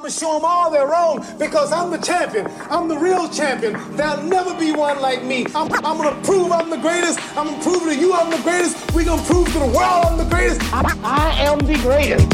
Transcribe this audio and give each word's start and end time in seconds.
I'm 0.00 0.04
gonna 0.04 0.18
show 0.18 0.32
them 0.32 0.46
all 0.46 0.70
they're 0.70 0.86
wrong 0.86 1.26
because 1.38 1.72
I'm 1.72 1.90
the 1.90 1.98
champion. 1.98 2.46
I'm 2.70 2.88
the 2.88 2.96
real 2.96 3.28
champion. 3.28 3.74
There'll 3.96 4.22
never 4.22 4.58
be 4.58 4.72
one 4.72 4.98
like 5.02 5.22
me. 5.22 5.44
I'm, 5.54 5.70
I'm 5.84 5.98
gonna 5.98 6.18
prove 6.22 6.50
I'm 6.52 6.70
the 6.70 6.78
greatest. 6.78 7.18
I'm 7.36 7.48
gonna 7.48 7.62
prove 7.62 7.82
to 7.82 7.94
you 7.94 8.14
I'm 8.14 8.30
the 8.30 8.40
greatest. 8.42 8.94
We're 8.94 9.04
gonna 9.04 9.22
prove 9.24 9.48
to 9.48 9.58
the 9.58 9.66
world 9.66 10.06
I'm 10.06 10.16
the 10.16 10.24
greatest. 10.24 10.62
I, 10.72 10.80
I 11.04 11.44
am 11.44 11.58
the 11.58 11.76
greatest. 11.82 12.26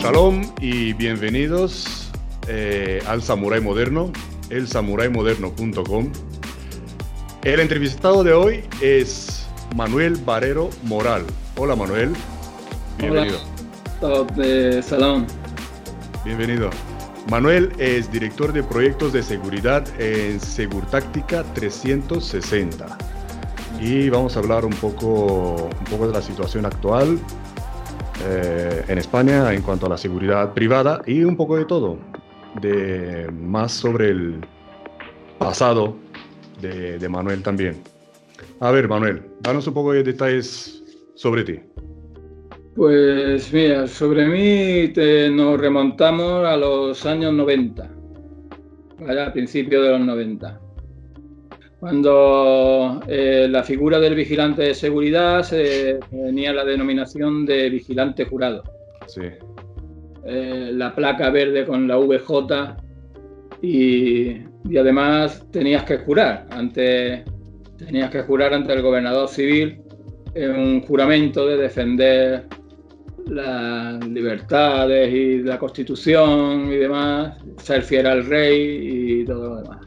Shalom 0.00 0.50
y 0.58 0.94
bienvenidos 0.94 2.10
eh, 2.48 3.02
al 3.06 3.22
Samurai 3.22 3.60
Moderno, 3.60 4.10
elsamuraimoderno.com. 4.48 6.12
El 7.44 7.60
entrevistado 7.60 8.24
de 8.24 8.32
hoy 8.32 8.64
es 8.80 9.46
Manuel 9.76 10.16
Barrero 10.16 10.70
Moral. 10.84 11.26
Hola 11.56 11.76
Manuel, 11.76 12.14
bienvenido. 12.96 13.36
Hola, 13.36 13.49
salón. 14.82 15.26
Bienvenido. 16.24 16.70
Manuel 17.30 17.70
es 17.78 18.10
director 18.10 18.50
de 18.52 18.62
proyectos 18.62 19.12
de 19.12 19.22
seguridad 19.22 19.86
en 20.00 20.40
Segurtáctica 20.40 21.44
360. 21.54 22.98
Y 23.78 24.08
vamos 24.08 24.36
a 24.36 24.40
hablar 24.40 24.64
un 24.64 24.72
poco, 24.72 25.68
un 25.78 25.84
poco 25.84 26.06
de 26.06 26.14
la 26.14 26.22
situación 26.22 26.64
actual 26.64 27.18
eh, 28.24 28.84
en 28.88 28.98
España 28.98 29.52
en 29.52 29.60
cuanto 29.60 29.84
a 29.84 29.90
la 29.90 29.98
seguridad 29.98 30.54
privada 30.54 31.02
y 31.06 31.22
un 31.22 31.36
poco 31.36 31.56
de 31.56 31.66
todo, 31.66 31.98
de 32.60 33.30
más 33.32 33.72
sobre 33.72 34.08
el 34.08 34.40
pasado 35.38 35.94
de, 36.60 36.98
de 36.98 37.08
Manuel 37.08 37.42
también. 37.42 37.82
A 38.60 38.70
ver, 38.70 38.88
Manuel, 38.88 39.30
danos 39.40 39.66
un 39.66 39.74
poco 39.74 39.92
de 39.92 40.02
detalles 40.02 40.82
sobre 41.14 41.44
ti. 41.44 41.60
Pues 42.80 43.52
mira, 43.52 43.86
sobre 43.86 44.24
mí 44.24 44.90
nos 45.32 45.60
remontamos 45.60 46.46
a 46.46 46.56
los 46.56 47.04
años 47.04 47.34
90, 47.34 47.90
¿vale? 49.00 49.20
a 49.20 49.30
principios 49.30 49.84
de 49.84 49.90
los 49.90 50.00
90, 50.00 50.58
cuando 51.78 53.02
eh, 53.06 53.48
la 53.50 53.62
figura 53.64 54.00
del 54.00 54.14
vigilante 54.14 54.62
de 54.62 54.72
seguridad 54.72 55.42
se, 55.42 56.00
tenía 56.10 56.54
la 56.54 56.64
denominación 56.64 57.44
de 57.44 57.68
vigilante 57.68 58.24
jurado. 58.24 58.62
Sí. 59.08 59.26
Eh, 60.24 60.70
la 60.72 60.94
placa 60.94 61.28
verde 61.28 61.66
con 61.66 61.86
la 61.86 61.98
VJ 61.98 62.76
y, 63.60 64.38
y, 64.70 64.78
además 64.78 65.46
tenías 65.50 65.84
que 65.84 65.98
jurar 65.98 66.46
ante 66.50 67.24
tenías 67.76 68.08
que 68.08 68.22
jurar 68.22 68.54
ante 68.54 68.72
el 68.72 68.80
gobernador 68.80 69.28
civil 69.28 69.82
en 70.34 70.56
un 70.58 70.80
juramento 70.80 71.46
de 71.46 71.58
defender 71.58 72.46
las 73.30 74.06
libertades 74.08 75.12
y 75.12 75.42
la 75.42 75.58
constitución 75.58 76.70
y 76.72 76.76
demás, 76.76 77.36
ser 77.58 77.82
fiel 77.82 78.06
al 78.06 78.26
rey 78.26 79.20
y 79.20 79.24
todo 79.24 79.48
lo 79.48 79.62
demás. 79.62 79.86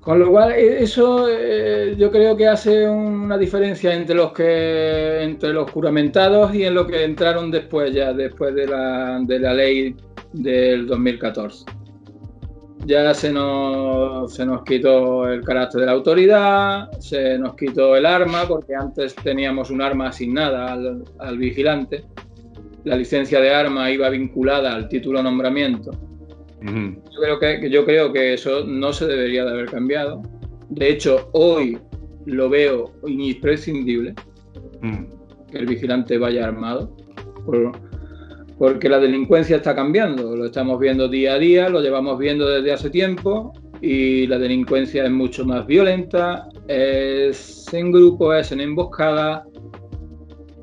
Con 0.00 0.20
lo 0.20 0.30
cual, 0.30 0.52
e, 0.52 0.82
eso 0.82 1.28
eh, 1.28 1.94
yo 1.98 2.10
creo 2.10 2.36
que 2.36 2.46
hace 2.46 2.88
una 2.88 3.36
diferencia 3.36 3.92
entre 3.94 4.14
los 4.14 4.32
que 4.32 5.22
entre 5.22 5.52
los 5.52 5.70
juramentados 5.70 6.54
y 6.54 6.64
en 6.64 6.74
lo 6.74 6.86
que 6.86 7.04
entraron 7.04 7.50
después, 7.50 7.92
ya 7.92 8.12
después 8.12 8.54
de 8.54 8.66
la, 8.66 9.20
de 9.22 9.38
la 9.38 9.54
ley 9.54 9.96
del 10.32 10.86
2014 10.86 11.75
ya 12.86 13.12
se 13.14 13.32
nos, 13.32 14.32
se 14.32 14.46
nos 14.46 14.62
quitó 14.62 15.28
el 15.28 15.42
carácter 15.42 15.80
de 15.80 15.86
la 15.86 15.92
autoridad, 15.92 16.90
se 17.00 17.36
nos 17.38 17.54
quitó 17.56 17.96
el 17.96 18.06
arma, 18.06 18.46
porque 18.46 18.74
antes 18.74 19.14
teníamos 19.16 19.70
un 19.70 19.82
arma 19.82 20.08
asignada 20.08 20.72
al, 20.72 21.04
al 21.18 21.38
vigilante. 21.38 22.04
La 22.84 22.96
licencia 22.96 23.40
de 23.40 23.50
arma 23.52 23.90
iba 23.90 24.08
vinculada 24.08 24.74
al 24.74 24.88
título 24.88 25.20
nombramiento. 25.22 25.90
Uh 26.62 26.64
-huh. 26.64 27.02
yo, 27.12 27.20
creo 27.20 27.38
que, 27.38 27.70
yo 27.70 27.84
creo 27.84 28.12
que 28.12 28.34
eso 28.34 28.64
no 28.64 28.92
se 28.92 29.06
debería 29.06 29.44
de 29.44 29.50
haber 29.50 29.66
cambiado. 29.66 30.22
De 30.68 30.90
hecho, 30.90 31.28
hoy 31.32 31.78
lo 32.24 32.48
veo 32.48 32.92
imprescindible 33.06 34.14
uh 34.82 34.86
-huh. 34.86 35.06
que 35.50 35.58
el 35.58 35.66
vigilante 35.66 36.18
vaya 36.18 36.46
armado. 36.46 36.94
Por, 37.44 37.72
porque 38.58 38.88
la 38.88 38.98
delincuencia 38.98 39.56
está 39.56 39.74
cambiando, 39.74 40.34
lo 40.34 40.46
estamos 40.46 40.78
viendo 40.78 41.08
día 41.08 41.34
a 41.34 41.38
día, 41.38 41.68
lo 41.68 41.80
llevamos 41.80 42.18
viendo 42.18 42.48
desde 42.48 42.72
hace 42.72 42.90
tiempo 42.90 43.52
y 43.82 44.26
la 44.26 44.38
delincuencia 44.38 45.04
es 45.04 45.10
mucho 45.10 45.44
más 45.44 45.66
violenta, 45.66 46.48
es 46.66 47.72
en 47.74 47.92
grupo, 47.92 48.32
es 48.32 48.52
en 48.52 48.60
emboscada, 48.60 49.44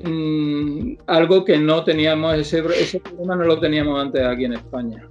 mmm, 0.02 0.94
algo 1.06 1.44
que 1.44 1.56
no 1.56 1.84
teníamos, 1.84 2.34
ese, 2.36 2.64
ese 2.80 2.98
problema 2.98 3.36
no 3.36 3.44
lo 3.44 3.60
teníamos 3.60 4.02
antes 4.02 4.22
aquí 4.22 4.44
en 4.44 4.54
España. 4.54 5.08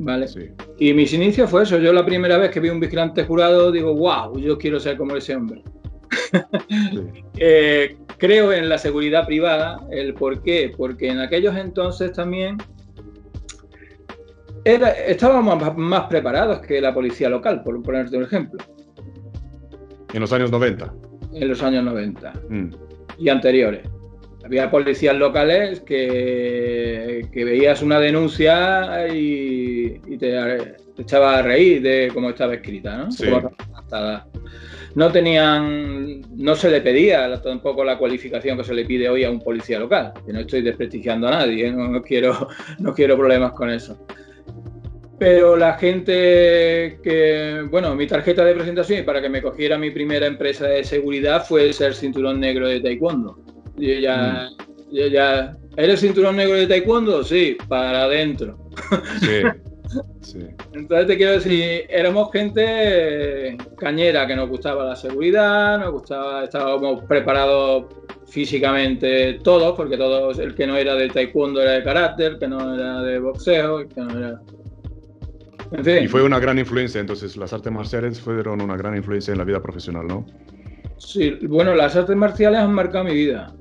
¿Vale? 0.00 0.28
Sí. 0.28 0.40
Y 0.78 0.94
mis 0.94 1.12
inicios 1.12 1.50
fue 1.50 1.62
eso, 1.62 1.78
yo 1.78 1.92
la 1.92 2.04
primera 2.04 2.38
vez 2.38 2.50
que 2.50 2.60
vi 2.60 2.70
un 2.70 2.80
vigilante 2.80 3.24
jurado 3.24 3.70
digo, 3.70 3.94
wow, 3.94 4.36
yo 4.38 4.58
quiero 4.58 4.80
ser 4.80 4.96
como 4.96 5.16
ese 5.16 5.36
hombre. 5.36 5.62
Sí. 6.92 6.98
eh, 7.36 7.96
creo 8.18 8.52
en 8.52 8.68
la 8.68 8.78
seguridad 8.78 9.26
privada. 9.26 9.80
¿El 9.90 10.14
por 10.14 10.42
qué? 10.42 10.72
Porque 10.76 11.08
en 11.08 11.20
aquellos 11.20 11.56
entonces 11.56 12.12
también 12.12 12.58
era, 14.64 14.90
estábamos 14.90 15.60
más, 15.60 15.76
más, 15.76 16.04
preparados 16.08 16.60
que 16.60 16.80
la 16.80 16.92
policía 16.92 17.28
local, 17.28 17.62
por 17.62 17.80
ponerte 17.82 18.16
un 18.16 18.24
ejemplo. 18.24 18.62
En 20.12 20.20
los 20.20 20.32
años 20.32 20.50
90. 20.50 20.92
En 21.34 21.48
los 21.48 21.62
años 21.62 21.84
90 21.84 22.32
mm. 22.48 22.70
y 23.18 23.28
anteriores. 23.28 23.82
Había 24.44 24.70
policías 24.70 25.16
locales 25.16 25.80
que, 25.80 27.28
que 27.32 27.44
veías 27.44 27.82
una 27.82 28.00
denuncia 28.00 29.08
y, 29.08 30.00
y 30.06 30.16
te, 30.16 30.30
te 30.96 31.02
echaba 31.02 31.38
a 31.38 31.42
reír 31.42 31.82
de 31.82 32.10
cómo 32.14 32.30
estaba 32.30 32.54
escrita, 32.54 32.96
¿no? 32.96 33.10
Sí 33.12 33.26
no 34.94 35.12
tenían, 35.12 36.22
no 36.36 36.54
se 36.54 36.70
le 36.70 36.80
pedía 36.80 37.40
tampoco 37.40 37.84
la 37.84 37.98
cualificación 37.98 38.58
que 38.58 38.64
se 38.64 38.74
le 38.74 38.84
pide 38.84 39.08
hoy 39.08 39.24
a 39.24 39.30
un 39.30 39.40
policía 39.40 39.78
local, 39.78 40.12
que 40.24 40.32
no 40.32 40.40
estoy 40.40 40.62
desprestigiando 40.62 41.28
a 41.28 41.32
nadie, 41.32 41.66
¿eh? 41.66 41.72
no, 41.72 41.88
no, 41.88 42.02
quiero, 42.02 42.48
no 42.78 42.94
quiero 42.94 43.16
problemas 43.16 43.52
con 43.52 43.70
eso. 43.70 43.98
Pero 45.18 45.56
la 45.56 45.74
gente 45.74 47.00
que, 47.02 47.66
bueno, 47.70 47.94
mi 47.96 48.06
tarjeta 48.06 48.44
de 48.44 48.54
presentación 48.54 49.04
para 49.04 49.20
que 49.20 49.28
me 49.28 49.42
cogiera 49.42 49.76
mi 49.76 49.90
primera 49.90 50.26
empresa 50.26 50.66
de 50.66 50.84
seguridad 50.84 51.44
fue 51.44 51.72
ser 51.72 51.94
cinturón 51.94 52.38
negro 52.38 52.68
de 52.68 52.80
taekwondo. 52.80 53.36
Y 53.76 54.00
ya, 54.00 54.48
mm. 54.92 55.76
¿eres 55.76 56.00
cinturón 56.00 56.36
negro 56.36 56.54
de 56.54 56.68
taekwondo? 56.68 57.24
Sí, 57.24 57.56
para 57.68 58.04
adentro. 58.04 58.70
Sí. 59.20 59.42
Sí. 60.20 60.46
Entonces 60.74 61.06
te 61.06 61.16
quiero 61.16 61.32
decir, 61.32 61.86
éramos 61.88 62.30
gente 62.32 63.56
cañera 63.78 64.26
que 64.26 64.36
nos 64.36 64.48
gustaba 64.48 64.84
la 64.84 64.96
seguridad, 64.96 65.78
nos 65.78 65.92
gustaba, 65.92 66.44
estábamos 66.44 67.04
preparados 67.04 67.86
físicamente 68.26 69.40
todos, 69.42 69.74
porque 69.76 69.96
todos, 69.96 70.38
el 70.38 70.54
que 70.54 70.66
no 70.66 70.76
era 70.76 70.94
de 70.94 71.08
taekwondo 71.08 71.62
era 71.62 71.72
de 71.72 71.82
carácter, 71.82 72.32
el 72.32 72.38
que 72.38 72.48
no 72.48 72.74
era 72.74 73.02
de 73.02 73.18
boxeo, 73.18 73.80
el 73.80 73.88
que 73.88 74.00
no 74.00 74.18
era... 74.18 74.40
En 75.72 75.84
fin. 75.84 76.04
Y 76.04 76.08
fue 76.08 76.22
una 76.22 76.38
gran 76.38 76.58
influencia, 76.58 77.00
entonces 77.00 77.36
las 77.36 77.52
artes 77.52 77.72
marciales 77.72 78.20
fueron 78.20 78.60
una 78.60 78.76
gran 78.76 78.96
influencia 78.96 79.32
en 79.32 79.38
la 79.38 79.44
vida 79.44 79.62
profesional, 79.62 80.06
¿no? 80.06 80.26
Sí, 80.98 81.38
bueno, 81.42 81.74
las 81.74 81.94
artes 81.96 82.16
marciales 82.16 82.60
han 82.60 82.72
marcado 82.72 83.04
mi 83.04 83.14
vida. 83.14 83.54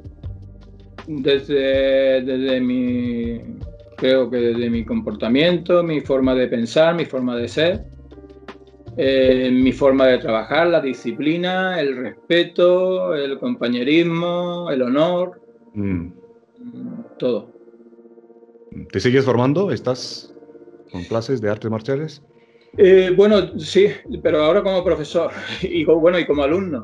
Desde, 1.06 2.22
desde 2.22 2.60
mi 2.60 3.42
creo 3.98 4.30
que 4.30 4.38
desde 4.38 4.70
mi 4.70 4.86
comportamiento, 4.86 5.84
mi 5.84 6.02
forma 6.02 6.36
de 6.36 6.48
pensar, 6.48 6.96
mi 6.96 7.06
forma 7.06 7.36
de 7.36 7.48
ser, 7.48 7.84
eh, 8.96 9.50
mi 9.52 9.72
forma 9.72 10.08
de 10.08 10.20
trabajar, 10.20 10.68
la 10.68 10.82
disciplina, 10.82 11.80
el 11.80 11.98
respeto, 11.98 13.14
el 13.16 13.38
compañerismo, 13.40 14.70
el 14.72 14.84
honor, 14.84 15.42
mm. 15.74 16.08
todo. 17.20 17.52
¿Te 18.92 19.00
sigues 19.00 19.26
formando? 19.26 19.72
¿Estás 19.72 20.34
con 20.92 21.04
clases 21.04 21.42
de 21.42 21.50
artes 21.50 21.70
marciales? 21.70 22.24
Eh, 22.78 23.12
bueno, 23.16 23.60
sí, 23.60 23.88
pero 24.22 24.44
ahora 24.44 24.62
como 24.62 24.84
profesor 24.84 25.32
y 25.62 25.84
bueno 25.84 26.20
y 26.20 26.26
como 26.26 26.44
alumno. 26.44 26.84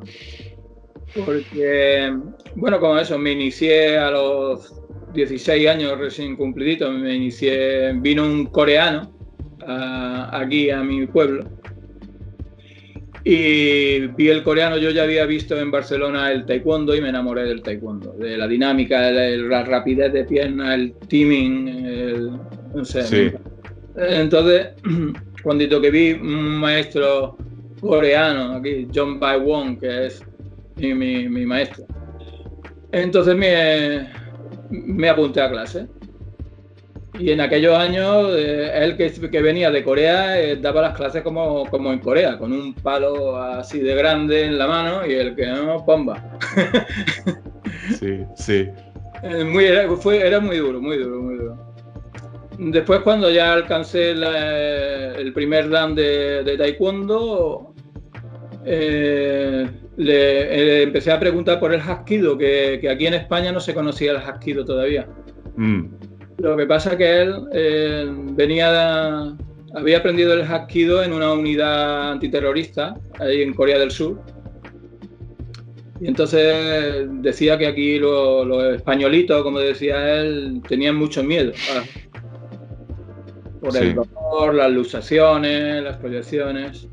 Porque, 1.26 2.12
bueno, 2.56 2.80
como 2.80 2.98
eso, 2.98 3.20
me 3.20 3.32
inicié 3.32 3.98
a 4.00 4.10
los 4.10 4.83
16 5.13 5.68
años 5.68 5.98
recién 5.98 6.36
cumplidito, 6.36 6.92
me 6.92 7.13
inicié, 7.13 7.94
vino 7.94 8.25
un 8.25 8.45
coreano 8.48 9.13
a, 9.65 10.39
aquí 10.39 10.69
a 10.69 10.83
mi 10.83 11.06
pueblo 11.07 11.45
y 13.25 14.07
vi 14.07 14.27
el 14.27 14.44
coreano, 14.44 14.77
yo 14.77 14.92
ya 14.92 15.04
había 15.04 15.25
visto 15.25 15.57
en 15.57 15.71
Barcelona 15.71 16.31
el 16.31 16.45
taekwondo 16.45 16.94
y 16.94 17.00
me 17.00 17.10
enamoré 17.10 17.45
del 17.45 17.62
taekwondo, 17.62 18.13
de 18.13 18.38
la 18.38 18.48
dinámica, 18.48 19.10
la 19.12 19.63
rapidez 19.63 20.12
de 20.12 20.25
pierna, 20.25 20.75
el 20.75 20.94
teaming, 21.07 21.68
el, 21.86 22.31
no 22.75 22.83
sé. 22.83 23.04
Sí. 23.04 23.31
Entonces, 23.95 24.71
cuando 25.44 25.81
que 25.81 25.89
vi 25.92 26.12
un 26.12 26.60
maestro 26.60 27.38
coreano 27.80 28.56
aquí, 28.56 28.88
John 28.94 29.19
Bai 29.19 29.39
Wong, 29.39 29.80
que 29.80 30.07
es 30.07 30.21
mi, 30.75 30.94
mi, 30.94 31.30
mi 31.30 31.45
maestro, 31.45 31.86
entonces 32.92 33.38
me 33.38 34.10
me 34.69 35.10
apunté 35.10 35.42
a 35.42 35.50
clase. 35.50 35.88
Y 37.19 37.31
en 37.31 37.42
aquellos 37.42 37.77
años, 37.77 38.30
eh, 38.36 38.71
él 38.74 38.98
que, 38.98 39.42
venía 39.42 39.69
de 39.69 39.83
Corea 39.83 40.42
eh, 40.42 40.56
daba 40.56 40.81
las 40.81 40.95
clases 40.95 41.21
como, 41.21 41.69
como 41.69 41.94
en 41.94 42.00
Corea, 42.00 42.39
con 42.39 42.51
un 42.51 42.74
palo 42.74 43.38
así 43.38 43.80
de 43.80 43.94
grande 43.94 44.45
en 44.45 44.57
la 44.57 44.68
mano 44.68 45.06
y 45.06 45.13
el 45.13 45.36
que 45.36 45.45
no, 45.48 45.86
pomba. 45.86 46.24
Sí, 48.00 48.25
sí. 48.36 48.69
Muy, 49.45 49.65
era, 49.65 49.89
fue, 49.98 50.25
era 50.25 50.39
muy 50.39 50.57
duro, 50.57 50.81
muy 50.81 50.98
duro, 50.98 51.21
muy 51.21 51.36
duro. 51.36 51.74
Después 52.57 53.01
cuando 53.01 53.30
ya 53.30 53.54
alcancé 53.54 54.12
el 54.12 55.33
primer 55.33 55.69
dan 55.69 55.95
de, 55.95 56.56
taekwondo, 56.57 57.74
eh, 58.65 59.69
le, 59.98 60.84
empecé 60.84 61.12
a 61.12 61.19
preguntar 61.19 61.60
por 61.60 61.74
el 61.74 61.81
Hapkido, 61.81 62.38
que, 62.38 62.80
que, 62.81 62.90
aquí 62.90 63.07
en 63.07 63.13
España 63.16 63.51
no 63.51 63.60
se 63.60 63.74
conocía 63.74 64.12
el 64.12 64.18
Hapkido 64.18 64.66
todavía. 64.66 65.07
Mm. 65.56 65.86
Lo 66.40 66.57
que 66.57 66.66
pasa 66.66 66.92
es 66.92 66.98
que 66.98 67.22
él 67.22 67.36
eh, 67.54 68.06
venía, 68.34 69.36
había 69.75 69.98
aprendido 69.98 70.34
el 70.34 70.42
Hapkido 70.42 71.04
en 71.04 71.13
una 71.13 71.31
unidad 71.31 72.12
antiterrorista 72.12 72.95
ahí 73.19 73.42
en 73.42 73.54
Corea 73.54 73.78
del 73.78 73.92
Sur. 73.92 74.19
Y 76.01 76.07
entonces 76.07 77.07
decía 77.22 77.57
que 77.57 77.68
aquí 77.68 78.00
los, 78.00 78.75
españolitos, 78.75 79.42
como 79.44 79.60
decía 79.60 80.19
él, 80.19 80.62
tenían 80.68 80.96
mucho 80.96 81.24
miedo. 81.24 81.54
Por 83.62 83.78
el 83.78 83.96
dolor, 83.96 84.56
las 84.56 84.72
lusaciones, 84.72 85.81
las 85.81 85.96
proyecciones. 85.98 86.89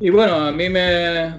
Y 0.00 0.08
bueno, 0.08 0.36
a 0.36 0.52
mí 0.52 0.70
me 0.70 1.38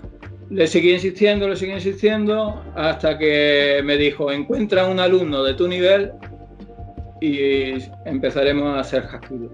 le 0.51 0.67
seguí 0.67 0.91
insistiendo, 0.91 1.47
le 1.47 1.55
seguí 1.55 1.71
insistiendo, 1.71 2.61
hasta 2.75 3.17
que 3.17 3.81
me 3.85 3.95
dijo, 3.95 4.31
encuentra 4.31 4.85
un 4.85 4.99
alumno 4.99 5.43
de 5.43 5.53
tu 5.53 5.65
nivel 5.67 6.11
y 7.21 7.73
empezaremos 8.05 8.75
a 8.75 8.81
hacer 8.81 9.05
hapkido. 9.09 9.49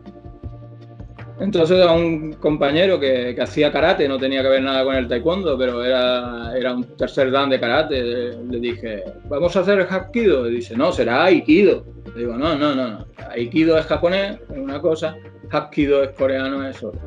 Entonces 1.39 1.85
a 1.85 1.91
un 1.91 2.33
compañero 2.33 2.99
que, 2.99 3.37
hacía 3.39 3.71
karate, 3.71 4.07
no 4.07 4.17
tenía 4.17 4.41
que 4.41 4.49
ver 4.49 4.63
nada 4.63 4.83
con 4.83 4.95
el 4.95 5.07
taekwondo, 5.07 5.55
pero 5.55 5.83
era, 5.83 6.57
era 6.57 6.73
un 6.73 6.83
tercer 6.97 7.29
dan 7.29 7.51
de 7.51 7.59
karate, 7.59 8.01
le, 8.01 8.59
dije, 8.59 9.03
vamos 9.29 9.55
a 9.55 9.59
hacer 9.59 9.77
el 9.77 9.87
hapkido. 9.87 10.49
Y 10.49 10.55
dice, 10.55 10.75
no, 10.75 10.91
será 10.91 11.25
aikido. 11.25 11.85
Le 12.15 12.21
digo, 12.21 12.33
no, 12.33 12.55
no, 12.55 12.73
no, 12.73 13.05
aikido 13.29 13.77
es 13.77 13.85
japonés, 13.85 14.39
es 14.51 14.57
una 14.57 14.81
cosa, 14.81 15.15
hapkido 15.51 16.01
es 16.01 16.09
coreano, 16.11 16.67
es 16.67 16.83
otra. 16.83 17.01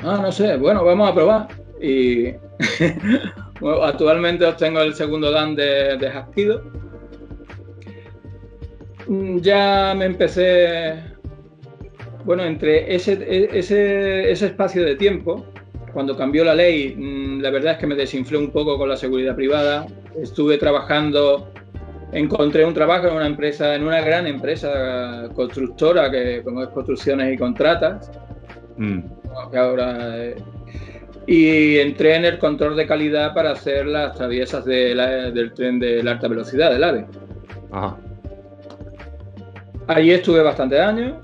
Ah, 0.00 0.18
no 0.20 0.32
sé, 0.32 0.56
bueno, 0.56 0.84
vamos 0.84 1.08
a 1.08 1.14
probar. 1.14 1.67
Y 1.80 2.34
actualmente 3.82 4.44
obtengo 4.44 4.80
el 4.80 4.94
segundo 4.94 5.30
dan 5.30 5.54
de, 5.54 5.96
de. 5.96 6.60
Mm, 9.06 9.38
ya 9.38 9.94
me 9.96 10.06
empecé 10.06 11.08
bueno, 12.28 12.44
entre 12.44 12.94
ese, 12.94 13.48
ese, 13.58 14.30
ese 14.30 14.46
espacio 14.46 14.84
de 14.84 14.96
tiempo, 14.96 15.46
cuando 15.94 16.14
cambió 16.14 16.44
la 16.44 16.54
ley, 16.54 16.94
mm, 16.94 17.40
la 17.40 17.48
verdad 17.48 17.72
es 17.72 17.78
que 17.78 17.86
me 17.86 17.94
desinflé 17.94 18.36
un 18.36 18.50
poco 18.50 18.76
con 18.76 18.86
la 18.86 18.98
seguridad 18.98 19.34
privada. 19.34 19.86
Estuve 20.20 20.58
trabajando, 20.58 21.50
encontré 22.12 22.66
un 22.66 22.74
trabajo 22.74 23.08
en 23.08 23.14
una 23.14 23.26
empresa, 23.26 23.74
en 23.74 23.84
una 23.84 24.02
gran 24.02 24.26
empresa 24.26 25.30
constructora 25.34 26.10
que 26.10 26.42
como 26.44 26.62
es 26.64 26.68
construcciones 26.68 27.32
y 27.32 27.38
contratas. 27.38 28.10
Mm. 28.76 29.00
ahora, 29.56 30.18
eh, 30.18 30.36
y 31.28 31.78
entré 31.78 32.16
en 32.16 32.24
el 32.24 32.38
control 32.38 32.74
de 32.74 32.86
calidad 32.86 33.34
para 33.34 33.52
hacer 33.52 33.86
las 33.86 34.16
traviesas 34.16 34.64
del 34.64 35.52
tren 35.54 35.78
de 35.78 36.02
la 36.02 36.12
alta 36.12 36.26
velocidad, 36.26 36.72
del 36.72 36.82
AVE. 36.82 37.06
Ajá. 37.70 37.96
Allí 39.86 40.10
estuve 40.10 40.42
bastantes 40.42 40.80
años 40.80 41.14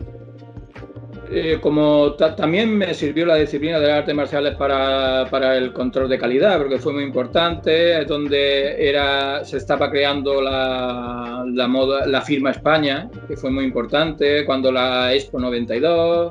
eh, 1.31 1.59
como 1.61 2.13
también 2.15 2.77
me 2.77 2.93
sirvió 2.95 3.27
la 3.27 3.37
disciplina 3.37 3.81
de 3.81 3.89
las 3.89 3.99
artes 3.99 4.15
marciales 4.15 4.55
para, 4.55 5.57
el 5.57 5.73
control 5.73 6.09
de 6.09 6.19
calidad, 6.19 6.59
porque 6.59 6.79
fue 6.79 6.93
muy 6.93 7.03
importante, 7.03 8.01
es 8.01 8.07
donde 8.07 8.89
era, 8.89 9.45
se 9.45 9.57
estaba 9.57 9.91
creando 9.91 10.41
la, 10.41 11.67
moda, 11.69 12.07
la 12.07 12.21
firma 12.21 12.51
España, 12.51 13.09
que 13.27 13.37
fue 13.37 13.51
muy 13.51 13.65
importante, 13.65 14.45
cuando 14.45 14.71
la 14.71 15.13
Expo 15.15 15.41
92, 15.41 16.31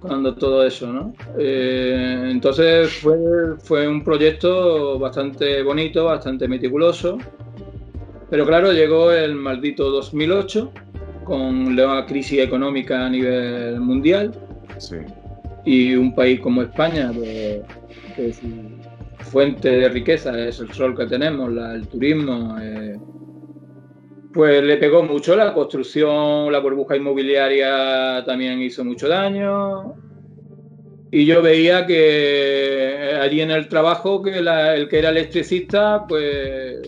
cuando 0.00 0.34
todo 0.34 0.64
eso, 0.64 0.92
¿no? 0.92 1.12
Eh, 1.38 2.28
entonces 2.30 2.92
fue, 2.92 3.16
fue 3.62 3.88
un 3.88 4.04
proyecto 4.04 4.98
bastante 4.98 5.62
bonito, 5.62 6.04
bastante 6.04 6.46
meticuloso, 6.48 7.18
pero 8.30 8.44
claro, 8.46 8.72
llegó 8.72 9.10
el 9.10 9.34
maldito 9.34 9.90
2008 9.90 10.72
con 11.24 11.76
la 11.76 12.04
crisis 12.06 12.40
económica 12.40 13.06
a 13.06 13.10
nivel 13.10 13.80
mundial. 13.80 14.32
Y 15.64 15.94
un 15.94 16.14
país 16.14 16.40
como 16.40 16.62
España, 16.62 17.12
que, 17.12 18.32
su 18.32 19.28
fuente 19.30 19.68
de 19.70 19.88
riqueza 19.88 20.38
es 20.48 20.60
el 20.60 20.72
sol 20.72 20.96
que 20.96 21.06
tenemos, 21.06 21.50
el 21.50 21.86
turismo, 21.88 22.56
eh, 22.60 22.96
pues 24.32 24.62
le 24.62 24.76
pegó 24.76 25.02
mucho 25.02 25.34
la 25.36 25.54
construcción, 25.54 26.52
la 26.52 26.60
burbuja 26.60 26.96
inmobiliaria 26.96 28.22
también 28.24 28.60
hizo 28.60 28.84
mucho 28.84 29.08
daño. 29.08 29.94
Y 31.10 31.24
yo 31.24 31.40
veía 31.40 31.86
que 31.86 33.16
allí 33.20 33.40
en 33.40 33.50
el 33.50 33.68
trabajo, 33.68 34.22
que 34.22 34.38
el 34.38 34.88
que 34.88 34.98
era 34.98 35.08
electricista, 35.08 36.04
pues 36.06 36.80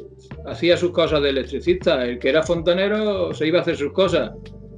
hacía 0.46 0.76
sus 0.76 0.90
cosas 0.90 1.22
de 1.22 1.31
electricista, 1.31 2.04
el 2.04 2.19
que 2.19 2.28
era 2.28 2.42
fontanero 2.42 3.32
se 3.32 3.46
iba 3.46 3.58
a 3.58 3.62
hacer 3.62 3.76
sus 3.76 3.92
cosas. 3.92 4.32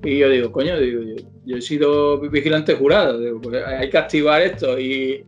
Y 0.05 0.19
yo 0.19 0.29
digo, 0.29 0.53
coño, 0.53 0.79
digo, 0.79 1.01
yo, 1.45 1.57
he 1.57 1.61
sido 1.61 2.21
vigilante 2.21 2.75
jurado, 2.75 3.19
pues 3.41 3.65
hay 3.65 3.91
que 3.91 3.99
activar 3.99 4.43
esto. 4.43 4.79
Y, 4.79 5.25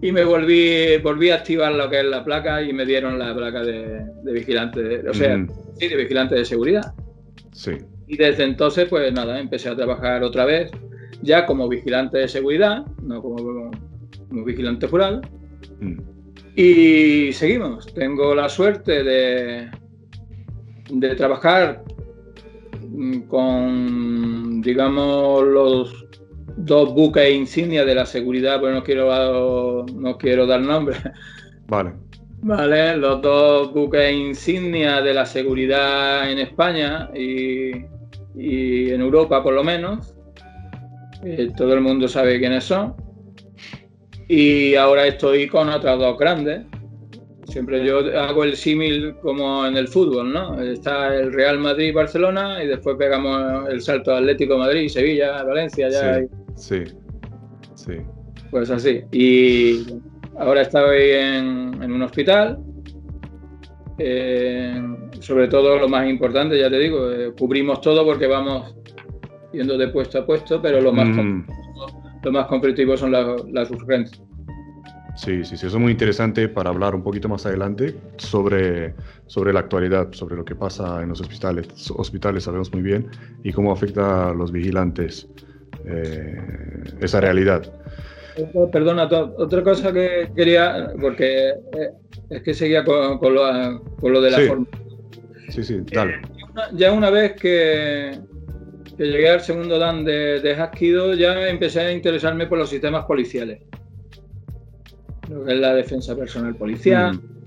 me 0.00 0.24
volví, 0.24 0.96
volví 0.98 1.30
a 1.30 1.36
activar 1.36 1.72
lo 1.72 1.88
que 1.88 2.00
es 2.00 2.04
la 2.04 2.24
placa 2.24 2.62
y 2.62 2.72
me 2.72 2.84
dieron 2.84 3.18
la 3.18 3.34
placa 3.34 3.62
de, 3.62 4.04
vigilante, 4.24 5.08
o 5.08 5.14
sea, 5.14 5.46
sí, 5.78 5.88
de 5.88 5.96
vigilante 5.96 6.34
de 6.34 6.44
seguridad. 6.44 6.92
Sí. 7.52 7.72
Y 8.06 8.16
desde 8.16 8.44
entonces, 8.44 8.88
pues 8.88 9.12
nada, 9.12 9.38
empecé 9.38 9.68
a 9.68 9.76
trabajar 9.76 10.22
otra 10.22 10.44
vez, 10.44 10.70
ya 11.22 11.46
como 11.46 11.68
vigilante 11.68 12.18
de 12.18 12.28
seguridad, 12.28 12.84
no 13.02 13.22
como, 13.22 13.70
como 14.28 14.44
vigilante 14.44 14.88
jurado. 14.88 15.22
Mm. 15.80 15.98
Y 16.56 17.32
seguimos. 17.32 17.86
Tengo 17.94 18.34
la 18.34 18.48
suerte 18.48 19.02
de, 19.02 19.70
de 20.90 21.14
trabajar 21.14 21.84
con, 23.28 24.60
digamos, 24.60 25.46
los 25.46 26.06
dos 26.56 26.94
buques 26.94 27.34
insignia 27.34 27.84
de 27.84 27.94
la 27.94 28.06
seguridad, 28.06 28.60
pero 28.60 28.74
no 28.74 28.82
quiero, 28.82 29.86
no 29.94 30.18
quiero 30.18 30.46
dar 30.46 30.60
nombre. 30.60 30.96
Vale. 31.66 31.92
Vale, 32.44 32.96
los 32.96 33.22
dos 33.22 33.72
buques 33.72 34.12
insignia 34.12 35.00
de 35.00 35.14
la 35.14 35.24
seguridad 35.24 36.28
en 36.28 36.40
España 36.40 37.08
y, 37.14 37.70
en 38.34 39.00
Europa 39.00 39.42
por 39.42 39.54
lo 39.54 39.62
menos. 39.62 40.14
Eh, 41.24 41.50
todo 41.56 41.74
el 41.74 41.80
mundo 41.82 42.08
sabe 42.08 42.40
quiénes 42.40 42.64
son. 42.64 42.96
Y 44.28 44.74
ahora 44.74 45.06
estoy 45.06 45.46
con 45.46 45.68
otras 45.68 45.96
dos 46.00 46.18
grandes. 46.18 46.66
Siempre 47.46 47.84
yo 47.84 47.98
hago 48.18 48.42
el 48.42 48.56
símil 48.56 49.14
como 49.22 49.64
en 49.64 49.76
el 49.76 49.86
fútbol, 49.86 50.32
¿no? 50.32 50.60
Está 50.60 51.14
el 51.14 51.32
Real 51.32 51.60
Madrid 51.60 51.94
Barcelona 51.94 52.62
y 52.64 52.66
después 52.66 52.96
pegamos 52.96 53.68
el 53.68 53.80
salto 53.82 54.16
Atlético 54.16 54.58
Madrid, 54.58 54.88
Sevilla, 54.88 55.44
Valencia, 55.44 55.88
ya. 55.90 56.18
Sí, 56.18 56.26
sí, 56.54 56.84
Pues 58.50 58.70
así. 58.70 59.02
Y 59.12 59.86
ahora 60.38 60.62
estoy 60.62 61.10
en, 61.10 61.92
un 61.92 62.02
hospital. 62.02 62.58
Eh, 63.98 64.82
sobre 65.20 65.48
todo 65.48 65.78
lo 65.78 65.88
más 65.88 66.08
importante, 66.08 66.58
ya 66.58 66.70
te 66.70 66.78
digo, 66.78 67.10
eh, 67.10 67.32
cubrimos 67.38 67.80
todo 67.80 68.04
porque 68.04 68.26
vamos 68.26 68.74
yendo 69.52 69.76
de 69.76 69.88
puesto 69.88 70.18
a 70.18 70.26
puesto, 70.26 70.60
pero 70.60 70.80
lo 70.80 70.92
más 70.92 71.08
mm 71.08 71.42
lo 72.22 72.32
más 72.32 72.46
competitivo 72.46 72.96
son 72.96 73.12
las, 73.12 73.70
urgencias. 73.70 74.22
Sí, 75.16 75.44
sí, 75.44 75.56
sí, 75.56 75.66
eso 75.66 75.76
es 75.76 75.82
muy 75.82 75.92
interesante 75.92 76.48
para 76.48 76.70
hablar 76.70 76.94
un 76.94 77.02
poquito 77.02 77.28
más 77.28 77.44
adelante 77.44 77.94
sobre, 78.16 78.94
sobre 79.26 79.52
la 79.52 79.60
actualidad, 79.60 80.10
sobre 80.12 80.36
lo 80.36 80.44
que 80.44 80.54
pasa 80.54 81.02
en 81.02 81.10
los 81.10 81.20
hospitales. 81.20 81.68
Hospitales 81.90 82.44
sabemos 82.44 82.72
muy 82.72 82.82
bien 82.82 83.10
y 83.42 83.52
cómo 83.52 83.72
afecta 83.72 84.30
a 84.30 84.34
los 84.34 84.52
vigilantes 84.52 85.28
eh, 85.86 86.36
esa 87.00 87.20
realidad. 87.20 87.62
Perdona, 88.72 89.04
otra 89.36 89.62
cosa 89.62 89.92
que 89.92 90.30
quería, 90.34 90.92
porque 91.00 91.50
eh, 91.50 91.90
es 92.30 92.42
que 92.42 92.54
seguía 92.54 92.82
con, 92.84 93.18
lo, 93.34 94.20
de 94.20 94.30
la 94.30 94.38
forma. 94.40 94.66
Sí, 95.50 95.62
sí, 95.62 95.80
dale. 95.92 96.22
ya 96.72 96.92
una 96.92 97.10
vez 97.10 97.34
que, 97.34 98.18
que 98.96 99.04
llegué 99.04 99.28
al 99.28 99.40
segundo 99.42 99.78
dan 99.78 100.04
de, 100.04 100.40
de 100.40 101.16
ya 101.18 101.48
empecé 101.48 101.80
a 101.80 101.92
interesarme 101.92 102.46
por 102.46 102.58
los 102.58 102.70
sistemas 102.70 103.04
policiales. 103.04 103.60
Lo 105.28 105.44
que 105.44 105.52
es 105.52 105.60
la 105.60 105.74
defensa 105.74 106.16
personal 106.16 106.54
policial, 106.54 107.14
mm. 107.14 107.41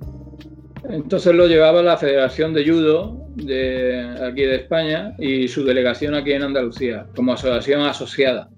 Entonces 0.89 1.33
lo 1.33 1.47
llevaba 1.47 1.81
la 1.81 1.97
Federación 1.97 2.53
de 2.53 2.67
Judo 2.67 3.25
de 3.35 4.17
aquí 4.23 4.43
de 4.43 4.55
España 4.55 5.13
y 5.17 5.47
su 5.47 5.63
delegación 5.63 6.13
aquí 6.15 6.33
en 6.33 6.43
Andalucía, 6.43 7.07
como 7.15 7.33
asociación 7.33 7.81
asociada. 7.81 8.49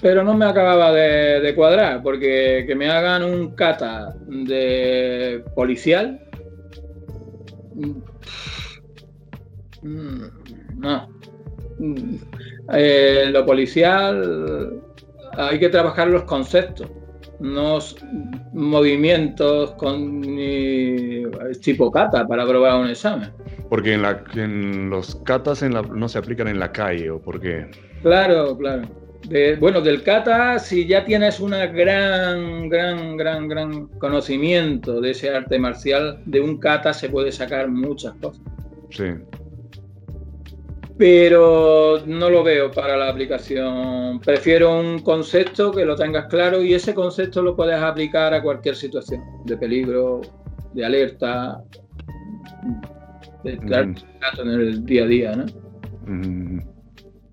Pero 0.00 0.24
no 0.24 0.34
me 0.34 0.46
acababa 0.46 0.92
de, 0.92 1.54
cuadrar, 1.54 2.02
porque 2.02 2.64
que 2.66 2.74
me 2.74 2.90
hagan 2.90 3.22
un 3.22 3.54
kata 3.54 4.14
de 4.26 5.44
policial. 5.54 6.20
Mm, 9.82 10.24
no. 10.78 11.08
Mm, 11.78 12.16
eh, 12.74 13.26
lo 13.30 13.44
policial 13.46 14.82
hay 15.36 15.58
que 15.58 15.68
trabajar 15.68 16.08
los 16.08 16.24
conceptos 16.24 16.88
unos 17.42 17.96
movimientos 18.52 19.72
con 19.72 20.22
tipo 21.62 21.90
kata 21.90 22.26
para 22.26 22.46
probar 22.46 22.80
un 22.80 22.88
examen. 22.88 23.30
Porque 23.68 23.94
en, 23.94 24.02
la, 24.02 24.22
en 24.34 24.90
los 24.90 25.16
katas 25.16 25.62
en 25.62 25.72
no 25.72 26.08
se 26.08 26.18
aplican 26.18 26.48
en 26.48 26.58
la 26.58 26.72
calle, 26.72 27.10
¿o 27.10 27.20
por 27.20 27.40
qué? 27.40 27.66
Claro, 28.02 28.56
claro. 28.56 28.82
bueno, 29.58 29.80
del 29.80 30.02
kata, 30.02 30.58
si 30.58 30.86
ya 30.86 31.04
tienes 31.04 31.40
un 31.40 31.50
gran, 31.50 32.68
gran, 32.68 33.16
gran, 33.16 33.48
gran 33.48 33.86
conocimiento 33.98 35.00
de 35.00 35.10
ese 35.10 35.30
arte 35.30 35.58
marcial, 35.58 36.20
de 36.26 36.40
un 36.40 36.58
kata 36.58 36.92
se 36.92 37.08
puede 37.08 37.32
sacar 37.32 37.68
muchas 37.68 38.14
cosas. 38.14 38.42
Sí 38.90 39.04
pero 40.98 42.02
no 42.06 42.30
lo 42.30 42.42
veo 42.42 42.70
para 42.70 42.96
la 42.96 43.08
aplicación. 43.08 44.20
Prefiero 44.20 44.78
un 44.78 45.00
concepto 45.00 45.72
que 45.72 45.84
lo 45.84 45.96
tengas 45.96 46.26
claro 46.26 46.62
y 46.62 46.74
ese 46.74 46.94
concepto 46.94 47.42
lo 47.42 47.56
puedes 47.56 47.76
aplicar 47.76 48.34
a 48.34 48.42
cualquier 48.42 48.76
situación 48.76 49.22
de 49.44 49.56
peligro, 49.56 50.20
de 50.74 50.84
alerta, 50.84 51.62
de 53.44 53.52
en 53.52 54.48
el 54.48 54.84
día 54.84 55.04
a 55.04 55.06
día, 55.06 55.36
¿no? 55.36 55.46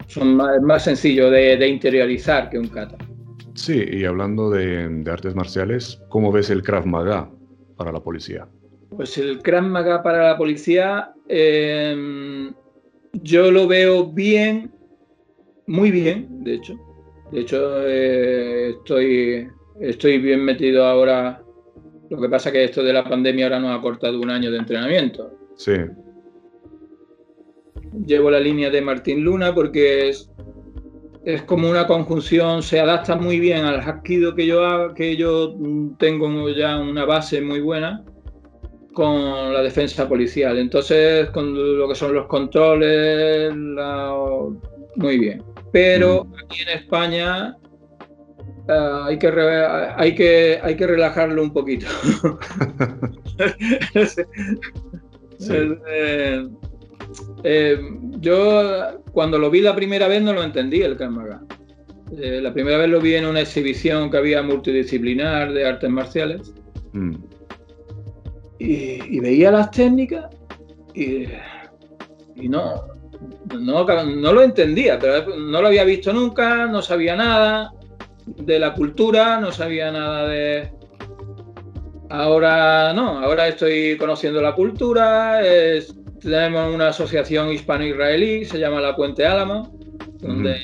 Son 0.08 0.36
más, 0.36 0.62
más 0.62 0.84
sencillo 0.84 1.30
de, 1.30 1.68
interiorizar 1.68 2.50
que 2.50 2.58
un 2.58 2.68
kata. 2.68 2.98
Sí, 3.54 3.84
y 3.92 4.06
hablando 4.06 4.50
de, 4.50 5.04
artes 5.12 5.36
marciales, 5.36 6.02
¿cómo 6.10 6.32
ves 6.32 6.50
el 6.50 6.64
Krav 6.64 6.86
Maga 6.86 7.30
para 7.76 7.92
la 7.92 8.00
policía? 8.00 8.48
Pues 8.90 9.18
el 9.18 9.42
Krav 9.42 9.64
Maga 9.64 10.02
para 10.02 10.30
la 10.30 10.38
policía... 10.38 11.12
Eh, 11.28 12.52
yo 13.14 13.52
lo 13.52 13.68
veo 13.68 14.06
bien, 14.06 14.72
muy 15.68 15.92
bien, 15.92 16.44
de 16.44 16.56
hecho. 16.56 16.80
De 17.32 17.42
hecho, 17.42 17.88
eh, 17.88 18.70
estoy, 18.70 19.48
estoy 19.80 20.18
bien 20.18 20.44
metido 20.44 20.86
ahora. 20.86 21.44
Lo 22.10 22.20
que 22.20 22.30
pasa 22.30 22.50
es 22.50 22.54
que 22.54 22.64
esto 22.64 22.84
de 22.84 22.94
la 22.94 23.04
pandemia 23.04 23.46
ahora 23.46 23.60
nos 23.60 23.78
ha 23.78 23.82
cortado 23.82 24.20
un 24.20 24.30
año 24.30 24.52
de 24.52 24.58
entrenamiento. 24.58 25.32
Sí. 25.56 25.74
Llevo 28.06 28.32
la 28.32 28.40
línea 28.40 28.70
de 28.70 28.82
Martín 28.82 29.24
Luna 29.24 29.54
porque 29.54 30.10
es, 30.10 30.32
es 31.24 31.44
como 31.44 31.70
una 31.70 31.86
conjunción, 31.86 32.64
se 32.64 32.80
adapta 32.80 33.16
muy 33.16 33.40
bien 33.40 33.66
al 33.66 33.80
hapkido 33.82 34.34
que 34.34 34.48
yo, 34.48 34.94
que 34.96 35.16
yo 35.16 35.56
tengo 36.00 36.50
ya 36.50 36.80
una 36.80 37.06
base 37.06 37.42
muy 37.42 37.60
buena 37.60 38.04
con 39.00 39.54
la 39.54 39.62
defensa 39.62 40.10
policial. 40.10 40.58
Entonces, 40.58 41.30
con 41.30 41.54
lo 41.78 41.88
que 41.88 41.96
son 41.96 42.14
los 42.14 42.28
controles, 42.28 43.56
muy 43.56 45.18
bien. 45.18 45.42
Pero 45.72 46.28
aquí 46.44 46.64
en 46.64 46.80
España 46.80 47.56
eh, 48.68 49.02
hay, 49.06 49.18
que 49.18 49.28
hay, 49.96 50.16
que, 50.16 50.60
hay 50.62 50.76
que 50.76 50.86
relajarlo 50.86 51.42
un 51.42 51.54
poquito. 51.54 51.88
Eh, 55.42 56.46
eh, 57.46 57.80
yo 58.20 59.02
cuando 59.14 59.40
lo 59.40 59.50
vi 59.50 59.62
la 59.62 59.74
primera 59.74 60.10
vez 60.10 60.22
no 60.22 60.34
lo 60.34 60.44
entendí 60.44 60.82
el 60.82 60.98
Kamaga. 60.98 61.42
la 62.12 62.54
primera 62.54 62.78
vez 62.78 62.90
lo 62.90 63.00
vi 63.00 63.16
en 63.16 63.26
una 63.26 63.40
exhibición 63.40 64.12
que 64.12 64.18
había 64.18 64.44
multidisciplinar 64.44 65.54
de 65.54 65.66
artes 65.66 65.90
marciales. 65.90 66.54
Mm 66.92 67.16
y, 68.60 69.20
veía 69.20 69.52
las 69.52 69.72
técnicas 69.72 70.26
y, 70.94 71.28
no, 72.48 72.76
no, 73.58 73.86
no, 73.86 74.34
lo 74.34 74.42
entendía, 74.42 75.00
pero 75.00 75.36
no 75.38 75.62
lo 75.62 75.68
había 75.68 75.84
visto 75.86 76.14
nunca, 76.14 76.68
no 76.68 76.82
sabía 76.82 77.16
nada 77.16 77.74
de 78.26 78.60
la 78.60 78.74
cultura, 78.74 79.40
no 79.40 79.52
sabía 79.52 79.92
nada 79.92 80.28
de... 80.28 80.72
Ahora 82.12 82.92
no, 82.94 83.20
ahora 83.20 83.48
estoy 83.48 83.96
conociendo 83.98 84.42
la 84.42 84.56
cultura, 84.56 85.42
tenemos 86.20 86.74
una 86.74 86.88
asociación 86.88 87.52
hispano-israelí, 87.52 88.46
se 88.46 88.60
llama 88.60 88.82
La 88.82 88.96
Puente 88.96 89.28
Álamo, 89.28 89.72
donde, 90.20 90.58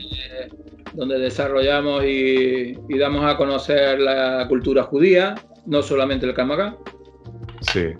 donde 0.93 1.19
desarrollamos 1.19 2.03
y, 2.03 2.73
damos 2.97 3.31
a 3.31 3.37
conocer 3.37 3.99
la 3.99 4.47
cultura 4.49 4.83
judía, 4.83 5.35
no 5.67 5.83
solamente 5.83 6.25
el 6.25 6.33
Kamagá. 6.33 6.77
Sí. 7.71 7.93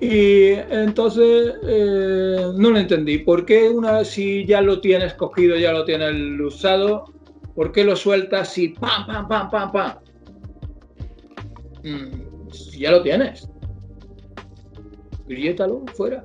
Y 0.00 0.50
entonces 0.70 1.54
eh, 1.62 2.46
no 2.54 2.70
lo 2.70 2.78
entendí. 2.78 3.18
¿Por 3.18 3.46
qué 3.46 3.68
una 3.68 4.04
si 4.04 4.44
ya 4.44 4.60
lo 4.60 4.80
tienes 4.80 5.14
cogido, 5.14 5.56
ya 5.56 5.72
lo 5.72 5.84
tienes 5.84 6.12
usado, 6.40 7.04
por 7.54 7.72
qué 7.72 7.84
lo 7.84 7.96
sueltas 7.96 8.52
si 8.52 8.68
pam, 8.68 9.06
pam, 9.06 9.28
pam, 9.28 9.50
pam, 9.50 9.72
pam? 9.72 9.98
Mm, 11.82 12.50
si 12.50 12.80
ya 12.80 12.90
lo 12.90 13.02
tienes. 13.02 13.48
Griétalo 15.26 15.84
fuera. 15.94 16.22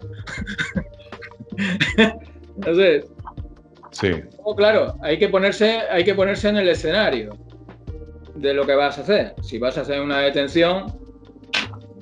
entonces. 2.56 3.06
Sí. 3.92 4.12
Oh, 4.44 4.56
claro, 4.56 4.96
hay 5.02 5.20
que, 5.20 5.28
ponerse, 5.28 5.82
hay 5.90 6.04
que 6.04 6.16
ponerse 6.16 6.48
en 6.50 6.58
el 6.58 6.70
escenario 6.70 7.38
de 8.36 8.54
lo 8.54 8.66
que 8.66 8.76
vas 8.76 8.98
a 8.98 9.02
hacer. 9.02 9.36
Si 9.42 9.58
vas 9.58 9.78
a 9.78 9.82
hacer 9.82 10.02
una 10.02 10.20
detención, 10.20 11.01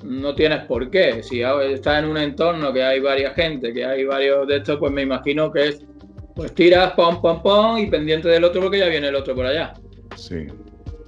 no 0.04 0.34
tienes 0.34 0.64
por 0.64 0.90
qué. 0.90 1.22
Si 1.22 1.42
estás 1.42 2.02
en 2.02 2.10
un 2.10 2.16
entorno 2.16 2.72
que 2.72 2.82
hay 2.82 3.00
varias 3.00 3.34
gente, 3.34 3.72
que 3.72 3.84
hay 3.84 4.04
varios 4.04 4.46
de 4.46 4.56
estos, 4.56 4.78
pues 4.78 4.92
me 4.92 5.02
imagino 5.02 5.50
que 5.52 5.68
es, 5.68 5.84
pues 6.34 6.54
tiras, 6.54 6.92
pom, 6.92 7.20
pom, 7.20 7.42
pom, 7.42 7.78
y 7.78 7.86
pendiente 7.86 8.28
del 8.28 8.44
otro 8.44 8.60
porque 8.62 8.78
ya 8.78 8.88
viene 8.88 9.08
el 9.08 9.14
otro 9.14 9.34
por 9.34 9.46
allá. 9.46 9.74
Sí. 10.16 10.46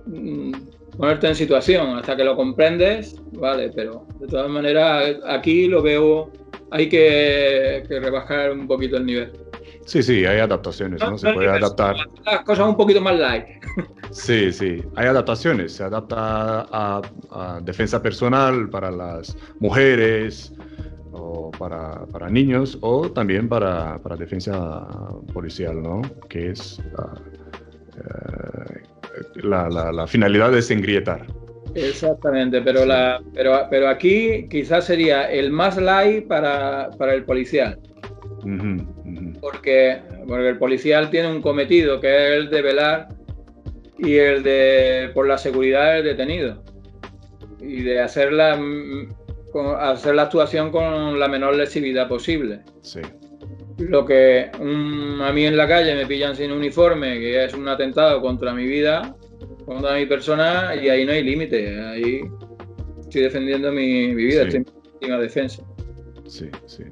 Mm, 0.06 0.52
ponerte 0.96 1.28
en 1.28 1.34
situación 1.34 1.96
hasta 1.96 2.16
que 2.16 2.24
lo 2.24 2.36
comprendes, 2.36 3.16
vale, 3.32 3.70
pero 3.74 4.06
de 4.20 4.26
todas 4.26 4.48
maneras 4.48 5.16
aquí 5.26 5.66
lo 5.66 5.82
veo, 5.82 6.30
hay 6.70 6.88
que 6.88 7.84
rebajar 7.88 8.52
un 8.52 8.66
poquito 8.66 8.96
el 8.96 9.06
nivel. 9.06 9.32
Sí, 9.86 10.02
sí, 10.02 10.24
hay 10.24 10.38
adaptaciones, 10.38 11.00
¿no? 11.00 11.18
Se 11.18 11.32
puede 11.32 11.48
adaptar. 11.48 11.96
Las 12.24 12.42
cosas 12.44 12.68
un 12.68 12.76
poquito 12.76 13.00
más 13.00 13.18
light. 13.18 13.46
Sí, 14.10 14.52
sí, 14.52 14.82
hay 14.94 15.06
adaptaciones. 15.06 15.72
Se 15.72 15.84
adapta 15.84 16.66
a, 16.70 17.00
defensa 17.62 18.02
personal 18.02 18.68
para 18.68 18.90
las 18.90 19.34
mujeres 19.58 20.52
o 21.12 21.50
para, 21.50 22.04
para 22.04 22.28
niños 22.28 22.76
o 22.82 23.10
también 23.10 23.48
para, 23.48 23.96
para, 24.02 24.16
defensa 24.16 24.86
policial, 25.32 25.82
¿no? 25.82 26.02
Que 26.28 26.50
es 26.50 26.78
ah, 26.98 27.14
eh, 27.96 28.82
la, 29.36 29.70
la, 29.70 29.90
la, 29.90 30.06
finalidad 30.06 30.54
es 30.54 30.70
engrietar. 30.70 31.26
Exactamente, 31.74 32.60
pero, 32.60 32.84
la, 32.84 33.18
pero, 33.32 33.66
pero 33.70 33.88
aquí 33.88 34.46
quizás 34.50 34.84
sería 34.84 35.30
el 35.30 35.50
más 35.50 35.78
light 35.78 36.28
para, 36.28 36.90
para 36.98 37.14
el 37.14 37.24
policial 37.24 37.78
porque, 39.42 40.00
porque 40.28 40.48
el 40.48 40.56
policial 40.56 41.10
tiene 41.10 41.28
un 41.28 41.42
cometido 41.42 42.00
que 42.00 42.08
es 42.08 42.30
el 42.38 42.48
de 42.48 42.62
velar 42.62 43.08
y 43.98 44.14
el 44.14 44.44
de 44.44 45.10
por 45.14 45.26
la 45.26 45.36
seguridad 45.36 45.94
del 45.94 46.04
detenido 46.04 46.62
y 47.60 47.82
de 47.82 48.00
hacer 48.00 48.32
la, 48.32 48.56
hacer 49.80 50.14
la 50.14 50.22
actuación 50.22 50.70
con 50.70 51.18
la 51.18 51.26
menor 51.26 51.56
lesividad 51.56 52.06
posible. 52.08 52.60
Sí. 52.82 53.00
Lo 53.78 54.06
que 54.06 54.48
a 54.54 55.32
mí 55.32 55.44
en 55.44 55.56
la 55.56 55.66
calle 55.66 55.96
me 55.96 56.06
pillan 56.06 56.36
sin 56.36 56.52
uniforme, 56.52 57.18
que 57.18 57.44
es 57.44 57.52
un 57.52 57.66
atentado 57.66 58.20
contra 58.20 58.54
mi 58.54 58.64
vida, 58.64 59.16
contra 59.64 59.96
mi 59.96 60.06
persona, 60.06 60.76
y 60.76 60.88
ahí 60.88 61.04
no 61.04 61.12
hay 61.12 61.24
límite. 61.24 61.80
Ahí 61.80 62.20
estoy 63.00 63.22
defendiendo 63.22 63.72
mi, 63.72 64.14
vida, 64.14 64.44
estoy 64.44 64.64
en 65.00 65.20
defensa. 65.20 65.64
Sí, 66.28 66.48
sí. 66.66 66.84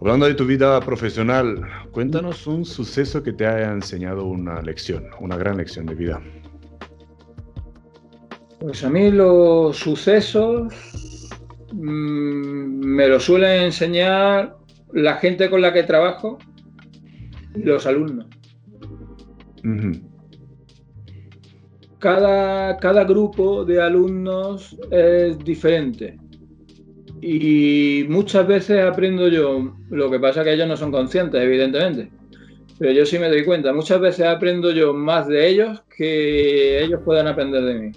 Hablando 0.00 0.24
de 0.24 0.34
tu 0.34 0.46
vida 0.46 0.80
profesional, 0.80 1.60
cuéntanos 1.92 2.46
un 2.46 2.64
suceso 2.64 3.22
que 3.22 3.34
te 3.34 3.46
haya 3.46 3.70
enseñado 3.70 4.24
una 4.24 4.62
lección, 4.62 5.04
una 5.20 5.36
gran 5.36 5.58
lección 5.58 5.84
de 5.84 5.94
vida. 5.94 6.22
Pues 8.60 8.82
a 8.82 8.88
mí 8.88 9.10
los 9.10 9.76
sucesos 9.76 10.72
mm, 11.74 12.80
me 12.82 13.08
lo 13.08 13.20
suelen 13.20 13.64
enseñar 13.64 14.56
la 14.94 15.16
gente 15.16 15.50
con 15.50 15.60
la 15.60 15.70
que 15.70 15.82
trabajo 15.82 16.38
y 17.54 17.62
los 17.62 17.84
alumnos. 17.84 18.26
cada, 21.98 22.78
cada 22.78 23.04
grupo 23.04 23.66
de 23.66 23.82
alumnos 23.82 24.78
es 24.90 25.38
diferente. 25.40 26.18
Y 27.22 28.06
muchas 28.08 28.46
veces 28.46 28.82
aprendo 28.82 29.28
yo, 29.28 29.76
lo 29.90 30.10
que 30.10 30.18
pasa 30.18 30.40
es 30.40 30.46
que 30.46 30.52
ellos 30.54 30.68
no 30.68 30.76
son 30.76 30.90
conscientes, 30.90 31.40
evidentemente. 31.42 32.10
Pero 32.78 32.92
yo 32.92 33.04
sí 33.04 33.18
me 33.18 33.28
doy 33.28 33.44
cuenta, 33.44 33.74
muchas 33.74 34.00
veces 34.00 34.26
aprendo 34.26 34.72
yo 34.72 34.94
más 34.94 35.28
de 35.28 35.48
ellos 35.48 35.82
que 35.94 36.82
ellos 36.82 37.00
puedan 37.04 37.26
aprender 37.26 37.62
de 37.62 37.74
mí. 37.74 37.92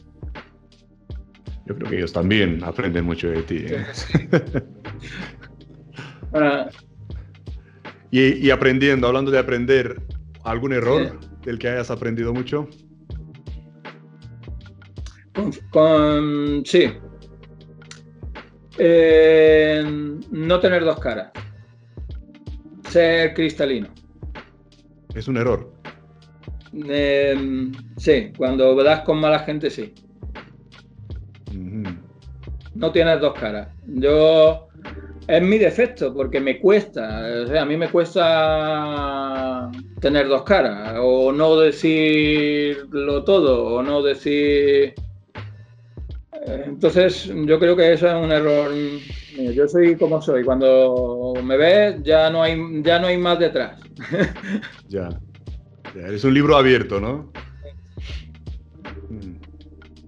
Yo 1.65 1.75
creo 1.75 1.89
que 1.89 1.97
ellos 1.97 2.11
también 2.11 2.61
aprenden 2.65 3.05
mucho 3.05 3.29
de 3.29 3.41
ti. 3.43 3.65
¿eh? 3.65 3.85
y, 8.41 8.49
aprendiendo, 8.49 9.07
hablando 9.07 9.31
de 9.31 9.39
aprender, 9.39 10.01
¿algún 10.43 10.73
error 10.73 11.17
del 11.45 11.57
que 11.57 11.69
hayas 11.69 11.89
aprendido 11.89 12.33
mucho? 12.33 12.67
Con, 15.71 16.63
sí. 16.65 16.91
Eh, 18.77 19.83
no 20.31 20.59
tener 20.59 20.83
dos 20.83 20.99
caras. 20.99 21.31
Ser 22.89 23.33
cristalino. 23.33 23.89
Es 25.13 25.27
un 25.27 25.37
error. 25.37 25.71
Eh, 26.89 27.71
sí, 27.97 28.33
cuando 28.35 28.75
das 28.83 29.01
con 29.01 29.19
mala 29.19 29.39
gente, 29.39 29.69
sí. 29.69 29.93
No 32.75 32.91
tienes 32.91 33.21
dos 33.21 33.33
caras. 33.39 33.69
Yo 33.85 34.69
es 35.27 35.41
mi 35.41 35.57
defecto 35.57 36.13
porque 36.13 36.39
me 36.39 36.59
cuesta, 36.59 37.43
o 37.43 37.47
sea, 37.47 37.61
a 37.61 37.65
mí 37.65 37.77
me 37.77 37.89
cuesta 37.89 39.71
tener 40.01 40.27
dos 40.27 40.43
caras 40.43 40.97
o 40.99 41.31
no 41.31 41.55
decirlo 41.57 43.23
todo 43.23 43.75
o 43.75 43.83
no 43.83 44.01
decir 44.01 44.93
entonces, 46.45 47.31
yo 47.45 47.59
creo 47.59 47.75
que 47.75 47.93
eso 47.93 48.07
es 48.07 48.13
un 48.13 48.31
error. 48.31 48.71
Yo 49.53 49.67
soy 49.67 49.95
como 49.95 50.21
soy. 50.21 50.43
Cuando 50.43 51.33
me 51.43 51.57
ves, 51.57 52.03
ya 52.03 52.29
no 52.29 52.43
hay, 52.43 52.57
ya 52.83 52.99
no 52.99 53.07
hay 53.07 53.17
más 53.17 53.39
detrás. 53.39 53.79
ya. 54.89 55.09
Eres 55.95 56.23
un 56.23 56.33
libro 56.33 56.57
abierto, 56.57 56.99
¿no? 56.99 57.31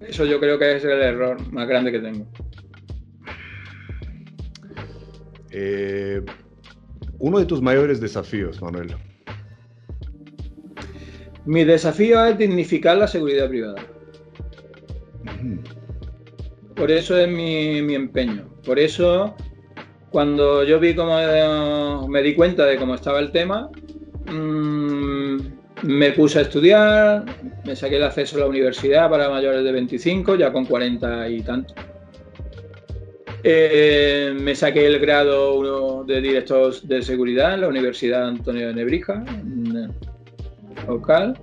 Eso 0.01 0.25
yo 0.25 0.39
creo 0.39 0.57
que 0.59 0.75
es 0.75 0.83
el 0.83 1.01
error 1.01 1.51
más 1.51 1.67
grande 1.67 1.91
que 1.91 1.99
tengo. 1.99 2.27
Eh, 5.51 6.21
uno 7.19 7.39
de 7.39 7.45
tus 7.45 7.61
mayores 7.61 8.01
desafíos, 8.01 8.61
Manuel. 8.61 8.95
Mi 11.45 11.63
desafío 11.63 12.25
es 12.25 12.37
dignificar 12.37 12.97
la 12.97 13.07
seguridad 13.07 13.47
privada. 13.47 13.94
Por 16.85 16.91
eso 16.91 17.17
es 17.17 17.27
mi, 17.27 17.95
empeño. 17.95 18.47
Por 18.63 18.77
eso, 18.77 19.35
cuando 20.11 20.63
yo 20.63 20.79
vi 20.79 20.93
cómo 20.93 21.17
me 22.07 22.21
di 22.21 22.35
cuenta 22.35 22.63
de 22.67 22.77
cómo 22.77 22.93
estaba 22.93 23.17
el 23.17 23.31
tema, 23.31 23.71
mm, 24.31 25.37
me 25.81 26.11
puse 26.11 26.37
a 26.37 26.41
estudiar, 26.43 27.25
me 27.65 27.75
saqué 27.75 27.95
el 27.95 28.03
acceso 28.03 28.37
a 28.37 28.41
la 28.41 28.45
universidad 28.45 29.09
para 29.09 29.31
mayores 29.31 29.63
de 29.63 29.71
25, 29.71 30.35
ya 30.35 30.53
con 30.53 30.65
40 30.65 31.27
y 31.27 31.41
tanto. 31.41 31.73
Eh, 33.41 34.37
me 34.39 34.53
saqué 34.53 34.85
el 34.85 34.99
grado 34.99 36.03
de 36.03 36.21
director 36.21 36.71
de 36.81 37.01
seguridad 37.01 37.55
en 37.55 37.61
la 37.61 37.67
Universidad 37.67 38.27
Antonio 38.27 38.67
de 38.67 38.75
Nebrija, 38.75 39.25
local, 40.87 41.35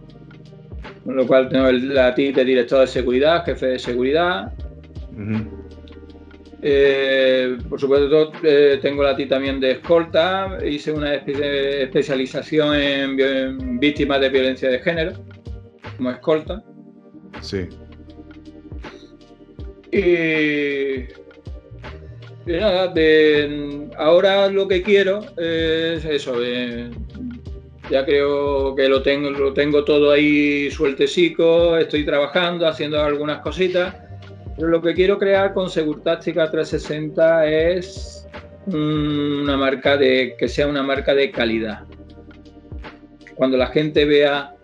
con 1.05 1.17
lo 1.17 1.27
cual 1.27 1.49
tengo 1.49 1.73
la 1.73 2.15
TIT 2.15 2.37
de 2.37 2.45
director 2.45 2.79
de 2.83 2.87
seguridad, 2.87 3.45
jefe 3.45 3.67
de 3.67 3.79
seguridad, 3.81 4.53
eh, 6.65 7.59
por 7.69 7.81
supuesto, 7.81 8.33
eh, 8.45 8.79
tengo 8.81 9.03
la 9.03 9.17
ti 9.17 9.27
también 9.27 9.59
de 9.59 9.73
escolta. 9.73 10.59
Hice 10.65 10.93
una 10.93 11.15
especialización 11.15 12.77
en, 12.77 13.81
víctimas 13.81 14.21
de 14.21 14.29
violencia 14.29 14.71
de 14.71 14.79
género, 14.79 15.13
como 15.97 16.13
escolta. 16.13 16.63
Sí. 17.41 17.69
Y, 19.91 21.05
nada, 22.47 22.95
ahora 23.99 24.49
lo 24.49 24.69
que 24.69 24.83
quiero 24.83 25.21
es 25.37 26.05
eso. 26.05 26.37
ya 27.91 28.05
creo 28.07 28.75
que 28.77 28.89
lo 28.89 29.03
tengo, 29.03 29.31
lo 29.31 29.53
tengo 29.53 29.85
todo 29.85 30.13
ahí 30.13 30.71
sueltecico. 30.71 31.77
Estoy 31.77 32.05
trabajando, 32.05 32.69
haciendo 32.69 33.03
algunas 33.03 33.41
cositas 33.41 34.02
pero 34.63 34.71
lo 34.71 34.81
que 34.81 34.95
quiero 34.95 35.19
crear 35.19 35.55
con 35.55 35.69
Segurtáctica 35.69 36.49
360 36.49 37.47
es 37.49 38.29
una 38.67 39.57
marca 39.57 39.97
de 39.97 40.37
que 40.39 40.47
sea 40.47 40.69
una 40.69 40.85
marca 40.85 41.17
de 41.17 41.33
calidad. 41.33 41.81
Cuando 43.35 43.57
la 43.57 43.67
gente 43.67 44.05
vea 44.05 44.55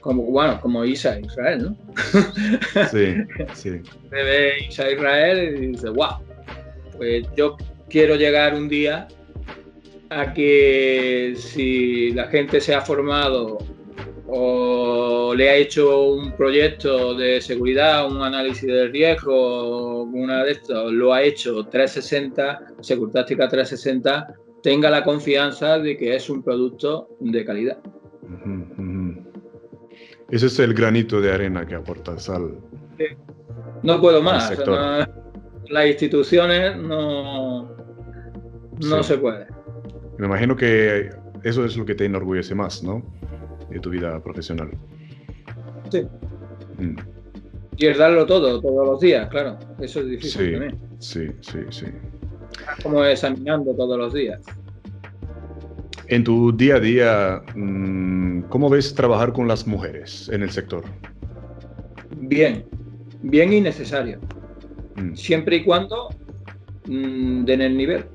como 0.00 0.22
bueno, 0.26 0.60
como 0.60 0.84
Isa 0.84 1.18
Israel, 1.18 1.64
¿no? 1.64 1.76
Sí, 2.92 3.16
sí. 3.54 3.80
ve 4.12 4.52
Isa 4.68 4.92
Israel 4.92 5.56
y 5.56 5.66
dice, 5.72 5.88
wow, 5.88 6.18
pues 6.96 7.26
yo 7.36 7.56
quiero 7.88 8.14
llegar 8.14 8.54
un 8.54 8.68
día 8.68 9.08
a 10.10 10.32
que 10.34 11.34
si 11.36 12.12
la 12.12 12.28
gente 12.28 12.60
se 12.60 12.76
ha 12.76 12.80
formado 12.80 13.58
o 14.28 15.34
le 15.34 15.50
ha 15.50 15.54
hecho 15.54 16.10
un 16.12 16.32
proyecto 16.32 17.14
de 17.14 17.40
seguridad, 17.40 18.10
un 18.10 18.22
análisis 18.22 18.66
de 18.66 18.88
riesgo, 18.88 20.02
una 20.04 20.44
de 20.44 20.52
estos, 20.52 20.92
lo 20.92 21.12
ha 21.12 21.22
hecho 21.22 21.64
360, 21.64 22.74
Securtáctica 22.80 23.48
360, 23.48 24.34
tenga 24.62 24.90
la 24.90 25.04
confianza 25.04 25.78
de 25.78 25.96
que 25.96 26.16
es 26.16 26.28
un 26.28 26.42
producto 26.42 27.08
de 27.20 27.44
calidad. 27.44 27.78
Ese 30.30 30.46
es 30.46 30.58
el 30.58 30.74
granito 30.74 31.20
de 31.20 31.32
arena 31.32 31.66
que 31.66 31.76
aporta 31.76 32.18
Sal. 32.18 32.58
No 33.82 34.00
puedo 34.00 34.22
más. 34.22 34.52
las 35.68 35.86
instituciones 35.86 36.76
no, 36.76 37.70
no 38.80 39.02
se 39.02 39.18
puede. 39.18 39.46
Me 40.18 40.26
imagino 40.26 40.56
que 40.56 41.10
eso 41.44 41.64
es 41.64 41.76
lo 41.76 41.84
que 41.84 41.94
te 41.94 42.06
enorgullece 42.06 42.54
más, 42.54 42.82
¿no? 42.82 43.04
De 43.70 43.80
tu 43.80 43.90
vida 43.90 44.20
profesional. 44.22 44.70
Sí. 45.90 46.02
Mm. 46.78 46.96
Y 47.78 47.86
es 47.86 47.98
darlo 47.98 48.24
todo, 48.24 48.60
todos 48.60 48.86
los 48.86 49.00
días, 49.00 49.28
claro. 49.28 49.58
Eso 49.80 50.00
es 50.00 50.08
difícil 50.08 50.46
sí, 50.46 50.52
también. 50.52 50.78
Sí, 50.98 51.28
sí, 51.40 51.58
sí. 51.70 51.86
Como 52.82 53.04
examinando 53.04 53.74
todos 53.74 53.98
los 53.98 54.14
días. 54.14 54.40
En 56.08 56.24
tu 56.24 56.56
día 56.56 56.76
a 56.76 56.80
día, 56.80 57.42
mm, 57.54 58.42
¿cómo 58.42 58.70
ves 58.70 58.94
trabajar 58.94 59.32
con 59.32 59.48
las 59.48 59.66
mujeres 59.66 60.30
en 60.32 60.42
el 60.42 60.50
sector? 60.50 60.84
Bien, 62.16 62.64
bien 63.22 63.52
y 63.52 63.60
necesario. 63.60 64.20
Mm. 64.94 65.14
Siempre 65.14 65.56
y 65.56 65.64
cuando 65.64 66.08
den 66.86 67.60
el 67.60 67.76
nivel. 67.76 68.06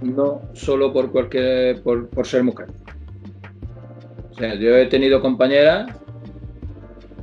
No 0.00 0.40
solo 0.54 0.92
por 0.92 1.10
cualquier 1.10 1.82
por, 1.82 2.08
por 2.08 2.26
ser 2.26 2.44
mujer. 2.44 2.68
O 4.36 4.38
sea, 4.38 4.54
yo 4.54 4.76
he 4.76 4.84
tenido 4.84 5.22
compañeras 5.22 5.86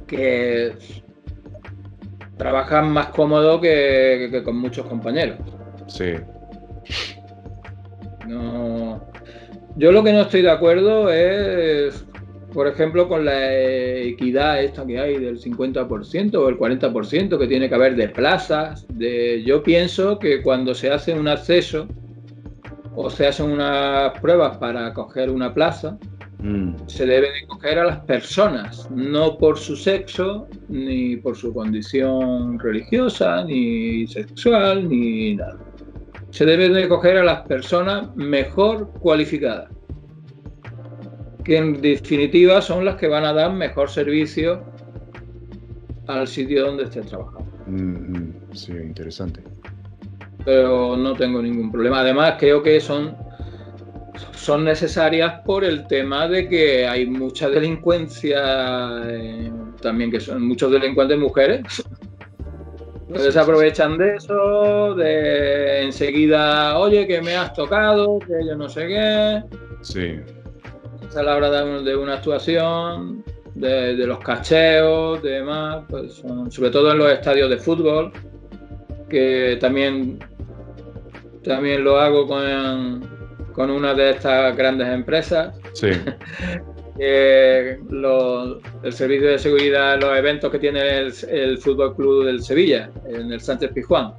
que 0.07 0.73
trabajan 2.37 2.91
más 2.91 3.09
cómodo 3.09 3.61
que, 3.61 4.41
con 4.43 4.57
muchos 4.57 4.87
compañeros. 4.87 5.37
Sí. 5.85 6.13
Yo 9.75 9.91
lo 9.91 10.03
que 10.03 10.11
no 10.11 10.21
estoy 10.21 10.41
de 10.41 10.49
acuerdo 10.49 11.11
es, 11.11 12.03
por 12.51 12.67
ejemplo, 12.67 13.07
con 13.07 13.25
la 13.25 13.53
equidad 13.53 14.63
esta 14.63 14.83
que 14.83 14.99
hay 14.99 15.19
del 15.19 15.39
50% 15.39 16.35
o 16.35 16.49
el 16.49 16.57
40% 16.57 17.37
que 17.37 17.47
tiene 17.47 17.69
que 17.69 17.75
haber 17.75 17.95
de 17.95 18.09
plazas. 18.09 18.87
De, 18.89 19.43
yo 19.43 19.61
pienso 19.61 20.17
que 20.17 20.41
cuando 20.41 20.73
se 20.73 20.89
hace 20.89 21.13
un 21.13 21.27
acceso 21.27 21.87
o 22.95 23.11
se 23.11 23.27
hacen 23.27 23.51
unas 23.51 24.19
pruebas 24.19 24.57
para 24.57 24.93
coger 24.93 25.29
una 25.29 25.53
plaza, 25.53 25.97
Mm. 26.43 26.75
Se 26.87 27.05
debe 27.05 27.31
de 27.31 27.47
coger 27.47 27.79
a 27.79 27.85
las 27.85 27.99
personas, 28.01 28.91
no 28.91 29.37
por 29.37 29.57
su 29.57 29.77
sexo, 29.77 30.49
ni 30.67 31.15
por 31.15 31.37
su 31.37 31.53
condición 31.53 32.59
religiosa, 32.59 33.45
ni 33.45 34.05
sexual, 34.07 34.89
ni 34.89 35.35
nada. 35.35 35.57
Se 36.31 36.45
debe 36.45 36.67
de 36.67 36.89
coger 36.89 37.17
a 37.17 37.23
las 37.23 37.47
personas 37.47 38.13
mejor 38.17 38.91
cualificadas, 38.99 39.69
que 41.45 41.57
en 41.57 41.81
definitiva 41.81 42.61
son 42.61 42.83
las 42.83 42.97
que 42.97 43.07
van 43.07 43.23
a 43.23 43.31
dar 43.31 43.53
mejor 43.53 43.89
servicio 43.89 44.65
al 46.07 46.27
sitio 46.27 46.65
donde 46.65 46.83
estés 46.83 47.05
trabajando. 47.05 47.49
Mm-hmm. 47.67 48.33
sí, 48.51 48.73
interesante. 48.73 49.41
Pero 50.43 50.97
no 50.97 51.13
tengo 51.13 51.41
ningún 51.41 51.71
problema. 51.71 52.01
Además, 52.01 52.35
creo 52.37 52.61
que 52.61 52.81
son 52.81 53.22
son 54.35 54.63
necesarias 54.63 55.41
por 55.45 55.63
el 55.63 55.87
tema 55.87 56.27
de 56.27 56.47
que 56.47 56.87
hay 56.87 57.05
mucha 57.05 57.49
delincuencia 57.49 59.01
también 59.81 60.11
que 60.11 60.19
son 60.19 60.47
muchos 60.47 60.71
delincuentes 60.71 61.17
mujeres. 61.17 61.83
Entonces 63.07 63.33
se 63.35 63.39
aprovechan 63.39 63.97
de 63.97 64.15
eso, 64.15 64.95
de 64.95 65.83
enseguida, 65.83 66.79
oye, 66.79 67.05
que 67.05 67.21
me 67.21 67.35
has 67.35 67.53
tocado, 67.53 68.17
que 68.17 68.33
yo 68.47 68.55
no 68.55 68.67
sé 68.67 68.87
qué. 68.87 69.43
Sí. 69.81 70.15
a 71.15 71.21
la 71.21 71.35
hora 71.35 71.51
de, 71.81 71.95
una 71.95 72.15
actuación, 72.15 73.23
de, 73.53 73.93
los 74.07 74.17
cacheos, 74.19 75.21
de 75.21 75.29
demás, 75.29 75.83
pues 75.87 76.23
sobre 76.49 76.71
todo 76.71 76.91
en 76.91 76.97
los 76.97 77.11
estadios 77.11 77.51
de 77.51 77.57
fútbol, 77.57 78.11
que 79.09 79.59
también, 79.61 80.17
también 81.43 81.83
lo 81.83 81.99
hago 81.99 82.25
con, 82.25 83.03
con 83.53 83.69
una 83.69 83.93
de 83.93 84.11
estas 84.11 84.55
grandes 84.57 84.87
empresas. 84.89 85.55
Sí. 85.73 85.89
el 86.97 87.77
servicio 88.91 89.29
de 89.29 89.39
seguridad, 89.39 89.99
los 89.99 90.17
eventos 90.17 90.51
que 90.51 90.59
tiene 90.59 90.81
el, 90.99 91.57
Fútbol 91.57 91.95
Club 91.95 92.25
del 92.25 92.43
Sevilla, 92.43 92.91
en 93.07 93.31
el 93.31 93.41
Sánchez 93.41 93.71
Pizjuán. 93.73 94.13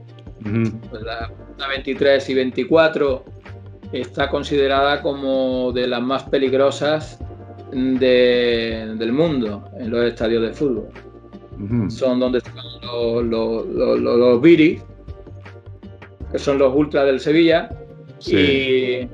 pues 0.90 1.03
la, 1.03 1.31
23 1.68 2.29
y 2.31 2.35
24 2.35 3.25
está 3.92 4.29
considerada 4.29 5.01
como 5.03 5.73
de 5.73 5.87
las 5.87 6.03
más 6.03 6.25
peligrosas 6.25 7.18
del 7.70 9.12
mundo 9.12 9.64
en 9.79 9.90
los 9.90 10.05
estadios 10.05 10.42
de 10.42 10.53
fútbol. 10.53 10.88
Son 11.88 12.18
donde 12.18 12.38
están 12.38 12.55
los, 12.83 13.25
los, 13.25 13.66
los, 13.66 14.42
que 14.42 16.38
son 16.38 16.59
los 16.59 16.75
ultras 16.75 17.07
del 17.07 17.20
Sevilla. 17.20 17.70
Y 18.27 19.07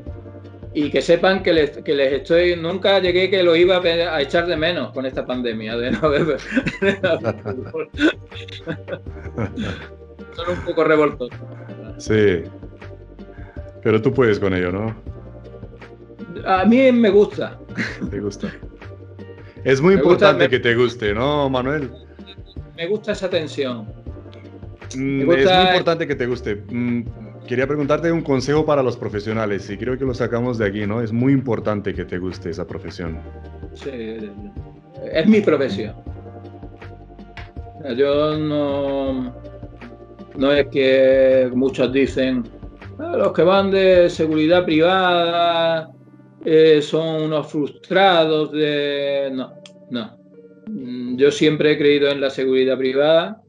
y 0.72 0.90
que 0.90 1.02
sepan 1.02 1.42
que 1.42 1.52
les, 1.52 1.78
que 1.78 1.94
les 1.94 2.12
estoy, 2.12 2.54
nunca 2.56 3.00
llegué 3.00 3.28
que 3.28 3.42
lo 3.42 3.56
iba 3.56 3.78
a 3.78 4.20
echar 4.20 4.46
de 4.46 4.56
menos 4.56 4.92
con 4.92 5.04
esta 5.04 5.26
pandemia 5.26 5.76
de 5.76 5.90
no 5.90 6.10
ver. 6.10 6.38
Son 10.36 10.48
un 10.48 10.64
poco 10.64 10.84
revoltosos. 10.84 11.38
Sí. 11.98 12.42
Pero 13.82 14.00
tú 14.00 14.12
puedes 14.12 14.38
con 14.38 14.54
ello, 14.54 14.70
¿no? 14.70 14.94
A 16.46 16.64
mí 16.64 16.92
me 16.92 17.10
gusta. 17.10 17.58
Te 18.10 18.20
gusta. 18.20 18.52
Es 19.64 19.80
muy 19.80 19.94
importante 19.94 20.48
que 20.48 20.58
te 20.58 20.74
guste, 20.74 21.12
¿no, 21.12 21.50
Manuel? 21.50 21.90
Me 22.76 22.86
gusta 22.86 23.12
esa 23.12 23.28
tensión. 23.28 23.86
Mm, 24.96 25.20
es 25.20 25.26
muy 25.26 25.42
importante 25.42 26.06
que 26.06 26.14
te 26.14 26.26
guste. 26.26 26.62
Quería 27.50 27.66
preguntarte 27.66 28.12
un 28.12 28.22
consejo 28.22 28.64
para 28.64 28.80
los 28.80 28.96
profesionales 28.96 29.68
y 29.70 29.76
creo 29.76 29.98
que 29.98 30.04
lo 30.04 30.14
sacamos 30.14 30.56
de 30.56 30.66
aquí, 30.66 30.86
¿no? 30.86 31.02
Es 31.02 31.10
muy 31.10 31.32
importante 31.32 31.92
que 31.92 32.04
te 32.04 32.16
guste 32.16 32.50
esa 32.50 32.64
profesión. 32.64 33.18
Sí, 33.74 33.90
es 35.12 35.26
mi 35.26 35.40
profesión. 35.40 35.96
Yo 37.96 38.38
no, 38.38 39.34
no 40.36 40.52
es 40.52 40.68
que 40.68 41.50
muchos 41.52 41.92
dicen, 41.92 42.44
ah, 43.00 43.16
los 43.16 43.32
que 43.32 43.42
van 43.42 43.72
de 43.72 44.08
seguridad 44.10 44.64
privada 44.64 45.90
eh, 46.44 46.80
son 46.80 47.22
unos 47.22 47.50
frustrados 47.50 48.52
de... 48.52 49.28
No, 49.32 49.54
no. 49.90 51.16
Yo 51.16 51.32
siempre 51.32 51.72
he 51.72 51.78
creído 51.78 52.10
en 52.10 52.20
la 52.20 52.30
seguridad 52.30 52.78
privada, 52.78 53.42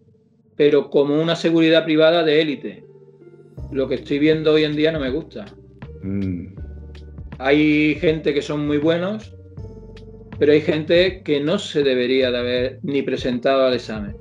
pero 0.55 0.89
como 0.89 1.21
una 1.21 1.35
seguridad 1.35 1.85
privada 1.85 2.23
de 2.23 2.41
élite 2.41 2.90
lo 3.71 3.87
que 3.87 3.95
estoy 3.95 4.19
viendo 4.19 4.53
hoy 4.53 4.63
en 4.63 4.75
día 4.75 4.91
no 4.91 4.99
me 4.99 5.09
gusta. 5.09 5.45
Mm. 6.01 6.55
Hay 7.39 7.95
gente 7.95 8.33
que 8.33 8.41
son 8.41 8.67
muy 8.67 8.77
buenos, 8.77 9.35
pero 10.37 10.51
hay 10.51 10.61
gente 10.61 11.21
que 11.23 11.39
no 11.39 11.57
se 11.57 11.83
debería 11.83 12.31
de 12.31 12.37
haber 12.37 12.79
ni 12.83 13.01
presentado 13.01 13.65
al 13.65 13.73
examen. 13.73 14.15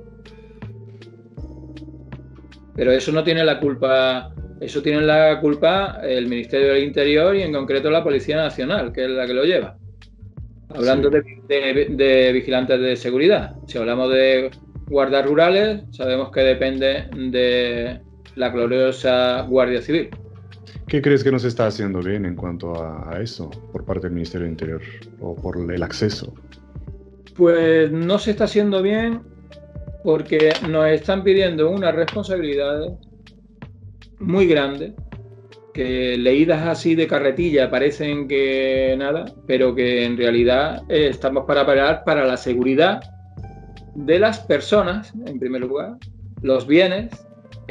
Pero 2.75 2.91
eso 2.91 3.11
no 3.11 3.23
tiene 3.23 3.43
la 3.43 3.59
culpa, 3.59 4.33
eso 4.59 4.81
tiene 4.81 5.01
la 5.01 5.39
culpa 5.39 5.99
el 6.03 6.27
Ministerio 6.27 6.73
del 6.73 6.83
Interior 6.83 7.35
y 7.35 7.41
en 7.41 7.53
concreto 7.53 7.91
la 7.91 8.03
Policía 8.03 8.37
Nacional, 8.37 8.91
que 8.93 9.03
es 9.03 9.09
la 9.09 9.27
que 9.27 9.33
lo 9.33 9.43
lleva. 9.43 9.77
Hablando 10.69 11.09
de 11.09 12.31
vigilantes 12.33 12.79
de 12.79 12.95
seguridad, 12.95 13.55
si 13.67 13.77
hablamos 13.77 14.09
de 14.11 14.49
guardas 14.91 15.25
rurales, 15.25 15.83
sabemos 15.91 16.31
que 16.31 16.41
depende 16.41 17.07
de, 17.15 18.01
la 18.35 18.49
gloriosa 18.49 19.41
Guardia 19.43 19.81
Civil. 19.81 20.09
¿Qué 20.87 21.01
crees 21.01 21.23
que 21.23 21.31
no 21.31 21.39
se 21.39 21.47
está 21.47 21.67
haciendo 21.67 21.99
bien 21.99 22.25
en 22.25 22.35
cuanto 22.35 22.73
a, 22.83 23.19
eso 23.21 23.49
por 23.71 23.85
parte 23.85 24.07
del 24.07 24.13
Ministerio 24.13 24.45
del 24.45 24.51
Interior 24.51 24.81
o 25.19 25.35
por 25.35 25.57
el 25.71 25.83
acceso? 25.83 26.33
Pues 27.35 27.91
no 27.91 28.19
se 28.19 28.31
está 28.31 28.43
haciendo 28.43 28.81
bien 28.81 29.21
porque 30.03 30.51
nos 30.69 30.87
están 30.87 31.23
pidiendo 31.23 31.69
unas 31.69 31.95
responsabilidades 31.95 32.91
muy 34.19 34.47
grandes 34.47 34.93
que 35.73 36.17
leídas 36.17 36.67
así 36.67 36.95
de 36.95 37.07
carretilla 37.07 37.71
parecen 37.71 38.27
que 38.27 38.95
nada, 38.97 39.25
pero 39.47 39.73
que 39.73 40.03
en 40.03 40.17
realidad 40.17 40.83
eh, 40.89 41.07
estamos 41.09 41.45
para 41.45 41.65
parar 41.65 42.03
para 42.03 42.25
la 42.25 42.35
seguridad 42.35 42.99
de 43.95 44.19
las 44.19 44.39
personas, 44.39 45.13
en 45.25 45.39
primer 45.39 45.61
lugar, 45.61 45.95
los 46.41 46.67
bienes 46.67 47.11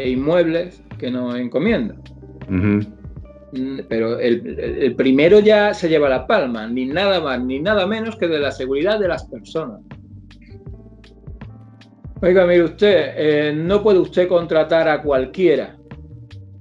e 0.00 0.10
inmuebles 0.10 0.82
que 0.98 1.10
nos 1.10 1.36
encomiendan. 1.36 2.00
Mm, 2.48 3.80
pero 3.88 4.18
el, 4.18 4.94
primero 4.96 5.40
ya 5.40 5.74
se 5.74 5.88
lleva 5.88 6.08
la 6.08 6.26
palma, 6.26 6.66
ni 6.66 6.86
nada 6.86 7.20
más 7.20 7.42
ni 7.42 7.58
nada 7.58 7.86
menos 7.86 8.16
que 8.16 8.28
de 8.28 8.38
la 8.38 8.52
seguridad 8.52 8.98
de 8.98 9.08
las 9.08 9.24
personas. 9.24 9.80
Oiga, 12.22 12.46
mire 12.46 12.64
usted, 12.64 13.14
eh, 13.16 13.52
no 13.54 13.82
puede 13.82 13.98
usted 13.98 14.28
contratar 14.28 14.88
a 14.88 15.02
cualquiera 15.02 15.76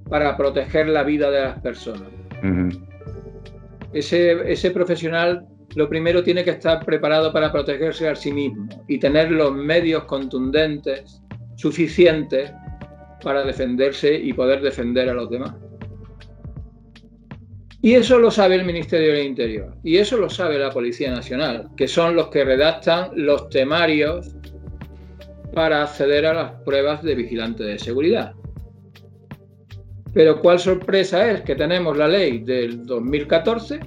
para 0.08 0.36
proteger 0.36 0.88
la 0.88 1.04
vida 1.04 1.30
de 1.30 1.40
las 1.42 1.60
personas. 1.60 2.08
ese, 3.92 4.52
ese 4.52 4.70
profesional 4.70 5.46
lo 5.76 5.88
primero 5.88 6.24
tiene 6.24 6.42
que 6.42 6.50
estar 6.50 6.84
preparado 6.84 7.32
para 7.32 7.52
protegerse 7.52 8.08
a 8.08 8.16
sí 8.16 8.32
mismo 8.32 8.68
y 8.88 8.98
tener 8.98 9.30
los 9.30 9.54
medios 9.54 10.04
contundentes 10.04 11.22
suficientes 11.56 12.52
para 13.22 13.44
defenderse 13.44 14.14
y 14.14 14.32
poder 14.32 14.60
defender 14.60 15.08
a 15.08 15.14
los 15.14 15.30
demás. 15.30 15.54
Y 17.82 17.94
eso 17.94 18.18
lo 18.18 18.30
sabe 18.30 18.56
el 18.56 18.66
Ministerio 18.66 19.14
del 19.14 19.26
Interior 19.26 19.74
y 19.82 19.96
eso 19.96 20.18
lo 20.18 20.28
sabe 20.28 20.58
la 20.58 20.70
Policía 20.70 21.10
Nacional, 21.10 21.68
que 21.76 21.88
son 21.88 22.14
los 22.14 22.28
que 22.28 22.44
redactan 22.44 23.10
los 23.14 23.48
temarios 23.48 24.34
para 25.54 25.82
acceder 25.82 26.26
a 26.26 26.34
las 26.34 26.52
pruebas 26.62 27.02
de 27.02 27.14
vigilante 27.14 27.64
de 27.64 27.78
seguridad. 27.78 28.34
Pero 30.12 30.40
cuál 30.40 30.58
sorpresa 30.58 31.30
es 31.30 31.40
que 31.42 31.54
tenemos 31.54 31.96
la 31.96 32.08
ley 32.08 32.40
del 32.40 32.84
2014, 32.84 33.80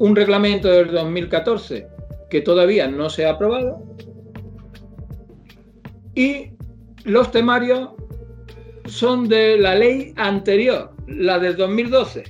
un 0.00 0.16
reglamento 0.16 0.68
del 0.68 0.90
2014 0.90 1.86
que 2.30 2.40
todavía 2.40 2.88
no 2.88 3.08
se 3.10 3.26
ha 3.26 3.30
aprobado 3.30 3.80
y 6.16 6.53
los 7.04 7.30
temarios 7.30 7.90
son 8.86 9.28
de 9.28 9.58
la 9.58 9.74
ley 9.74 10.12
anterior, 10.16 10.90
la 11.06 11.38
del 11.38 11.56
2012. 11.56 12.24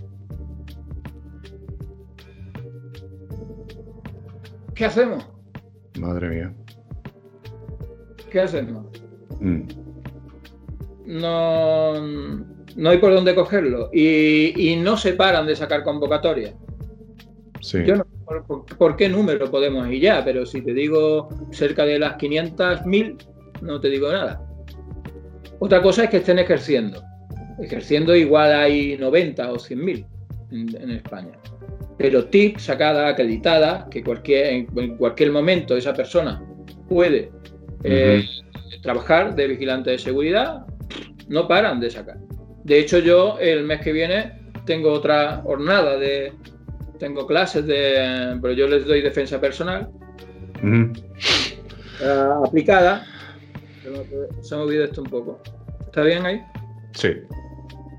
¿Qué 4.75 4.85
hacemos? 4.85 5.27
Madre 5.99 6.29
mía. 6.29 6.55
¿Qué 8.31 8.41
hacemos? 8.41 8.87
Mm. 9.41 9.63
No, 11.07 12.01
no 12.01 12.91
hay 12.91 12.99
por 12.99 13.15
dónde 13.15 13.35
cogerlo. 13.35 13.91
Y, 13.93 14.77
no 14.83 14.97
se 14.97 15.13
paran 15.13 15.47
de 15.47 15.55
sacar 15.55 15.85
convocatorias. 15.85 16.55
Sí. 17.61 17.85
Yo 17.87 17.97
no 17.97 18.05
por, 18.25 18.65
por, 18.65 18.97
qué 18.97 19.09
número 19.09 19.51
podemos 19.51 19.87
ir 19.89 20.03
ya, 20.03 20.25
pero 20.25 20.45
si 20.47 20.63
te 20.63 20.73
digo 20.73 21.29
cerca 21.53 21.85
de 21.85 21.99
las 21.99 22.17
500.000, 22.17 23.17
no 23.61 23.81
te 23.81 23.91
digo 23.91 24.11
nada. 24.11 24.54
Otra 25.65 25.81
cosa 25.81 26.05
es 26.05 26.11
que 26.11 26.19
estén 26.19 26.39
ejerciendo. 26.39 27.03
Ejerciendo 27.59 28.15
igual 28.15 28.53
hay 28.53 28.99
90 28.99 29.51
o 29.51 29.59
100 29.59 29.83
mil 29.83 30.07
en, 30.51 30.91
España. 30.91 31.39
Pero 31.97 32.27
TIC 32.27 32.59
sacada, 32.59 33.09
acreditada, 33.09 33.89
que 33.91 34.05
cualquier, 34.05 34.47
en, 34.49 34.97
cualquier 34.99 35.33
momento 35.33 35.75
esa 35.75 35.95
persona 35.95 36.45
puede 36.87 37.31
eh, 37.83 38.27
trabajar 38.83 39.35
de 39.35 39.49
vigilante 39.49 39.89
de 39.93 39.99
seguridad, 39.99 40.67
no 41.29 41.49
paran 41.49 41.81
de 41.81 41.91
sacar. 41.91 42.19
De 42.63 42.79
hecho, 42.79 42.99
yo 42.99 43.39
el 43.41 43.65
mes 43.65 43.81
que 43.81 43.93
viene 43.93 44.33
tengo 44.67 44.93
otra 44.93 45.39
jornada 45.39 45.97
de. 45.97 46.35
Tengo 46.99 47.27
clases 47.27 47.65
de. 47.65 48.39
Pero 48.43 48.53
yo 48.53 48.69
les 48.69 48.85
doy 48.85 49.01
defensa 49.01 49.41
personal. 49.41 49.89
Eh, 50.63 52.29
aplicada 52.47 53.07
se 54.43 54.55
ha 54.55 54.59
movido 54.59 54.85
esto 54.85 55.03
un 55.03 55.11
poco. 55.11 55.41
¿Está 55.87 56.03
bien 56.03 56.27
ahí? 56.27 56.43
Sí. 56.93 57.11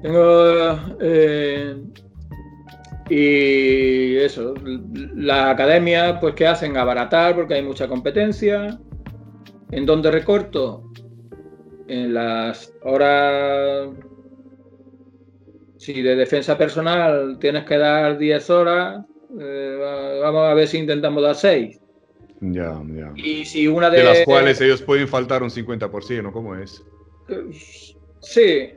Tengo 0.02 0.78
eh, 1.00 1.76
Y 3.10 4.18
eso, 4.18 4.54
la 5.16 5.52
academia, 5.52 6.20
pues, 6.20 6.36
¿qué 6.36 6.48
hacen? 6.48 6.78
Abaratar 6.78 7.36
porque 7.36 7.56
hay 7.56 7.64
mucha 7.64 7.88
competencia. 7.88 8.80
¿En 9.72 9.86
dónde 9.86 10.12
recorto? 10.12 10.92
En 11.88 12.14
las 12.14 12.74
horas. 12.84 13.90
Si 15.78 16.02
de 16.02 16.16
defensa 16.16 16.58
personal 16.58 17.38
tienes 17.40 17.64
que 17.66 17.78
dar 17.78 18.18
10 18.18 18.50
horas, 18.50 19.06
eh, 19.40 20.20
vamos 20.22 20.50
a 20.50 20.54
ver 20.54 20.68
si 20.68 20.80
intentamos 20.80 21.22
dar 21.22 21.36
6. 21.36 21.80
Ya, 22.42 22.82
ya. 22.94 23.14
Y 23.16 23.46
si 23.46 23.68
una 23.68 23.90
de, 23.90 24.00
de 24.00 24.04
las 24.04 24.24
cuales 24.26 24.60
ellos 24.62 24.82
pueden 24.82 25.08
faltar 25.08 25.42
un 25.42 25.50
50%, 25.50 26.22
¿no? 26.22 26.32
¿Cómo 26.32 26.56
es? 26.56 26.84
Sí, 28.20 28.72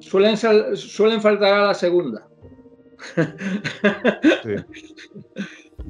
suelen, 0.00 0.36
suelen 0.36 1.20
faltar 1.20 1.54
a 1.54 1.66
la 1.66 1.74
segunda. 1.74 2.26
Sí. 4.42 4.54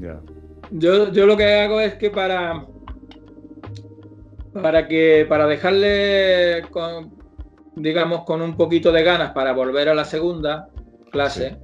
Ya. 0.01 0.23
Yo, 0.71 1.13
yo 1.13 1.27
lo 1.27 1.37
que 1.37 1.45
hago 1.45 1.79
es 1.79 1.95
que 1.97 2.09
para 2.09 2.67
para 4.55 4.89
que 4.89 5.27
para 5.29 5.47
dejarle 5.47 6.63
con, 6.71 7.13
digamos 7.77 8.25
con 8.25 8.41
un 8.41 8.57
poquito 8.57 8.91
de 8.91 9.03
ganas 9.03 9.33
para 9.33 9.53
volver 9.53 9.91
a 9.91 9.95
la 9.95 10.07
segunda 10.07 10.69
clase 11.11 11.59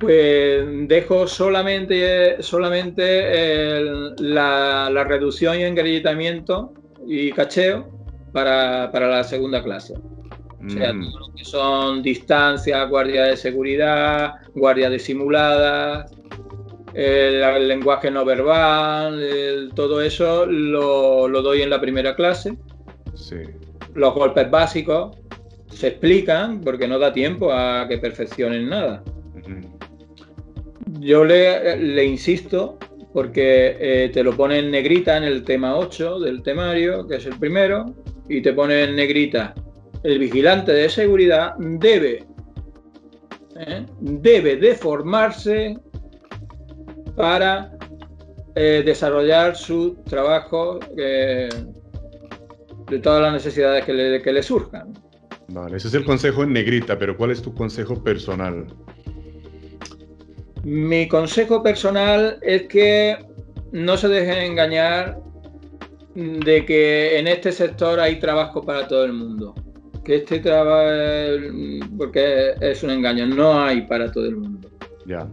pues 0.00 0.64
dejo 0.88 1.26
solamente 1.28 2.42
solamente 2.42 3.84
la, 4.18 4.88
la, 4.90 5.04
reducción 5.04 5.60
y 5.60 5.62
engreillamiento 5.64 6.72
y 7.06 7.30
cacheo 7.32 7.88
para, 8.32 8.90
para 8.90 9.08
la 9.08 9.22
segunda 9.22 9.62
clase 9.62 9.94
o 9.94 10.68
sea, 10.68 10.92
Mm, 10.92 11.10
todo 11.10 11.20
lo 11.20 11.34
que 11.34 11.44
son 11.44 12.02
distancias, 12.02 12.88
guardia 12.90 13.24
de 13.24 13.36
seguridad, 13.36 14.34
guardia 14.54 14.90
disimuladas, 14.90 16.10
el, 16.92 17.42
el 17.42 17.68
lenguaje 17.68 18.10
no 18.10 18.24
verbal, 18.24 19.22
el- 19.22 19.70
todo 19.74 20.02
eso 20.02 20.44
lo, 20.46 21.28
lo 21.28 21.42
doy 21.42 21.62
en 21.62 21.70
la 21.70 21.80
primera 21.80 22.14
clase. 22.14 22.58
Sí. 23.14 23.36
Los 23.94 24.14
golpes 24.14 24.50
básicos 24.50 25.16
se 25.68 25.88
explican 25.88 26.60
porque 26.60 26.86
no 26.86 26.98
da 26.98 27.12
tiempo 27.12 27.52
a 27.52 27.86
que 27.88 27.98
perfeccionen 27.98 28.68
nada. 28.68 29.02
Yo 31.00 31.24
le, 31.24 32.04
insisto 32.04 32.78
porque 33.14 33.76
eh, 33.80 34.10
te 34.12 34.22
lo 34.22 34.36
pone 34.36 34.58
en 34.58 34.70
negrita 34.70 35.16
en 35.16 35.24
el 35.24 35.44
tema 35.44 35.76
8 35.76 36.20
del 36.20 36.42
temario, 36.42 37.06
que 37.08 37.16
es 37.16 37.26
el 37.26 37.38
primero, 37.38 37.86
y 38.28 38.42
te 38.42 38.52
pone 38.52 38.84
en 38.84 38.94
negrita, 38.94 39.54
el 40.04 40.18
vigilante 40.18 40.72
de 40.72 40.88
seguridad 40.88 41.54
debe, 41.58 42.26
¿eh? 43.56 43.86
debe 43.98 44.56
de 44.56 44.74
formarse 44.74 45.76
para 47.16 47.72
eh, 48.54 48.82
desarrollar 48.84 49.56
su 49.56 49.96
trabajo 50.04 50.78
de 50.94 51.48
todas 53.02 53.22
las 53.22 53.32
necesidades 53.32 53.84
que 53.86 53.94
le, 53.94 54.22
que 54.22 54.32
le 54.32 54.42
surjan. 54.42 54.92
Vale, 55.48 55.78
ese 55.78 55.88
es 55.88 55.94
el 55.94 56.04
consejo 56.04 56.42
en 56.44 56.52
negrita, 56.52 56.98
pero 56.98 57.16
¿cuál 57.16 57.30
es 57.30 57.42
tu 57.42 57.54
consejo 57.54 58.04
personal? 58.04 58.66
Mi 60.64 61.08
consejo 61.08 61.62
personal 61.62 62.38
es 62.42 62.62
que 62.64 63.16
no 63.72 63.96
se 63.96 64.08
dejen 64.08 64.38
engañar 64.52 65.20
de 66.14 66.66
que 66.66 67.18
en 67.18 67.28
este 67.28 67.52
sector 67.52 68.00
hay 68.00 68.18
trabajo 68.18 68.62
para 68.62 68.86
todo 68.86 69.04
el 69.04 69.12
mundo. 69.12 69.54
Que 70.04 70.16
este 70.16 70.40
trabajo, 70.40 70.90
porque 71.96 72.54
es 72.60 72.82
un 72.82 72.90
engaño, 72.90 73.26
no 73.26 73.62
hay 73.62 73.82
para 73.82 74.10
todo 74.10 74.26
el 74.26 74.36
mundo. 74.36 74.68
Ya. 75.06 75.26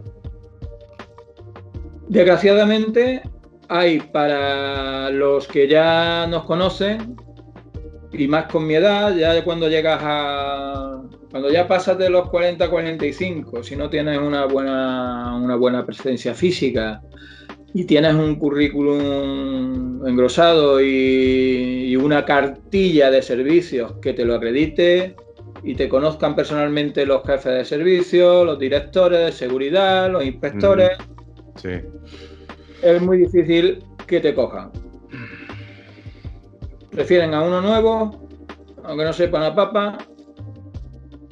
Desgraciadamente 2.08 3.22
hay 3.68 4.00
para 4.00 5.10
los 5.10 5.46
que 5.46 5.68
ya 5.68 6.26
nos 6.26 6.44
conocen 6.44 7.16
y 8.12 8.26
más 8.28 8.46
con 8.46 8.66
mi 8.66 8.74
edad, 8.74 9.14
ya 9.16 9.42
cuando 9.44 9.68
llegas 9.68 10.00
a... 10.02 11.02
Cuando 11.30 11.50
ya 11.50 11.68
pasas 11.68 11.98
de 11.98 12.08
los 12.08 12.30
40 12.30 12.70
45, 12.70 13.62
si 13.62 13.76
no 13.76 13.90
tienes 13.90 14.18
una 14.18 14.46
buena, 14.46 15.36
una 15.36 15.56
buena 15.56 15.84
presencia 15.84 16.34
física 16.34 17.02
y 17.74 17.84
tienes 17.84 18.14
un 18.14 18.36
currículum 18.36 20.06
engrosado 20.06 20.80
y, 20.80 21.84
y 21.86 21.96
una 21.96 22.24
cartilla 22.24 23.10
de 23.10 23.20
servicios 23.20 23.92
que 24.00 24.14
te 24.14 24.24
lo 24.24 24.34
acredite 24.36 25.16
y 25.62 25.74
te 25.74 25.88
conozcan 25.88 26.34
personalmente 26.34 27.04
los 27.04 27.22
jefes 27.24 27.52
de 27.52 27.64
servicio, 27.64 28.44
los 28.46 28.58
directores 28.58 29.26
de 29.26 29.32
seguridad, 29.32 30.10
los 30.10 30.24
inspectores, 30.24 30.92
Sí. 31.56 31.70
es 32.82 33.02
muy 33.02 33.18
difícil 33.18 33.84
que 34.06 34.20
te 34.20 34.34
cojan. 34.34 34.70
Prefieren 36.90 37.34
a 37.34 37.42
uno 37.42 37.60
nuevo, 37.60 38.28
aunque 38.84 39.04
no 39.04 39.12
sepa 39.12 39.38
una 39.38 39.54
papa. 39.54 39.98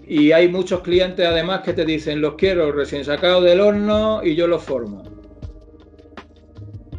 Y 0.07 0.31
hay 0.33 0.49
muchos 0.49 0.81
clientes 0.83 1.27
además 1.27 1.62
que 1.62 1.73
te 1.73 1.85
dicen, 1.85 2.21
los 2.21 2.35
quiero 2.35 2.71
recién 2.71 3.05
sacados 3.05 3.42
del 3.45 3.61
horno 3.61 4.21
y 4.23 4.37
yo 4.37 4.47
los 4.47 4.62
formo. 4.62 5.03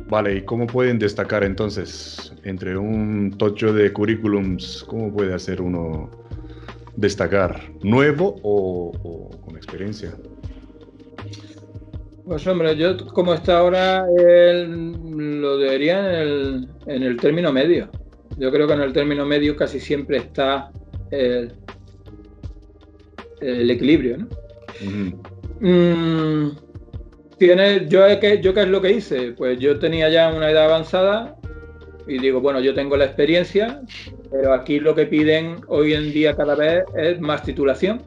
Vale, 0.10 0.36
¿y 0.38 0.42
cómo 0.42 0.68
pueden 0.68 1.00
destacar 1.00 1.44
entonces 1.44 2.34
entre 2.44 2.78
un 2.78 3.34
tocho 3.38 3.74
de 3.74 3.92
currículums? 3.94 4.84
¿Cómo 4.88 5.12
puede 5.14 5.34
hacer 5.34 5.62
uno 5.62 6.10
destacar? 6.96 7.62
¿Nuevo 7.82 8.40
o, 8.44 8.92
o 9.04 9.30
con 9.42 9.56
experiencia? 9.58 10.14
Pues 12.26 12.46
hombre, 12.48 12.76
yo 12.76 12.98
como 13.08 13.34
está 13.34 13.60
ahora, 13.60 14.06
el- 14.18 14.92
lo 15.42 15.58
debería 15.58 16.00
en 16.00 16.16
el, 16.28 16.70
en 16.88 17.04
el 17.04 17.18
término 17.18 17.54
medio. 17.54 17.90
Yo 18.38 18.52
creo 18.52 18.68
que 18.68 18.74
en 18.74 18.82
el 18.82 18.94
término 18.94 19.26
medio 19.26 19.56
casi 19.56 19.80
siempre 19.80 20.18
está 20.18 20.72
el, 21.12 21.54
el 23.42 23.70
equilibrio, 23.72 24.18
¿no? 24.18 24.28
Ujú. 24.82 25.22
Mm, 25.60 26.52
tiene, 27.38 27.88
yo, 27.88 28.02
¿qué, 28.20 28.40
¿Yo 28.42 28.54
qué 28.54 28.62
es 28.62 28.68
lo 28.68 28.82
que 28.82 28.92
hice? 28.92 29.32
Pues 29.34 29.60
yo 29.60 29.80
tenía 29.80 30.10
ya 30.10 30.32
una 30.34 30.50
edad 30.50 30.66
avanzada 30.66 31.36
y 32.08 32.20
digo, 32.20 32.42
bueno, 32.42 32.60
yo 32.60 32.74
tengo 32.74 32.96
la 32.98 33.06
experiencia, 33.06 33.82
pero 34.32 34.54
aquí 34.54 34.80
lo 34.80 34.96
que 34.96 35.06
piden 35.06 35.58
hoy 35.68 35.94
en 35.94 36.12
día 36.12 36.36
cada 36.36 36.56
vez 36.56 36.84
es 36.96 37.20
más 37.20 37.44
titulación. 37.44 38.02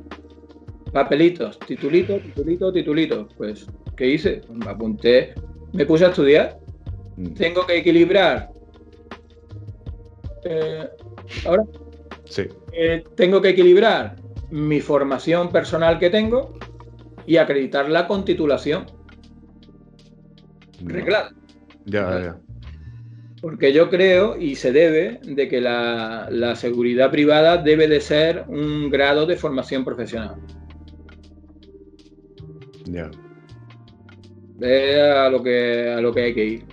Papelitos, 0.92 1.58
titulito, 1.60 2.18
titulito, 2.18 2.72
titulito. 2.72 3.28
Pues, 3.36 3.66
¿qué 3.96 4.08
hice? 4.08 4.40
Pues 4.46 4.58
me 4.58 4.70
apunté, 4.70 5.34
me 5.72 5.86
puse 5.86 6.04
a 6.04 6.08
estudiar. 6.08 6.58
Mm. 7.16 7.34
Tengo 7.34 7.66
que 7.66 7.78
equilibrar. 7.78 8.50
Eh, 10.44 10.88
ahora, 11.46 11.64
Sí. 12.24 12.42
eh, 12.72 13.05
tengo 13.16 13.40
que 13.40 13.50
equilibrar 13.50 14.16
mi 14.50 14.81
formación 14.81 15.50
personal 15.50 15.98
que 15.98 16.11
tengo 16.11 16.59
y 17.26 17.37
acreditarla 17.37 18.07
con 18.07 18.24
titulación 18.24 18.87
reglada. 20.85 21.33
Ya, 21.87 22.20
ya. 22.20 22.40
Porque 23.40 23.72
yo 23.72 23.88
creo 23.88 24.37
y 24.37 24.55
se 24.55 24.70
debe 24.70 25.20
de 25.24 25.48
que 25.48 25.61
la, 25.61 26.29
la 26.31 26.57
seguridad 26.57 27.11
privada 27.11 27.57
debe 27.57 27.88
de 27.88 28.00
ser 28.00 28.44
un 28.48 28.90
grado 28.90 29.24
de 29.26 29.37
formación 29.37 29.85
profesional. 29.85 30.37
Ya. 32.85 33.11
Es 34.61 34.98
a 35.00 35.31
lo 35.31 35.42
que, 35.42 35.88
a 35.96 36.00
lo 36.00 36.12
que 36.12 36.22
hay 36.22 36.35
que 36.35 36.44
ir. 36.44 36.64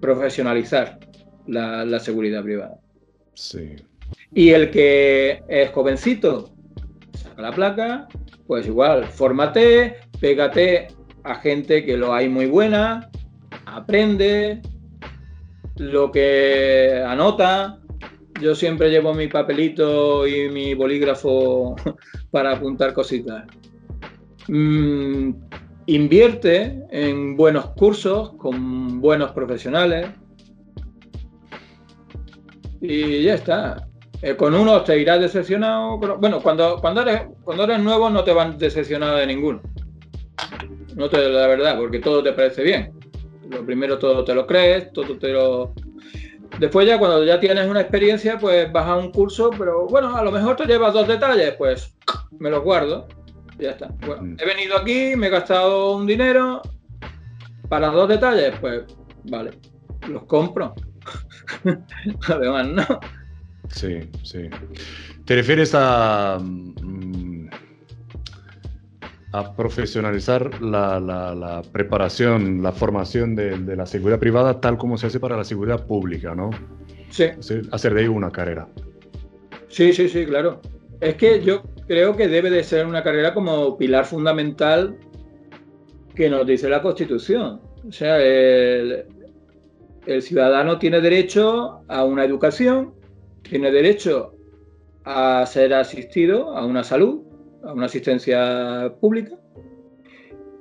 Profesionalizar 0.00 0.98
la, 1.50 1.84
la 1.84 2.00
seguridad 2.00 2.42
privada. 2.42 2.78
Sí. 3.34 3.76
Y 4.32 4.50
el 4.50 4.70
que 4.70 5.42
es 5.48 5.70
jovencito, 5.70 6.50
saca 7.12 7.42
la 7.42 7.52
placa, 7.52 8.08
pues 8.46 8.66
igual, 8.66 9.04
fórmate, 9.06 9.96
pégate 10.20 10.88
a 11.24 11.34
gente 11.36 11.84
que 11.84 11.96
lo 11.96 12.14
hay 12.14 12.28
muy 12.28 12.46
buena, 12.46 13.10
aprende, 13.66 14.60
lo 15.76 16.10
que 16.10 17.02
anota. 17.06 17.78
Yo 18.40 18.54
siempre 18.54 18.90
llevo 18.90 19.14
mi 19.14 19.28
papelito 19.28 20.26
y 20.26 20.48
mi 20.48 20.74
bolígrafo 20.74 21.76
para 22.30 22.52
apuntar 22.52 22.92
cositas. 22.94 23.44
Mm, 24.48 25.32
invierte 25.86 26.82
en 26.90 27.36
buenos 27.36 27.70
cursos 27.70 28.32
con 28.34 29.00
buenos 29.00 29.32
profesionales. 29.32 30.08
Y 32.80 33.22
ya 33.22 33.34
está. 33.34 33.86
Eh, 34.22 34.36
con 34.36 34.54
unos 34.54 34.84
te 34.84 34.98
irás 34.98 35.20
decepcionado. 35.20 35.98
bueno, 35.98 36.40
cuando, 36.40 36.78
cuando, 36.80 37.02
eres, 37.02 37.22
cuando 37.42 37.64
eres 37.64 37.80
nuevo 37.80 38.10
no 38.10 38.22
te 38.22 38.32
van 38.32 38.58
decepcionado 38.58 39.16
de 39.16 39.26
ninguno. 39.26 39.62
No 40.94 41.08
te 41.08 41.28
la 41.28 41.46
verdad, 41.46 41.78
porque 41.78 42.00
todo 42.00 42.22
te 42.22 42.32
parece 42.32 42.62
bien. 42.62 42.92
Lo 43.48 43.64
primero 43.64 43.98
todo 43.98 44.24
te 44.24 44.34
lo 44.34 44.46
crees, 44.46 44.92
todo 44.92 45.18
te 45.18 45.32
lo. 45.32 45.74
Después 46.58 46.86
ya 46.86 46.98
cuando 46.98 47.24
ya 47.24 47.40
tienes 47.40 47.68
una 47.68 47.80
experiencia, 47.80 48.38
pues 48.38 48.70
vas 48.72 48.86
a 48.86 48.96
un 48.96 49.12
curso, 49.12 49.50
pero 49.56 49.86
bueno, 49.86 50.16
a 50.16 50.22
lo 50.22 50.30
mejor 50.30 50.56
te 50.56 50.66
llevas 50.66 50.92
dos 50.92 51.06
detalles, 51.08 51.54
pues 51.54 51.94
me 52.38 52.50
los 52.50 52.62
guardo. 52.62 53.06
Ya 53.58 53.70
está. 53.70 53.88
Bueno, 54.06 54.22
mm. 54.22 54.36
he 54.38 54.46
venido 54.46 54.76
aquí, 54.76 55.14
me 55.16 55.28
he 55.28 55.30
gastado 55.30 55.96
un 55.96 56.06
dinero. 56.06 56.60
Para 57.68 57.88
dos 57.88 58.08
detalles, 58.08 58.52
pues 58.60 58.82
vale, 59.24 59.52
los 60.08 60.24
compro. 60.24 60.74
Además, 62.28 62.68
no. 62.68 63.00
Sí, 63.68 64.00
sí. 64.22 64.48
¿Te 65.24 65.36
refieres 65.36 65.72
a, 65.74 66.38
mm, 66.40 67.48
a 69.32 69.54
profesionalizar 69.54 70.60
la, 70.60 71.62
preparación, 71.72 72.62
la 72.62 72.72
formación 72.72 73.36
de, 73.36 73.76
la 73.76 73.86
seguridad 73.86 74.18
privada 74.18 74.60
tal 74.60 74.76
como 74.76 74.98
se 74.98 75.06
hace 75.06 75.20
para 75.20 75.36
la 75.36 75.44
seguridad 75.44 75.86
pública, 75.86 76.34
¿no? 76.34 76.50
Sí. 77.10 77.26
Hacer 77.70 77.94
de 77.94 78.02
ahí 78.02 78.08
una 78.08 78.30
carrera. 78.30 78.68
Sí, 79.68 79.92
sí, 79.92 80.08
sí, 80.08 80.26
claro. 80.26 80.60
Es 81.00 81.14
que 81.14 81.42
yo 81.42 81.62
creo 81.86 82.16
que 82.16 82.28
debe 82.28 82.50
de 82.50 82.64
ser 82.64 82.86
una 82.86 83.02
carrera 83.02 83.32
como 83.32 83.78
pilar 83.78 84.04
fundamental 84.04 84.96
que 86.14 86.28
nos 86.28 86.46
dice 86.46 86.68
la 86.68 86.82
Constitución. 86.82 87.60
O 87.86 87.92
sea, 87.92 88.20
el, 88.20 89.06
el 90.06 90.22
ciudadano 90.22 90.78
tiene 90.78 91.00
derecho 91.00 91.82
a 91.88 92.04
una 92.04 92.24
educación, 92.24 92.94
tiene 93.42 93.70
derecho 93.70 94.34
a 95.04 95.44
ser 95.46 95.74
asistido 95.74 96.56
a 96.56 96.64
una 96.64 96.84
salud, 96.84 97.20
a 97.64 97.72
una 97.72 97.86
asistencia 97.86 98.94
pública, 99.00 99.36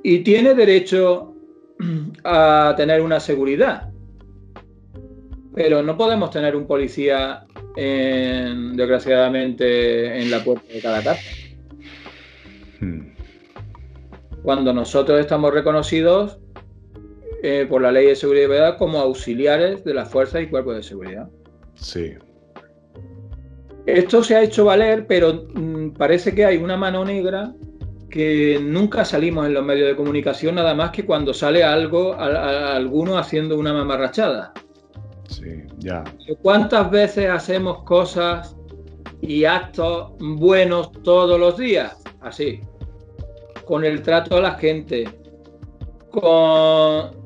y 0.04 0.20
tiene 0.20 0.54
derecho 0.54 1.34
a 2.24 2.74
tener 2.78 3.02
una 3.02 3.20
seguridad. 3.20 3.90
Pero 5.56 5.84
no 5.84 5.98
podemos 5.98 6.32
tener 6.32 6.56
un 6.56 6.68
policía, 6.68 7.46
desgraciadamente, 7.76 10.22
en 10.22 10.32
la 10.32 10.44
puerta 10.44 10.72
de 10.72 10.82
cada 10.82 11.04
casa. 11.04 11.22
Hmm. 12.80 13.14
Cuando 14.44 14.74
nosotros 14.74 15.20
estamos 15.20 15.54
reconocidos 15.54 16.40
eh, 17.42 17.66
por 17.70 17.82
la 17.82 17.92
ley 17.92 18.08
de 18.08 18.16
seguridad 18.16 18.78
como 18.78 19.00
auxiliares 19.00 19.84
de 19.84 19.94
las 19.94 20.10
fuerzas 20.10 20.42
y 20.42 20.48
cuerpos 20.48 20.76
de 20.76 20.84
seguridad. 20.84 21.30
Sí. 21.76 22.14
Esto 23.86 24.24
se 24.24 24.36
ha 24.36 24.44
hecho 24.44 24.66
valer, 24.66 25.08
pero 25.08 25.48
mm, 25.54 25.92
parece 25.92 26.36
que 26.36 26.46
hay 26.46 26.58
una 26.58 26.78
mano 26.78 27.04
negra 27.06 27.54
que 28.10 28.60
nunca 28.62 29.06
salimos 29.06 29.46
en 29.46 29.54
los 29.54 29.64
medios 29.64 29.88
de 29.88 29.96
comunicación, 29.96 30.56
nada 30.56 30.74
más 30.74 30.92
que 30.92 31.06
cuando 31.06 31.34
sale 31.34 31.64
algo, 31.64 32.16
alguno 32.16 33.18
haciendo 33.18 33.58
una 33.58 33.74
mamarrachada. 33.74 34.52
Sí, 35.30 35.64
ya. 35.78 36.04
¿Cuántas 36.42 36.90
veces 36.90 37.30
hacemos 37.30 37.84
cosas 37.84 38.56
y 39.22 39.46
actos 39.46 40.12
buenos 40.20 40.92
todos 41.04 41.40
los 41.40 41.58
días? 41.58 42.02
Así. 42.22 42.62
Con 43.66 43.86
el 43.86 44.02
trato 44.02 44.38
a 44.38 44.42
la 44.42 44.52
gente. 44.56 45.08
Con. 46.10 47.19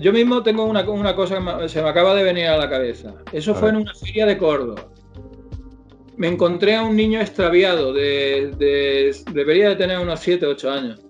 Yo 0.00 0.12
mismo 0.12 0.42
tengo 0.42 0.64
una, 0.64 0.84
cosa 0.84 1.58
que 1.60 1.68
se 1.68 1.82
me 1.82 1.88
acaba 1.88 2.14
de 2.14 2.24
venir 2.24 2.46
a 2.46 2.56
la 2.56 2.68
cabeza. 2.68 3.14
Eso 3.32 3.54
fue 3.54 3.68
en 3.68 3.76
una 3.76 3.94
feria 3.94 4.26
de 4.26 4.36
Córdoba 4.36 4.90
me 6.20 6.28
encontré 6.28 6.76
a 6.76 6.82
un 6.82 6.96
niño 6.96 7.18
extraviado, 7.18 7.94
de, 7.94 9.14
debería 9.32 9.70
de 9.70 9.76
tener 9.76 9.98
unos 9.98 10.20
7, 10.20 10.44
8 10.44 10.70
años. 10.70 11.00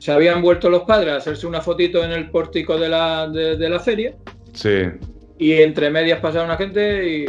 Se 0.00 0.10
habían 0.10 0.42
vuelto 0.42 0.68
los 0.68 0.82
padres 0.82 1.12
a 1.12 1.16
hacerse 1.18 1.46
una 1.46 1.60
fotito 1.60 2.02
en 2.02 2.10
el 2.10 2.30
pórtico 2.30 2.76
de 2.76 2.88
la, 2.88 3.28
de, 3.28 3.68
la 3.68 3.78
feria. 3.78 4.16
Sí. 4.54 4.86
Y 5.38 5.52
entre 5.52 5.88
medias 5.88 6.18
pasaba 6.18 6.46
una 6.46 6.56
gente 6.56 7.08
y 7.08 7.26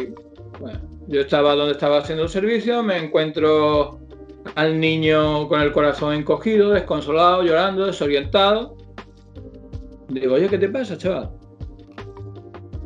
bueno, 0.60 0.80
yo 1.08 1.22
estaba 1.22 1.54
donde 1.54 1.74
estaba 1.74 2.00
haciendo 2.00 2.24
el 2.24 2.30
servicio, 2.30 2.82
me 2.82 2.98
encuentro 2.98 4.00
al 4.56 4.80
niño 4.80 5.48
con 5.48 5.62
el 5.62 5.72
corazón 5.72 6.16
encogido, 6.16 6.72
desconsolado, 6.72 7.44
llorando, 7.44 7.86
desorientado. 7.86 8.78
Digo, 10.12 10.36
oye, 10.36 10.50
¿qué 10.50 10.58
te 10.58 10.68
pasa, 10.70 10.98
chaval? 10.98 11.30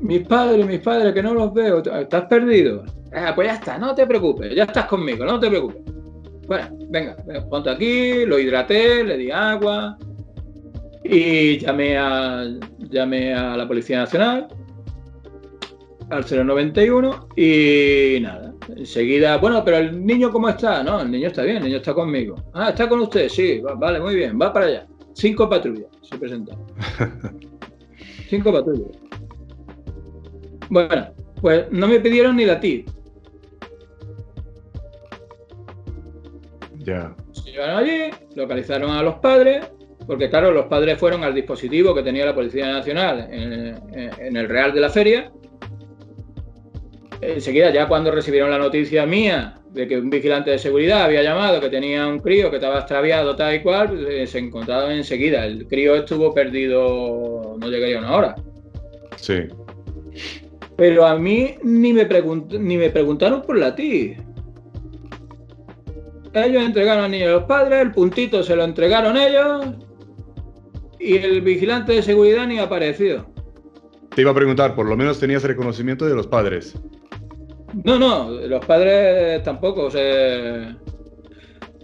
Mis 0.02 0.28
padres, 0.28 0.66
mis 0.66 0.80
padres, 0.80 1.14
que 1.14 1.24
no 1.24 1.34
los 1.34 1.54
veo, 1.54 1.80
¿estás 1.80 2.26
perdido? 2.26 2.84
Ah, 3.14 3.32
pues 3.34 3.48
ya 3.48 3.56
está, 3.56 3.78
no 3.78 3.96
te 3.96 4.06
preocupes, 4.06 4.54
ya 4.56 4.64
estás 4.64 4.86
conmigo, 4.86 5.26
no 5.26 5.40
te 5.40 5.50
preocupes. 5.50 5.82
Bueno, 6.48 6.68
venga, 6.90 7.16
ponte 7.50 7.72
aquí, 7.72 8.26
lo 8.26 8.38
hidraté, 8.38 9.04
le 9.04 9.18
di 9.18 9.32
agua 9.32 9.98
y 11.04 11.58
llamé 11.58 11.98
a, 11.98 12.46
llamé 12.78 13.34
a 13.34 13.58
la 13.58 13.68
Policía 13.68 14.00
Nacional, 14.00 14.48
al 16.12 16.24
091 16.24 17.30
y 17.36 18.20
nada. 18.22 18.54
Enseguida, 18.76 19.38
bueno, 19.38 19.64
pero 19.64 19.78
el 19.78 20.06
niño 20.06 20.32
cómo 20.32 20.50
está? 20.50 20.84
No, 20.84 21.02
el 21.02 21.10
niño 21.10 21.28
está 21.28 21.42
bien, 21.42 21.58
el 21.58 21.64
niño 21.64 21.78
está 21.78 21.96
conmigo. 21.96 22.36
Ah, 22.54 22.70
está 22.70 22.88
con 22.88 23.00
usted, 23.00 23.30
sí, 23.30 23.62
vale, 23.78 24.00
muy 24.00 24.16
bien, 24.16 24.38
va 24.40 24.54
para 24.54 24.68
allá. 24.68 24.88
Cinco 25.16 25.50
patrullas 25.50 25.88
se 26.02 26.18
presentaron. 26.18 26.66
Cinco 28.30 28.52
patrullas. 28.52 28.92
Bueno, 30.70 31.08
pues 31.42 31.72
no 31.72 31.88
me 31.88 32.00
pidieron 32.02 32.36
ni 32.36 32.46
la 32.46 32.60
TIP. 32.60 32.90
Se 37.32 37.52
llevaron 37.52 37.78
allí, 37.78 38.12
localizaron 38.36 38.92
a 38.92 39.02
los 39.02 39.16
padres, 39.16 39.66
porque 40.06 40.30
claro, 40.30 40.52
los 40.52 40.66
padres 40.66 41.00
fueron 41.00 41.24
al 41.24 41.34
dispositivo 41.34 41.96
que 41.96 42.04
tenía 42.04 42.26
la 42.26 42.36
Policía 42.36 42.72
Nacional 42.72 43.28
en, 43.32 44.36
el 44.36 44.50
Real 44.50 44.74
de 44.74 44.82
la 44.82 44.90
Feria. 44.90 45.32
Enseguida, 47.22 47.72
ya 47.72 47.88
cuando 47.88 48.12
recibieron 48.12 48.52
la 48.52 48.60
noticia 48.60 49.06
mía 49.06 49.62
de 49.76 49.88
que 49.88 49.98
un 49.98 50.10
vigilante 50.10 50.52
de 50.52 50.58
seguridad 50.58 51.04
había 51.04 51.22
llamado 51.22 51.60
que 51.60 51.70
tenía 51.70 52.08
un 52.08 52.20
crío 52.20 52.50
que 52.50 52.56
estaba 52.56 52.80
extraviado 52.80 53.36
tal 53.36 53.56
y 53.56 53.62
cual, 53.62 53.90
pues, 53.90 54.30
se 54.30 54.40
encontraron 54.40 54.92
enseguida. 54.92 55.46
El 55.46 55.68
crío 55.68 55.96
estuvo 55.96 56.34
perdido, 56.34 57.58
no 57.60 57.68
llegaría 57.68 58.00
una 58.00 58.16
hora. 58.16 58.36
Sí. 59.18 59.44
Pero 60.78 61.06
a 61.06 61.18
mí 61.18 61.56
ni 61.64 61.92
me, 61.94 62.08
ni 62.60 62.78
me 62.78 62.90
preguntaron 62.90 63.42
por 63.42 63.58
la 63.58 63.76
TI. 63.76 64.16
Ellos 66.34 66.64
entregaron 66.64 67.06
al 67.06 67.12
niño 67.12 67.28
a 67.28 67.32
los 67.34 67.44
padres, 67.44 67.82
el 67.82 67.92
puntito 67.92 68.44
se 68.44 68.56
lo 68.56 68.64
entregaron 68.64 69.16
ellos 69.18 69.68
y 71.00 71.18
el 71.18 71.42
vigilante 71.42 71.94
de 71.94 72.02
seguridad 72.02 72.48
ni 72.48 72.60
ha 72.60 72.64
aparecido. 72.64 73.26
Te 74.14 74.22
iba 74.22 74.32
a 74.32 74.36
preguntar, 74.36 74.76
por 74.76 74.86
lo 74.86 74.96
menos 74.96 75.20
tenías 75.20 75.44
reconocimiento 75.44 76.06
de 76.06 76.16
los 76.16 76.28
padres. 76.28 76.78
No, 77.84 78.00
no, 78.00 78.30
los 78.32 78.66
padres 78.66 79.44
tampoco. 79.44 79.86
O 79.86 79.92
sea, 79.92 80.78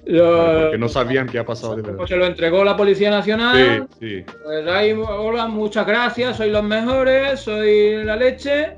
porque 0.04 0.78
no 0.78 0.90
sabían 0.90 1.28
qué 1.28 1.40
ha 1.40 1.46
pasado 1.46 1.76
de 1.76 1.84
verdad. 1.84 2.06
Se 2.06 2.16
lo 2.16 2.26
entregó 2.26 2.64
la 2.64 2.76
Policía 2.76 3.10
Nacional. 3.10 3.88
Sí, 4.00 4.08
sí. 4.08 4.26
Pues 4.44 4.68
ahí, 4.68 4.94
hola, 4.94 5.48
muchas 5.48 5.86
gracias, 5.86 6.38
sois 6.38 6.52
los 6.52 6.64
mejores, 6.64 7.40
soy 7.40 8.04
la 8.04 8.16
leche. 8.16 8.74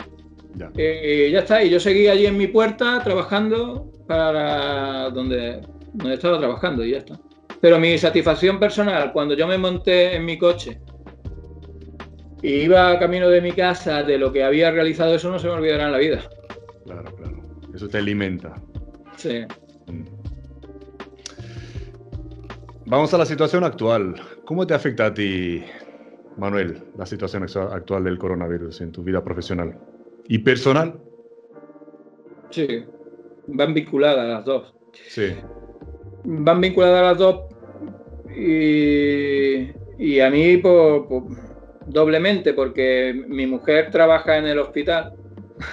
Ya. 0.55 0.69
Y 0.75 1.31
ya 1.31 1.39
está, 1.39 1.63
y 1.63 1.69
yo 1.69 1.79
seguí 1.79 2.07
allí 2.07 2.25
en 2.25 2.37
mi 2.37 2.47
puerta 2.47 3.01
trabajando 3.03 3.89
para 4.07 5.09
donde, 5.09 5.61
donde 5.93 6.13
estaba 6.13 6.37
trabajando 6.37 6.85
y 6.85 6.91
ya 6.91 6.97
está. 6.99 7.19
Pero 7.59 7.79
mi 7.79 7.97
satisfacción 7.97 8.59
personal, 8.59 9.11
cuando 9.13 9.33
yo 9.33 9.47
me 9.47 9.57
monté 9.57 10.15
en 10.15 10.25
mi 10.25 10.37
coche 10.37 10.79
y 12.41 12.49
iba 12.49 12.99
camino 12.99 13.29
de 13.29 13.41
mi 13.41 13.53
casa 13.53 14.03
de 14.03 14.17
lo 14.17 14.31
que 14.31 14.43
había 14.43 14.69
realizado, 14.69 15.15
eso 15.15 15.31
no 15.31 15.39
se 15.39 15.47
me 15.47 15.53
olvidará 15.53 15.85
en 15.85 15.91
la 15.93 15.97
vida. 15.97 16.19
Claro, 16.85 17.15
claro. 17.15 17.37
Eso 17.73 17.87
te 17.87 17.97
alimenta. 17.97 18.61
Sí. 19.17 19.41
Mm. 19.87 20.05
Vamos 22.85 23.13
a 23.13 23.17
la 23.17 23.25
situación 23.25 23.63
actual. 23.63 24.15
¿Cómo 24.45 24.67
te 24.67 24.73
afecta 24.73 25.07
a 25.07 25.13
ti, 25.13 25.63
Manuel, 26.37 26.83
la 26.97 27.05
situación 27.05 27.43
actual 27.43 28.03
del 28.03 28.17
coronavirus 28.17 28.81
en 28.81 28.91
tu 28.91 29.03
vida 29.03 29.23
profesional 29.23 29.77
y 30.27 30.39
personal? 30.39 30.99
Sí, 32.49 32.85
van 33.47 33.73
vinculadas 33.73 34.27
las 34.27 34.45
dos. 34.45 34.73
Sí. 35.07 35.33
Van 36.25 36.61
vinculadas 36.61 37.01
las 37.03 37.17
dos 37.17 37.53
y, 38.35 40.19
a 40.19 40.29
mí 40.29 40.61
doblemente 41.87 42.53
porque 42.53 43.25
mi 43.27 43.47
mujer 43.47 43.91
trabaja 43.91 44.37
en 44.37 44.45
el 44.45 44.59
hospital, 44.59 45.13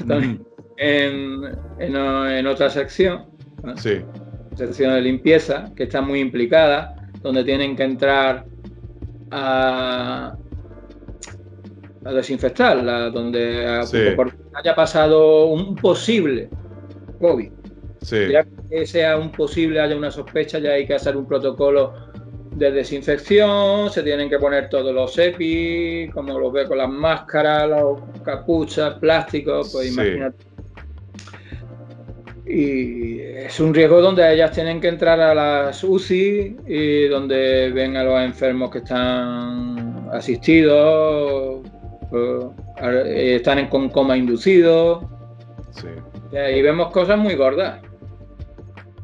en, 0.80 1.42
en, 1.78 2.46
otra 2.46 2.70
sección, 2.70 3.26
sí. 3.76 4.00
sección 4.56 4.94
de 4.94 5.02
limpieza, 5.02 5.70
que 5.76 5.82
está 5.82 6.00
muy 6.00 6.20
implicada, 6.20 6.96
donde 7.20 7.44
tienen 7.44 7.76
que 7.76 7.84
entrar 7.84 8.46
a, 9.30 10.34
a 12.02 12.12
desinfectarla, 12.12 13.10
donde 13.10 13.66
haya 14.54 14.74
pasado 14.74 15.46
un 15.48 15.76
posible 15.76 16.48
COVID. 17.20 17.52
Ya 18.30 18.46
que 18.70 18.86
sea 18.86 19.18
un 19.18 19.30
posible, 19.30 19.80
haya 19.80 19.94
una 19.94 20.10
sospecha, 20.10 20.58
ya 20.58 20.70
hay 20.70 20.86
que 20.86 20.94
hacer 20.94 21.14
un 21.14 21.26
protocolo 21.26 21.92
de 22.52 22.72
desinfección, 22.72 23.90
se 23.90 24.02
tienen 24.02 24.30
que 24.30 24.38
poner 24.38 24.70
todos 24.70 24.94
los 24.94 25.16
EPI, 25.18 26.08
como 26.12 26.38
los 26.38 26.50
ve 26.52 26.66
con 26.66 26.78
las 26.78 26.88
máscaras, 26.88 27.68
los 27.68 28.00
capuchas, 28.24 28.94
plásticos, 28.94 29.70
pues 29.72 29.92
imagínate. 29.92 30.49
Y 32.46 33.20
es 33.20 33.60
un 33.60 33.74
riesgo 33.74 34.00
donde 34.00 34.32
ellas 34.32 34.52
tienen 34.52 34.80
que 34.80 34.88
entrar 34.88 35.20
a 35.20 35.34
las 35.34 35.82
UCI 35.84 36.56
y 36.66 37.08
donde 37.08 37.70
ven 37.70 37.96
a 37.96 38.04
los 38.04 38.20
enfermos 38.20 38.70
que 38.70 38.78
están 38.78 40.08
asistidos, 40.12 41.60
están 42.82 43.58
en 43.58 43.68
con 43.68 43.88
coma 43.90 44.16
inducido. 44.16 45.08
Y 46.32 46.62
vemos 46.62 46.90
cosas 46.90 47.18
muy 47.18 47.34
gordas. 47.34 47.80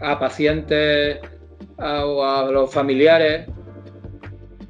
A 0.00 0.18
pacientes 0.18 1.18
o 1.78 2.24
a, 2.24 2.50
los 2.50 2.72
familiares. 2.72 3.46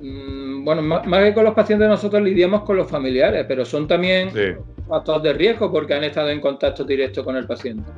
Mm, 0.00 0.64
bueno, 0.64 0.82
más, 0.82 1.24
que 1.24 1.34
con 1.34 1.44
los 1.44 1.54
pacientes 1.54 1.88
nosotros 1.88 2.22
lidiamos 2.22 2.62
con 2.62 2.76
los 2.76 2.90
familiares, 2.90 3.44
pero 3.48 3.64
son 3.64 3.88
también 3.88 4.30
factores 4.88 5.22
de 5.22 5.32
riesgo 5.32 5.70
porque 5.70 5.94
han 5.94 6.04
estado 6.04 6.30
en 6.30 6.40
contacto 6.40 6.84
directo 6.84 7.24
con 7.24 7.36
el 7.36 7.46
paciente. 7.46 7.90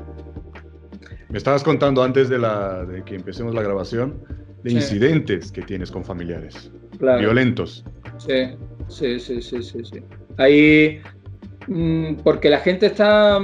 Me 1.29 1.39
estabas 1.39 1.63
contando 1.63 2.03
antes 2.03 2.29
de, 2.29 2.39
la, 2.39 2.85
de 2.85 3.05
que 3.05 3.15
empecemos 3.15 3.55
la 3.55 3.63
grabación 3.63 4.23
de 4.63 4.73
incidentes 4.73 5.53
que 5.53 5.63
tienes 5.63 5.91
con 5.91 6.05
familiares 6.05 6.71
violentos. 7.01 7.85
Sí, 8.19 8.57
sí, 8.89 9.21
sí, 9.21 9.43
sí, 9.43 9.63
sí, 9.63 9.85
sí. 9.85 10.03
Ahí, 10.37 11.01
mm, 11.67 12.17
porque 12.25 12.49
la 12.49 12.59
gente 12.59 12.87
está 12.87 13.39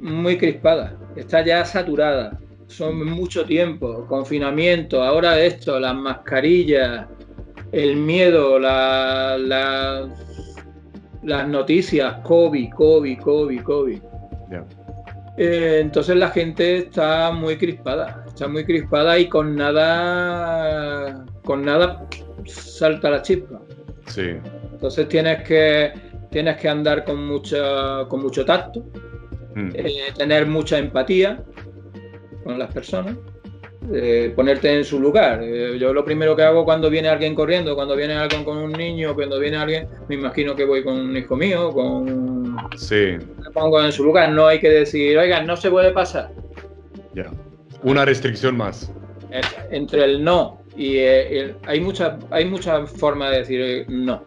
muy 0.00 0.38
crispada, 0.38 0.96
está 1.16 1.44
ya 1.44 1.64
saturada. 1.64 2.38
Son 2.66 3.04
mucho 3.04 3.44
tiempo, 3.44 4.06
confinamiento, 4.06 5.02
ahora 5.02 5.40
esto, 5.40 5.78
las 5.80 5.94
mascarillas, 5.94 7.06
el 7.72 7.96
miedo, 7.96 8.58
la, 8.58 9.36
las 11.22 11.48
noticias, 11.48 12.16
COVID, 12.24 12.70
COVID, 12.70 13.18
COVID, 13.18 13.62
COVID. 13.62 13.98
Eh, 15.36 15.78
entonces 15.80 16.16
la 16.16 16.28
gente 16.30 16.78
está 16.78 17.30
muy 17.32 17.56
crispada, 17.56 18.24
está 18.26 18.48
muy 18.48 18.64
crispada 18.64 19.18
y 19.18 19.28
con 19.28 19.54
nada, 19.54 21.24
con 21.44 21.64
nada 21.64 22.06
salta 22.46 23.10
la 23.10 23.22
chispa. 23.22 23.60
Sí. 24.06 24.36
Entonces 24.72 25.08
tienes 25.08 25.42
que, 25.44 25.92
tienes 26.30 26.56
que 26.56 26.68
andar 26.68 27.04
con, 27.04 27.26
mucha, 27.26 28.06
con 28.08 28.22
mucho 28.22 28.44
tacto, 28.44 28.84
mm. 29.54 29.70
eh, 29.74 30.12
tener 30.16 30.46
mucha 30.46 30.78
empatía 30.78 31.42
con 32.44 32.58
las 32.58 32.72
personas. 32.72 33.16
Eh, 33.92 34.32
ponerte 34.36 34.70
en 34.76 34.84
su 34.84 35.00
lugar. 35.00 35.42
yo 35.42 35.94
lo 35.94 36.04
primero 36.04 36.36
que 36.36 36.42
hago 36.42 36.66
cuando 36.66 36.90
viene 36.90 37.08
alguien 37.08 37.34
corriendo, 37.34 37.74
cuando 37.74 37.96
viene 37.96 38.12
alguien 38.12 38.44
con 38.44 38.58
un 38.58 38.72
niño, 38.72 39.14
cuando 39.14 39.40
viene 39.40 39.56
alguien, 39.56 39.88
me 40.06 40.16
imagino 40.16 40.54
que 40.54 40.66
voy 40.66 40.84
con 40.84 40.96
un 40.96 41.16
hijo 41.16 41.34
mío, 41.34 41.70
con... 41.72 42.29
Sí 42.76 43.18
pongo 43.52 43.82
en 43.82 43.92
su 43.92 44.04
lugar. 44.04 44.30
No 44.30 44.46
hay 44.46 44.60
que 44.60 44.70
decir, 44.70 45.16
oigan, 45.18 45.46
no 45.46 45.56
se 45.56 45.70
puede 45.70 45.92
pasar. 45.92 46.30
Ya. 47.14 47.30
Una 47.82 48.04
restricción 48.04 48.56
más. 48.56 48.92
Entre 49.70 50.04
el 50.04 50.24
no 50.24 50.60
y 50.76 50.98
el, 50.98 51.56
hay 51.66 51.80
muchas 51.80 52.14
hay 52.30 52.46
muchas 52.46 52.90
formas 52.90 53.30
de 53.30 53.38
decir 53.38 53.60
eh, 53.60 53.86
no. 53.88 54.24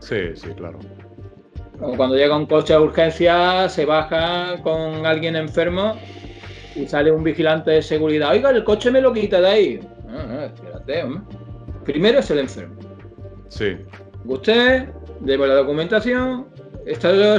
Sí, 0.00 0.34
sí, 0.34 0.48
claro. 0.56 0.78
Cuando 1.96 2.16
llega 2.16 2.36
un 2.36 2.46
coche 2.46 2.72
a 2.72 2.80
urgencia, 2.80 3.68
se 3.68 3.84
baja 3.84 4.62
con 4.62 5.04
alguien 5.04 5.36
enfermo 5.36 5.94
y 6.74 6.86
sale 6.86 7.10
un 7.10 7.22
vigilante 7.22 7.70
de 7.72 7.82
seguridad. 7.82 8.30
Oiga, 8.30 8.50
el 8.50 8.64
coche 8.64 8.90
me 8.90 9.02
lo 9.02 9.12
quita 9.12 9.42
de 9.42 9.48
ahí. 9.48 9.80
No, 10.06 10.42
espérate, 10.42 11.04
Primero 11.84 12.20
es 12.20 12.30
el 12.30 12.38
enfermo. 12.38 12.76
Sí. 13.48 13.76
Usted, 14.24 14.88
debe 15.20 15.46
la 15.46 15.56
documentación, 15.56 16.46
¿Está, 16.86 17.36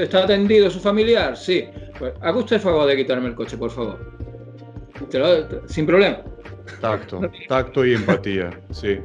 ¿Está 0.00 0.24
atendido 0.24 0.70
su 0.70 0.80
familiar? 0.80 1.36
Sí. 1.36 1.68
Pues 1.98 2.14
haga 2.22 2.38
usted 2.38 2.56
el 2.56 2.62
favor 2.62 2.86
de 2.86 2.96
quitarme 2.96 3.28
el 3.28 3.34
coche, 3.34 3.58
por 3.58 3.70
favor. 3.70 3.98
sin 5.66 5.86
problema. 5.86 6.22
Tacto, 6.80 7.20
tacto 7.48 7.84
y 7.84 7.94
empatía, 7.94 8.50
sí. 8.70 8.98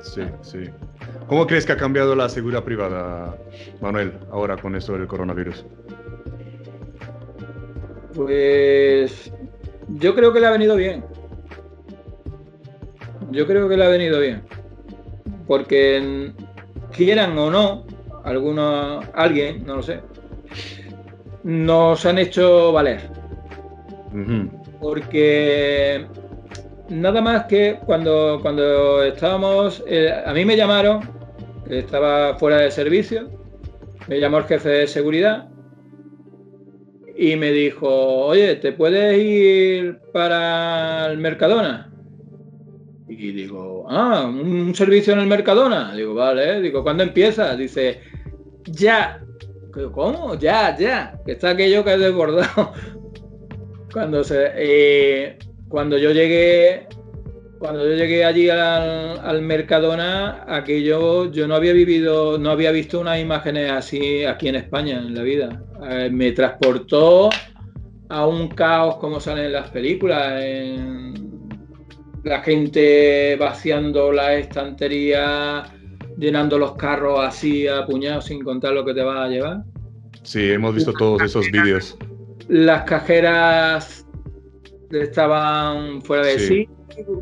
Sí, 0.00 0.22
sí. 0.42 0.58
¿Cómo 1.26 1.46
crees 1.46 1.66
que 1.66 1.72
ha 1.72 1.76
cambiado 1.76 2.14
la 2.14 2.28
seguridad 2.28 2.62
privada, 2.62 3.36
Manuel, 3.80 4.12
ahora 4.30 4.56
con 4.56 4.76
esto 4.76 4.92
del 4.92 5.06
coronavirus? 5.06 5.64
Pues 8.14 9.32
yo 9.88 10.14
creo 10.14 10.32
que 10.32 10.40
le 10.40 10.46
ha 10.46 10.50
venido 10.50 10.76
bien. 10.76 11.04
Yo 13.32 13.46
creo 13.46 13.68
que 13.68 13.76
le 13.76 13.84
ha 13.84 13.88
venido 13.88 14.20
bien. 14.20 14.42
Porque 15.48 16.32
quieran 16.92 17.36
o 17.38 17.50
no, 17.50 17.86
algunos, 18.24 19.04
alguien, 19.14 19.64
no 19.66 19.76
lo 19.76 19.82
sé, 19.82 20.00
nos 21.44 22.04
han 22.06 22.18
hecho 22.18 22.72
valer. 22.72 23.00
Porque 24.80 26.06
nada 26.88 27.20
más 27.20 27.44
que 27.44 27.78
cuando, 27.84 28.38
cuando 28.42 29.02
estábamos, 29.02 29.82
eh, 29.86 30.12
a 30.24 30.32
mí 30.32 30.44
me 30.44 30.56
llamaron, 30.56 31.00
estaba 31.68 32.38
fuera 32.38 32.58
de 32.58 32.70
servicio, 32.70 33.28
me 34.08 34.20
llamó 34.20 34.38
el 34.38 34.44
jefe 34.44 34.68
de 34.68 34.86
seguridad 34.86 35.48
y 37.16 37.36
me 37.36 37.52
dijo, 37.52 37.88
oye, 37.88 38.56
¿te 38.56 38.72
puedes 38.72 39.18
ir 39.18 39.98
para 40.12 41.06
el 41.06 41.18
Mercadona? 41.18 41.90
Y 43.08 43.32
digo, 43.32 43.86
ah, 43.88 44.26
un 44.26 44.74
servicio 44.74 45.12
en 45.12 45.20
el 45.20 45.26
Mercadona. 45.26 45.94
Digo, 45.94 46.14
vale, 46.14 46.60
digo, 46.60 46.82
¿cuándo 46.82 47.02
empieza? 47.02 47.54
Dice, 47.56 48.00
ya. 48.66 49.24
¿Cómo? 49.92 50.34
Ya, 50.36 50.76
ya. 50.76 51.18
Que 51.24 51.32
está 51.32 51.50
aquello 51.50 51.84
que 51.84 51.94
es 51.94 52.00
desbordado. 52.00 52.72
Cuando 53.92 54.24
se. 54.24 54.50
Eh, 54.54 55.38
cuando 55.68 55.98
yo 55.98 56.12
llegué. 56.12 56.86
Cuando 57.58 57.88
yo 57.88 57.94
llegué 57.94 58.26
allí 58.26 58.50
al, 58.50 59.40
Mercadona, 59.40 60.44
aquello 60.46 61.30
yo 61.30 61.48
no 61.48 61.54
había 61.54 61.72
vivido, 61.72 62.36
no 62.36 62.50
había 62.50 62.70
visto 62.72 63.00
unas 63.00 63.18
imágenes 63.18 63.70
así 63.70 64.22
aquí 64.26 64.48
en 64.48 64.56
España 64.56 64.98
en 64.98 65.14
la 65.14 65.22
vida. 65.22 65.62
Eh, 65.88 66.10
me 66.12 66.32
transportó 66.32 67.30
a 68.10 68.26
un 68.26 68.48
caos 68.48 68.96
como 68.96 69.18
salen 69.18 69.46
en 69.46 69.52
las 69.52 69.70
películas, 69.70 70.42
la 72.22 72.42
gente 72.42 73.36
vaciando 73.36 74.12
la 74.12 74.34
estantería, 74.34 75.64
llenando 76.16 76.58
los 76.58 76.76
carros 76.76 77.20
así 77.20 77.66
a 77.66 77.86
puñados 77.86 78.26
sin 78.26 78.42
contar 78.42 78.72
lo 78.72 78.84
que 78.84 78.94
te 78.94 79.02
vas 79.02 79.26
a 79.26 79.28
llevar. 79.28 79.62
Sí, 80.22 80.52
hemos 80.52 80.74
visto 80.74 80.92
todos 80.92 81.22
esos 81.22 81.50
vídeos. 81.50 81.96
Las 82.48 82.84
cajeras 82.84 84.06
estaban 84.90 86.02
fuera 86.02 86.26
de 86.26 86.38
sí. 86.38 86.68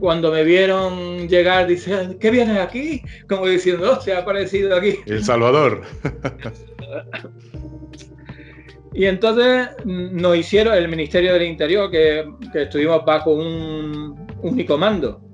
Cuando 0.01 0.31
me 0.31 0.45
vieron 0.45 1.29
llegar, 1.29 1.67
dice, 1.67 2.17
¿qué 2.21 2.31
vienes 2.31 2.59
aquí? 2.59 3.03
Como 3.29 3.47
diciendo, 3.47 3.93
hostia, 3.93 4.19
ha 4.19 4.21
aparecido 4.21 4.77
aquí. 4.77 4.99
El 5.07 5.25
Salvador. 5.25 5.83
y 8.93 9.07
entonces 9.07 9.69
nos 9.85 10.37
hicieron 10.37 10.75
el 10.75 10.89
Ministerio 10.89 11.33
del 11.33 11.45
Interior, 11.45 11.91
que, 11.91 12.31
que 12.53 12.65
estuvimos 12.65 13.03
bajo 13.07 13.33
un 13.33 14.27
único 14.43 14.77
mando 14.77 15.32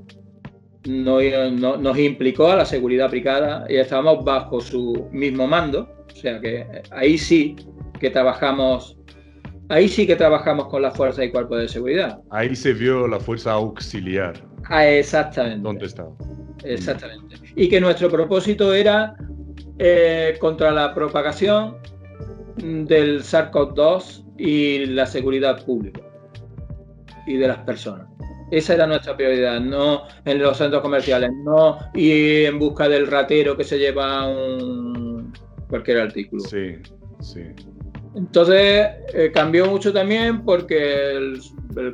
nos 0.89 1.99
implicó 1.99 2.51
a 2.51 2.57
la 2.57 2.64
seguridad 2.64 3.07
aplicada 3.07 3.66
y 3.68 3.76
estábamos 3.76 4.24
bajo 4.24 4.61
su 4.61 5.09
mismo 5.12 5.47
mando, 5.47 5.89
o 6.12 6.16
sea 6.16 6.41
que 6.41 6.66
ahí 6.91 7.18
sí 7.18 7.57
que 8.01 8.11
trabajamos, 8.11 8.97
ahí 9.68 9.89
sí 9.89 10.07
que 10.07 10.16
trabajamos 10.16 10.68
con 10.68 10.82
la 10.82 10.91
fuerza 10.91 11.24
y 11.24 11.30
cuerpo 11.30 11.57
de 11.57 11.68
seguridad. 11.68 12.18
Ahí 12.30 12.57
se 12.57 12.72
vio 12.72 13.07
la 13.07 13.20
fuerza 13.20 13.53
auxiliar. 13.53 14.34
Ah, 14.64 14.86
exactamente. 14.86 15.62
¿Dónde 15.62 15.86
estaba? 15.86 16.11
Exactamente. 16.64 17.36
Y 17.55 17.68
que 17.68 17.80
nuestro 17.80 18.11
propósito 18.11 18.72
era 18.72 19.14
eh, 19.78 20.36
contra 20.41 20.70
la 20.70 20.95
propagación 20.95 21.76
del 22.57 23.22
SARS-CoV-2 23.22 24.24
y 24.39 24.86
la 24.86 25.07
seguridad 25.07 25.64
pública 25.64 26.01
y 27.26 27.36
de 27.36 27.49
las 27.49 27.59
personas. 27.59 28.07
Esa 28.51 28.74
era 28.74 28.86
nuestra 28.86 29.16
prioridad, 29.16 29.61
no 29.61 30.05
en 30.24 30.40
los 30.40 30.57
centros 30.57 30.80
comerciales, 30.82 31.30
no 31.44 31.78
ir 31.94 32.46
en 32.46 32.59
busca 32.59 32.88
del 32.88 33.07
ratero 33.07 33.57
que 33.57 33.64
se 33.64 33.78
lleva 33.78 34.26
un 34.26 35.32
cualquier 35.68 35.99
artículo. 36.01 36.42
Sí, 36.44 36.76
sí. 37.20 37.42
Entonces 38.14 38.88
eh, 39.12 39.30
cambió 39.32 39.66
mucho 39.66 39.92
también 39.92 40.44
porque 40.44 41.12
el, 41.12 41.40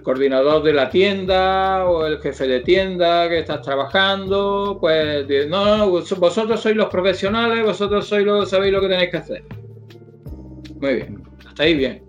coordinador 0.02 0.62
de 0.62 0.72
la 0.72 0.88
tienda 0.88 1.84
o 1.84 2.06
el 2.06 2.18
jefe 2.20 2.46
de 2.46 2.60
tienda 2.60 3.28
que 3.28 3.40
estás 3.40 3.60
trabajando, 3.60 4.78
pues 4.80 5.26
no, 5.48 5.64
no, 5.64 5.76
no, 5.78 5.90
vosotros 5.90 6.60
sois 6.60 6.74
los 6.74 6.88
profesionales, 6.88 7.62
vosotros 7.62 8.06
sois 8.06 8.24
los, 8.24 8.48
sabéis 8.48 8.72
lo 8.72 8.80
que 8.80 8.88
tenéis 8.88 9.10
que 9.10 9.16
hacer. 9.18 9.44
Muy 10.80 10.94
bien, 10.94 11.22
hasta 11.46 11.64
ahí 11.64 11.74
bien. 11.74 12.02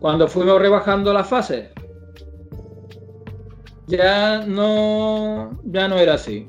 Cuando 0.00 0.26
fuimos 0.26 0.60
rebajando 0.60 1.12
las 1.12 1.28
fases, 1.28 1.68
ya 3.90 4.44
no, 4.46 5.60
ya 5.64 5.88
no 5.88 5.98
era 5.98 6.14
así. 6.14 6.48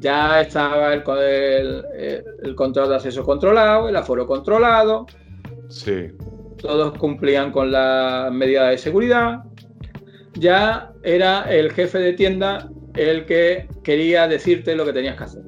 Ya 0.00 0.40
estaba 0.40 0.94
el, 0.94 1.84
el, 2.42 2.54
control 2.54 2.88
de 2.88 2.94
acceso 2.94 3.24
controlado, 3.24 3.88
el 3.88 3.96
aforo 3.96 4.26
controlado. 4.26 5.06
Sí. 5.68 6.08
todos 6.58 6.96
cumplían 6.96 7.50
con 7.50 7.72
las 7.72 8.32
medidas 8.32 8.70
de 8.70 8.78
seguridad. 8.78 9.42
Ya 10.34 10.92
era 11.02 11.42
el 11.52 11.72
jefe 11.72 11.98
de 11.98 12.12
tienda 12.12 12.70
el 12.94 13.26
que 13.26 13.68
quería 13.82 14.28
decirte 14.28 14.76
lo 14.76 14.84
que 14.84 14.92
tenías 14.92 15.16
que 15.16 15.24
hacer. 15.24 15.42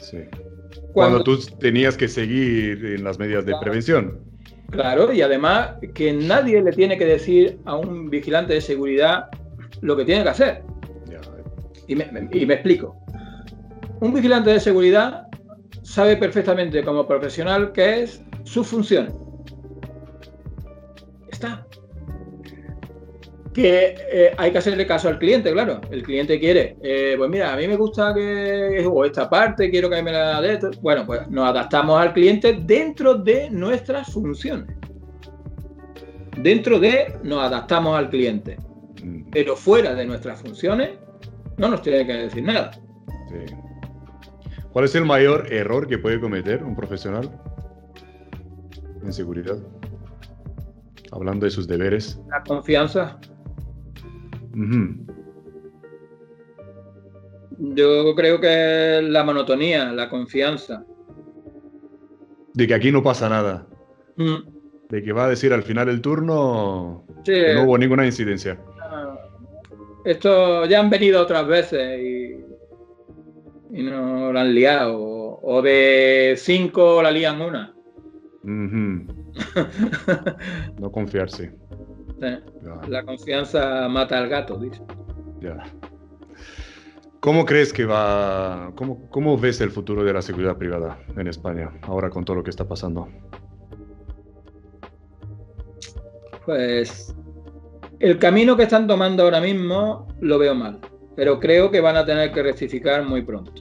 Sí. 0.00 0.18
Cuando, 0.92 1.24
tú 1.24 1.38
tenías 1.58 1.96
que 1.96 2.08
seguir 2.08 2.84
en 2.86 3.04
las 3.04 3.18
medidas 3.18 3.44
de 3.44 3.54
prevención. 3.60 4.25
Claro, 4.70 5.12
y 5.12 5.22
además 5.22 5.70
que 5.94 6.12
nadie 6.12 6.62
le 6.62 6.72
tiene 6.72 6.98
que 6.98 7.06
decir 7.06 7.58
a 7.64 7.76
un 7.76 8.10
vigilante 8.10 8.54
de 8.54 8.60
seguridad 8.60 9.26
lo 9.80 9.96
que 9.96 10.04
tiene 10.04 10.22
que 10.22 10.30
hacer. 10.30 10.62
Y, 11.88 11.94
me, 11.94 12.08
y 12.32 12.44
me 12.46 12.54
explico. 12.54 12.96
Un 14.00 14.12
vigilante 14.12 14.50
de 14.50 14.60
seguridad 14.60 15.28
sabe 15.82 16.16
perfectamente 16.16 16.82
como 16.84 17.06
profesional 17.06 17.72
qué 17.72 18.02
es 18.02 18.22
su 18.44 18.64
función. 18.64 19.25
Que 23.56 23.94
eh, 24.12 24.34
hay 24.36 24.52
que 24.52 24.58
hacerle 24.58 24.86
caso 24.86 25.08
al 25.08 25.18
cliente, 25.18 25.50
claro. 25.50 25.80
El 25.90 26.02
cliente 26.02 26.38
quiere, 26.38 26.76
eh, 26.82 27.14
pues 27.16 27.30
mira, 27.30 27.54
a 27.54 27.56
mí 27.56 27.66
me 27.66 27.74
gusta 27.74 28.12
que, 28.12 28.86
o 28.86 29.02
esta 29.02 29.30
parte, 29.30 29.70
quiero 29.70 29.88
que 29.88 30.02
me 30.02 30.12
la 30.12 30.42
dé. 30.42 30.60
Bueno, 30.82 31.06
pues 31.06 31.26
nos 31.28 31.48
adaptamos 31.48 31.98
al 31.98 32.12
cliente 32.12 32.58
dentro 32.66 33.14
de 33.14 33.48
nuestras 33.48 34.12
funciones. 34.12 34.76
Dentro 36.36 36.78
de, 36.78 37.18
nos 37.22 37.44
adaptamos 37.44 37.98
al 37.98 38.10
cliente. 38.10 38.58
Mm. 39.02 39.30
Pero 39.30 39.56
fuera 39.56 39.94
de 39.94 40.04
nuestras 40.04 40.38
funciones, 40.42 40.90
no 41.56 41.70
nos 41.70 41.80
tiene 41.80 42.06
que 42.06 42.12
decir 42.12 42.42
nada. 42.42 42.72
¿Cuál 44.70 44.84
es 44.84 44.94
el 44.94 45.06
mayor 45.06 45.50
error 45.50 45.86
que 45.88 45.96
puede 45.96 46.20
cometer 46.20 46.62
un 46.62 46.76
profesional 46.76 47.30
en 49.02 49.14
seguridad? 49.14 49.56
Hablando 51.10 51.46
de 51.46 51.50
sus 51.50 51.66
deberes. 51.66 52.20
La 52.28 52.42
confianza. 52.42 53.18
Yo 57.58 58.14
creo 58.14 58.40
que 58.40 59.00
la 59.02 59.24
monotonía, 59.24 59.92
la 59.92 60.08
confianza. 60.08 60.84
De 62.54 62.66
que 62.66 62.74
aquí 62.74 62.90
no 62.90 63.02
pasa 63.02 63.28
nada. 63.28 63.66
Mm. 64.16 64.36
De 64.88 65.02
que 65.02 65.12
va 65.12 65.26
a 65.26 65.28
decir 65.28 65.52
al 65.52 65.62
final 65.62 65.86
del 65.86 66.00
turno 66.00 67.04
que 67.24 67.54
no 67.54 67.64
hubo 67.64 67.76
ninguna 67.76 68.06
incidencia. 68.06 68.58
Ah, 68.80 69.18
esto 70.04 70.64
ya 70.66 70.80
han 70.80 70.90
venido 70.90 71.20
otras 71.20 71.46
veces 71.46 72.00
y, 72.00 72.36
y 73.78 73.82
no 73.82 74.32
la 74.32 74.42
han 74.42 74.54
liado. 74.54 75.40
O 75.42 75.60
de 75.60 76.34
cinco 76.38 77.02
la 77.02 77.10
lían 77.10 77.42
una. 77.42 77.74
no 80.80 80.92
confiarse. 80.92 81.52
La 82.88 83.02
confianza 83.04 83.88
mata 83.88 84.18
al 84.18 84.28
gato, 84.28 84.58
dice. 84.58 84.82
¿Cómo 87.20 87.44
crees 87.44 87.72
que 87.72 87.84
va, 87.84 88.72
cómo, 88.76 89.08
cómo 89.10 89.36
ves 89.36 89.60
el 89.60 89.70
futuro 89.70 90.04
de 90.04 90.12
la 90.12 90.22
seguridad 90.22 90.56
privada 90.56 90.98
en 91.16 91.26
España 91.26 91.72
ahora 91.82 92.08
con 92.08 92.24
todo 92.24 92.36
lo 92.36 92.42
que 92.44 92.50
está 92.50 92.66
pasando? 92.66 93.08
Pues 96.44 97.14
el 97.98 98.18
camino 98.18 98.56
que 98.56 98.62
están 98.62 98.86
tomando 98.86 99.24
ahora 99.24 99.40
mismo 99.40 100.06
lo 100.20 100.38
veo 100.38 100.54
mal, 100.54 100.78
pero 101.16 101.40
creo 101.40 101.70
que 101.70 101.80
van 101.80 101.96
a 101.96 102.06
tener 102.06 102.30
que 102.30 102.42
rectificar 102.42 103.04
muy 103.04 103.22
pronto. 103.22 103.52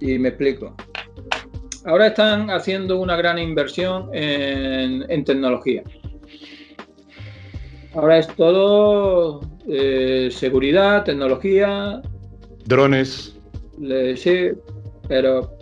Y 0.00 0.18
me 0.18 0.30
explico. 0.30 0.74
Ahora 1.84 2.06
están 2.06 2.50
haciendo 2.50 3.00
una 3.00 3.16
gran 3.16 3.38
inversión 3.38 4.08
en, 4.12 5.04
en 5.10 5.24
tecnología. 5.24 5.82
Ahora 7.94 8.18
es 8.18 8.26
todo 8.28 9.40
eh, 9.68 10.28
seguridad, 10.30 11.04
tecnología. 11.04 12.00
Drones. 12.64 13.36
sí, 14.16 14.50
pero 15.08 15.56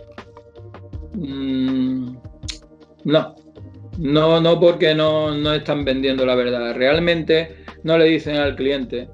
mm, 1.13 2.15
no. 3.03 3.35
No, 3.97 4.39
no 4.39 4.59
porque 4.59 4.95
no, 4.95 5.35
no 5.35 5.53
están 5.53 5.83
vendiendo 5.83 6.25
la 6.25 6.35
verdad. 6.35 6.73
Realmente 6.73 7.63
no 7.83 7.97
le 7.97 8.05
dicen 8.05 8.37
al 8.37 8.55
cliente 8.55 9.09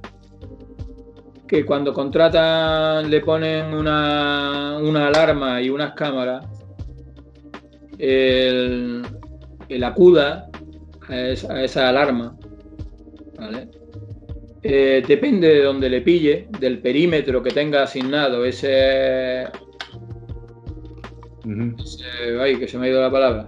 que 1.48 1.66
cuando 1.66 1.94
contratan 1.94 3.10
le 3.10 3.22
ponen 3.22 3.74
una, 3.74 4.78
una 4.80 5.08
alarma 5.08 5.62
y 5.62 5.70
unas 5.70 5.94
cámaras, 5.94 6.46
el, 7.98 9.02
el 9.70 9.84
acuda 9.84 10.50
a 11.10 11.20
esa 11.64 11.90
alarma 11.90 12.38
eh, 14.64 15.04
depende 15.08 15.48
de 15.48 15.64
donde 15.64 15.90
le 15.90 16.02
pille, 16.02 16.48
del 16.60 16.80
perímetro 16.80 17.42
que 17.42 17.52
tenga 17.52 17.84
asignado 17.84 18.44
ese, 18.44 19.46
ay, 22.40 22.58
que 22.58 22.68
se 22.68 22.78
me 22.78 22.88
ha 22.88 22.90
ido 22.90 23.02
la 23.02 23.12
palabra. 23.12 23.48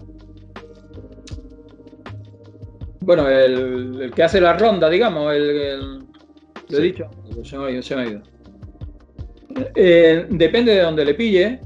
Bueno, 3.02 3.28
el, 3.28 4.12
que 4.16 4.24
hace 4.24 4.40
la 4.40 4.54
ronda, 4.54 4.90
digamos, 4.90 5.34
el, 5.34 6.00
lo 6.70 6.78
he 6.78 6.82
dicho, 6.82 7.10
se 7.44 7.58
me 7.58 7.66
ha 7.66 7.72
ido, 7.72 7.82
se 7.82 7.96
me 7.96 8.02
ha 8.02 8.06
ido. 8.06 8.22
Eh, 9.76 10.28
depende 10.30 10.76
de 10.76 10.82
donde 10.82 11.06
le 11.06 11.16
pille, 11.16 11.60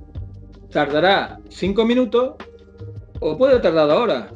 tardará 0.71 1.39
cinco 1.49 1.85
minutos 1.85 2.35
o 3.19 3.37
puede 3.37 3.59
tardar 3.59 3.89
horas. 3.89 4.31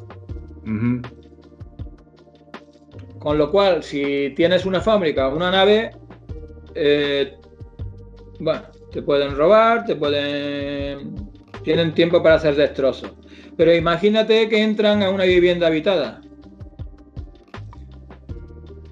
Con 3.27 3.37
lo 3.37 3.51
cual, 3.51 3.83
si 3.83 4.31
tienes 4.37 4.65
una 4.65 4.79
fábrica, 4.79 5.27
una 5.27 5.51
nave, 5.51 5.91
eh, 6.73 7.35
bueno, 8.39 8.61
te 8.89 9.01
pueden 9.01 9.35
robar, 9.35 9.83
te 9.83 9.97
pueden... 9.97 11.29
Tienen 11.61 11.93
tiempo 11.93 12.23
para 12.23 12.35
hacer 12.35 12.55
destrozos. 12.55 13.11
Pero 13.57 13.75
imagínate 13.75 14.47
que 14.47 14.63
entran 14.63 15.03
a 15.03 15.09
una 15.09 15.25
vivienda 15.25 15.67
habitada. 15.67 16.21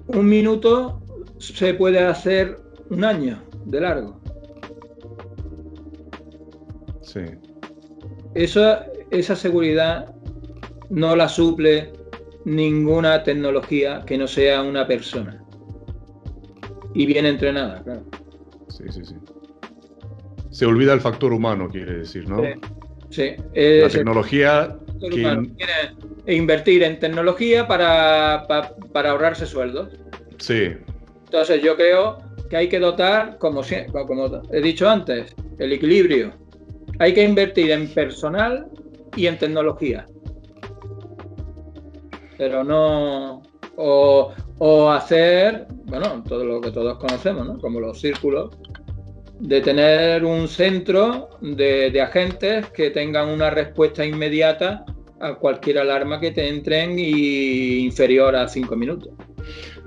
Un 0.08 0.28
minuto 0.28 1.00
se 1.38 1.72
puede 1.72 2.00
hacer 2.00 2.58
un 2.90 3.04
año 3.04 3.42
de 3.64 3.80
largo. 3.80 4.20
Sí. 7.00 7.22
Eso, 8.34 8.80
esa 9.10 9.34
seguridad 9.34 10.14
no 10.90 11.16
la 11.16 11.26
suple 11.26 11.95
ninguna 12.46 13.24
tecnología 13.24 14.04
que 14.06 14.16
no 14.16 14.28
sea 14.28 14.62
una 14.62 14.86
persona. 14.86 15.42
Y 16.94 17.04
bien 17.04 17.26
entrenada, 17.26 17.82
claro. 17.82 18.04
Sí, 18.68 18.84
sí, 18.90 19.04
sí. 19.04 19.16
Se 20.50 20.64
olvida 20.64 20.94
el 20.94 21.00
factor 21.00 21.32
humano, 21.32 21.68
quiere 21.68 21.98
decir, 21.98 22.28
¿no? 22.28 22.42
Sí. 23.10 23.34
La 23.52 23.88
tecnología... 23.88 24.76
Quiere 25.00 25.92
invertir 26.28 26.82
en 26.84 26.98
tecnología 26.98 27.66
para, 27.66 28.46
para, 28.92 29.10
ahorrarse 29.10 29.44
sueldos. 29.44 29.90
Sí. 30.38 30.70
Entonces 31.24 31.62
yo 31.62 31.76
creo 31.76 32.18
que 32.48 32.56
hay 32.56 32.68
que 32.68 32.78
dotar, 32.78 33.38
como, 33.38 33.62
como 34.06 34.42
he 34.52 34.60
dicho 34.62 34.88
antes, 34.88 35.34
el 35.58 35.72
equilibrio. 35.72 36.32
Hay 37.00 37.12
que 37.12 37.24
invertir 37.24 37.72
en 37.72 37.88
personal 37.88 38.68
y 39.16 39.26
en 39.26 39.36
tecnología 39.36 40.06
pero 42.36 42.64
no. 42.64 43.42
O, 43.78 44.90
hacer, 44.90 45.66
bueno, 45.84 46.24
todo 46.26 46.44
lo 46.44 46.60
que 46.60 46.70
todos 46.70 46.98
conocemos, 46.98 47.46
¿no? 47.46 47.58
Como 47.58 47.78
los 47.78 48.00
círculos, 48.00 48.56
de 49.38 49.60
tener 49.60 50.24
un 50.24 50.48
centro 50.48 51.28
de, 51.42 52.00
agentes 52.00 52.70
que 52.70 52.90
tengan 52.90 53.28
una 53.28 53.50
respuesta 53.50 54.04
inmediata 54.04 54.86
a 55.20 55.34
cualquier 55.34 55.78
alarma 55.78 56.20
que 56.20 56.30
te 56.30 56.48
entren 56.48 56.98
y 56.98 57.84
inferior 57.84 58.34
a 58.34 58.48
cinco 58.48 58.76
minutos. 58.76 59.10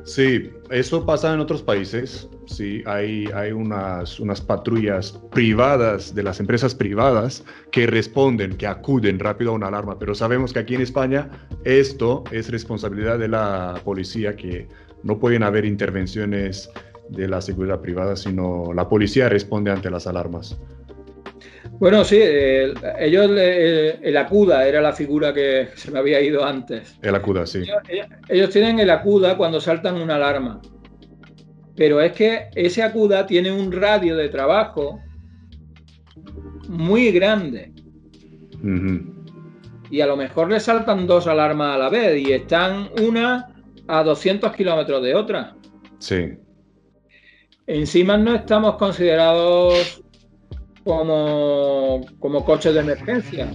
Sí, 0.04 0.50
eso 0.72 1.06
pasa 1.06 1.34
en 1.34 1.39
otros 1.39 1.62
países. 1.62 2.28
Sí, 2.47 2.82
hay, 2.86 3.26
hay 3.34 3.52
unas, 3.52 4.20
unas 4.20 4.41
patrullas 4.41 5.20
privadas 5.32 6.16
de 6.16 6.24
las 6.24 6.39
empresas 6.39 6.74
privadas 6.74 7.43
que 7.72 7.86
responden, 7.86 8.58
que 8.58 8.66
acuden 8.66 9.20
rápido 9.20 9.52
a 9.52 9.54
una 9.56 9.68
alarma. 9.68 10.00
Pero 10.00 10.16
sabemos 10.16 10.54
que 10.54 10.60
aquí 10.60 10.76
en 10.76 10.82
España 10.82 11.30
esto 11.64 12.24
es 12.32 12.50
responsabilidad 12.50 13.20
de 13.20 13.28
la 13.28 13.80
policía, 13.84 14.36
que 14.36 14.68
no 15.04 15.20
pueden 15.20 15.43
haber 15.43 15.66
intervenciones 15.66 16.70
de 17.10 17.28
la 17.28 17.41
seguridad 17.41 17.82
privada, 17.82 18.16
sino 18.16 18.72
la 18.74 18.88
policía 18.88 19.30
responde 19.30 19.72
ante 19.72 19.89
las 19.89 20.08
alarmas. 20.08 20.60
Bueno, 21.80 22.03
sí, 22.03 22.20
ellos, 22.22 23.32
el, 23.32 24.18
ACUDA 24.18 24.68
era 24.68 24.82
la 24.82 24.93
figura 24.93 25.34
que 25.34 25.70
se 25.76 25.91
me 25.91 25.99
había 25.99 26.22
ido 26.22 26.43
antes. 26.45 26.97
El 27.01 27.16
ACUDA, 27.16 27.45
sí. 27.45 27.64
Ellos, 28.28 28.49
tienen 28.49 28.80
el 28.80 28.89
ACUDA 28.89 29.38
cuando 29.38 29.62
saltan 29.62 29.95
una 29.95 30.16
alarma. 30.16 30.62
Pero 31.76 32.01
es 32.01 32.14
que 32.14 32.49
ese 32.55 32.84
ACUDA 32.84 33.26
tiene 33.26 33.51
un 33.51 33.72
radio 33.72 34.16
de 34.16 34.30
trabajo 34.30 34.99
muy 36.68 37.12
grande. 37.12 37.72
y 39.89 40.01
a 40.01 40.07
lo 40.07 40.18
mejor 40.18 40.51
le 40.51 40.60
saltan 40.60 41.07
dos 41.07 41.28
alarmas 41.28 41.76
a 41.76 41.80
la 41.80 41.89
vez 41.89 42.22
y 42.22 42.34
están 42.34 42.89
una 43.01 43.53
a 43.88 44.03
200 44.03 44.55
kilómetros 44.55 45.01
de 45.01 45.16
otra. 45.16 45.55
Sí. 45.99 46.38
Encima 47.66 48.18
no 48.18 48.36
estamos 48.36 48.76
considerados 48.76 50.03
como, 50.89 52.01
como 52.17 52.43
coches 52.43 52.73
de 52.73 52.79
emergencia. 52.79 53.47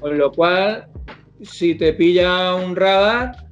Con 0.00 0.18
lo 0.18 0.30
cual, 0.30 0.86
si 1.40 1.74
te 1.74 1.94
pilla 1.94 2.54
un 2.56 2.76
radar, 2.76 3.46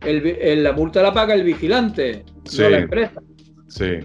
el, 0.00 0.62
la 0.62 0.72
multa 0.72 1.02
la 1.02 1.12
paga 1.12 1.34
el 1.34 1.42
vigilante, 1.42 2.24
no 2.56 2.68
la 2.68 2.78
empresa. 2.78 3.20
Sí. 3.66 3.98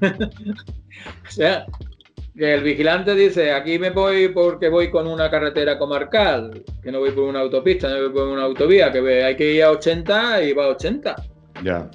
o 0.00 1.30
sea, 1.30 1.66
que 2.36 2.54
el 2.54 2.62
vigilante 2.62 3.16
dice, 3.16 3.50
aquí 3.50 3.80
me 3.80 3.90
voy 3.90 4.28
porque 4.28 4.68
voy 4.68 4.88
con 4.88 5.08
una 5.08 5.28
carretera 5.28 5.76
comarcal, 5.76 6.62
que 6.80 6.92
no 6.92 7.00
voy 7.00 7.10
por 7.10 7.24
una 7.24 7.40
autopista, 7.40 7.88
no 7.88 8.00
voy 8.00 8.10
por 8.10 8.28
una 8.28 8.44
autovía, 8.44 8.92
que 8.92 9.24
hay 9.24 9.34
que 9.34 9.54
ir 9.54 9.64
a 9.64 9.72
80 9.72 10.44
y 10.44 10.52
va 10.52 10.66
a 10.66 10.68
80. 10.68 11.16
Ya. 11.64 11.90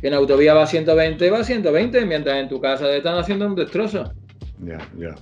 Que 0.00 0.08
en 0.08 0.14
autovía 0.14 0.52
va 0.54 0.64
a 0.64 0.66
120, 0.66 1.30
va 1.30 1.38
a 1.38 1.44
120, 1.44 2.04
mientras 2.06 2.38
en 2.38 2.48
tu 2.48 2.60
casa 2.60 2.86
te 2.86 2.96
están 2.96 3.16
haciendo 3.16 3.46
un 3.46 3.54
destrozo. 3.54 4.12
Ya, 4.62 4.78
ya. 4.96 5.14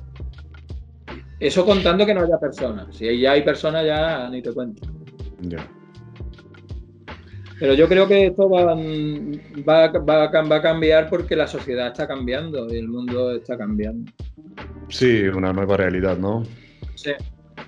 Eso 1.38 1.64
contando 1.64 2.05
que 2.05 2.14
no 2.14 2.22
haya 2.22 2.38
personas. 2.38 2.95
Si 2.95 3.18
ya 3.18 3.32
hay 3.32 3.43
personas, 3.43 3.84
ya 3.84 4.28
ni 4.28 4.43
te 4.43 4.53
cuento. 4.53 4.86
Ya. 5.41 5.66
Pero 7.59 7.74
yo 7.74 7.88
creo 7.88 8.09
que 8.09 8.26
esto 8.26 8.49
va, 8.49 8.74
va, 8.74 10.55
a 10.55 10.62
cambiar 10.62 11.11
porque 11.11 11.36
la 11.36 11.47
sociedad 11.47 11.88
está 11.88 12.07
cambiando 12.07 12.72
y 12.72 12.78
el 12.78 12.88
mundo 12.88 13.32
está 13.32 13.57
cambiando. 13.59 14.11
Sí, 14.88 15.22
una 15.28 15.53
nueva 15.53 15.76
realidad, 15.76 16.16
¿no? 16.16 16.43
Sí. 16.95 17.12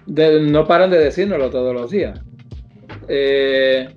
no 0.06 0.66
paran 0.66 0.90
de 0.90 0.98
decírnoslo 0.98 1.50
todos 1.50 1.74
los 1.74 1.90
días. 1.90 2.20
Eh, 3.08 3.88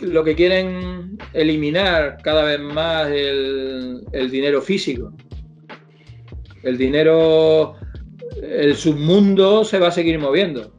lo 0.00 0.24
que 0.24 0.34
quieren 0.34 1.18
eliminar 1.32 2.18
cada 2.22 2.44
vez 2.44 2.60
más 2.60 3.08
el, 3.08 4.02
el 4.12 4.30
dinero 4.30 4.60
físico. 4.60 5.14
El 6.62 6.78
dinero, 6.78 7.74
el 8.42 8.74
submundo 8.76 9.64
se 9.64 9.78
va 9.78 9.88
a 9.88 9.92
seguir 9.92 10.18
moviendo 10.18 10.72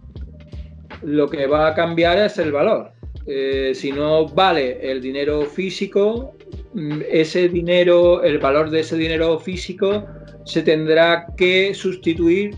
lo 1.03 1.29
que 1.29 1.47
va 1.47 1.67
a 1.67 1.73
cambiar 1.73 2.17
es 2.17 2.38
el 2.38 2.51
valor. 2.51 2.91
Eh, 3.25 3.71
si 3.75 3.91
no 3.91 4.27
vale 4.27 4.91
el 4.91 5.01
dinero 5.01 5.43
físico, 5.43 6.36
mm, 6.73 7.01
ese 7.09 7.49
dinero, 7.49 8.23
el 8.23 8.39
valor 8.39 8.69
de 8.69 8.81
ese 8.81 8.97
dinero 8.97 9.39
físico 9.39 10.05
se 10.45 10.61
tendrá 10.61 11.27
que 11.38 11.73
sustituir 11.73 12.55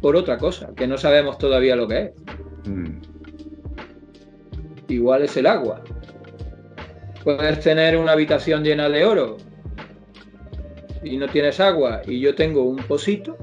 por 0.00 0.16
otra 0.16 0.38
cosa, 0.38 0.70
que 0.74 0.86
no 0.86 0.96
sabemos 0.96 1.36
todavía 1.38 1.76
lo 1.76 1.88
que 1.88 1.98
es. 1.98 2.10
Mm. 2.66 3.00
Igual 4.88 5.22
es 5.22 5.36
el 5.36 5.46
agua. 5.46 5.82
Puedes 7.22 7.60
tener 7.60 7.98
una 7.98 8.12
habitación 8.12 8.64
llena 8.64 8.88
de 8.88 9.04
oro 9.04 9.36
y 11.02 11.16
no 11.16 11.28
tienes 11.28 11.60
agua 11.60 12.02
y 12.06 12.20
yo 12.20 12.34
tengo 12.34 12.64
un 12.64 12.76
pocito 12.76 13.36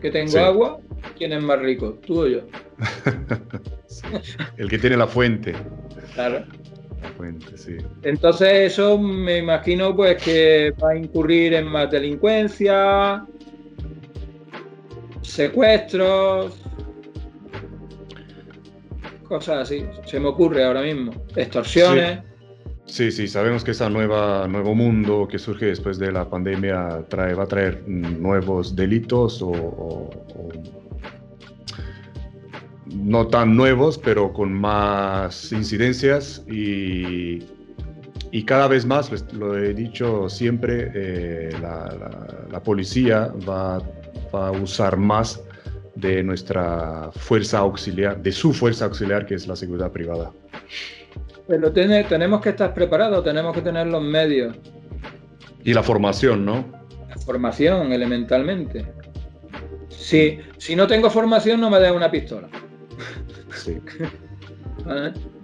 que 0.00 0.10
tengo 0.10 0.38
agua 0.38 0.80
¿Quién 1.16 1.32
es 1.32 1.42
más 1.42 1.58
rico, 1.60 1.98
tú 2.06 2.22
o 2.22 2.26
yo? 2.26 2.40
El 4.56 4.68
que 4.68 4.78
tiene 4.78 4.96
la 4.96 5.06
fuente. 5.06 5.54
Claro. 6.14 6.44
La 7.02 7.08
fuente, 7.10 7.56
sí. 7.56 7.76
Entonces 8.02 8.72
eso 8.72 8.98
me 8.98 9.38
imagino 9.38 9.94
pues 9.94 10.22
que 10.22 10.74
va 10.82 10.90
a 10.90 10.96
incurrir 10.96 11.54
en 11.54 11.66
más 11.66 11.90
delincuencia, 11.90 13.24
secuestros, 15.22 16.58
cosas 19.24 19.62
así. 19.62 19.86
Se 20.04 20.20
me 20.20 20.28
ocurre 20.28 20.64
ahora 20.64 20.82
mismo. 20.82 21.12
Extorsiones. 21.34 22.20
Sí, 22.86 23.10
sí, 23.10 23.26
sabemos 23.26 23.64
que 23.64 23.72
nueva, 23.90 24.46
nuevo 24.48 24.74
mundo 24.74 25.26
que 25.28 25.38
surge 25.38 25.66
después 25.66 25.98
de 25.98 26.12
la 26.12 26.28
pandemia 26.28 27.04
trae, 27.08 27.34
va 27.34 27.44
a 27.44 27.48
traer 27.48 27.82
nuevos 27.86 28.74
delitos 28.74 29.42
o 29.42 30.08
no 32.86 33.26
tan 33.26 33.56
nuevos, 33.56 33.98
pero 33.98 34.32
con 34.32 34.52
más 34.52 35.52
incidencias 35.52 36.44
y, 36.48 37.42
y 38.30 38.44
cada 38.44 38.68
vez 38.68 38.84
más, 38.84 39.08
pues, 39.08 39.24
lo 39.32 39.56
he 39.56 39.74
dicho 39.74 40.28
siempre, 40.28 40.90
eh, 40.94 41.50
la, 41.60 42.60
policía 42.62 43.32
va, 43.48 43.80
a 44.32 44.50
usar 44.50 44.96
más 44.96 45.40
de 45.94 46.22
nuestra 46.22 47.10
fuerza 47.14 47.58
auxiliar, 47.58 48.20
de 48.22 48.32
su 48.32 48.52
fuerza 48.52 48.86
auxiliar, 48.86 49.24
que 49.24 49.34
es 49.34 49.46
la 49.46 49.56
seguridad 49.56 49.92
privada. 49.92 50.32
Pero 51.48 51.72
tenemos 51.72 52.40
que 52.40 52.48
estar 52.50 52.74
preparados, 52.74 53.22
tenemos 53.24 53.54
que 53.54 53.62
tener 53.62 53.86
los 53.86 54.02
medios. 54.02 54.56
Y 55.62 55.72
la 55.74 55.82
formación, 55.82 56.44
¿no? 56.44 56.64
La 57.08 57.16
formación, 57.16 57.92
elementalmente. 57.92 58.84
Si, 59.88 60.38
si 60.58 60.76
no 60.76 60.86
tengo 60.86 61.08
formación, 61.10 61.60
no 61.60 61.70
me 61.70 61.80
da 61.80 61.92
una 61.92 62.10
pistola. 62.10 62.48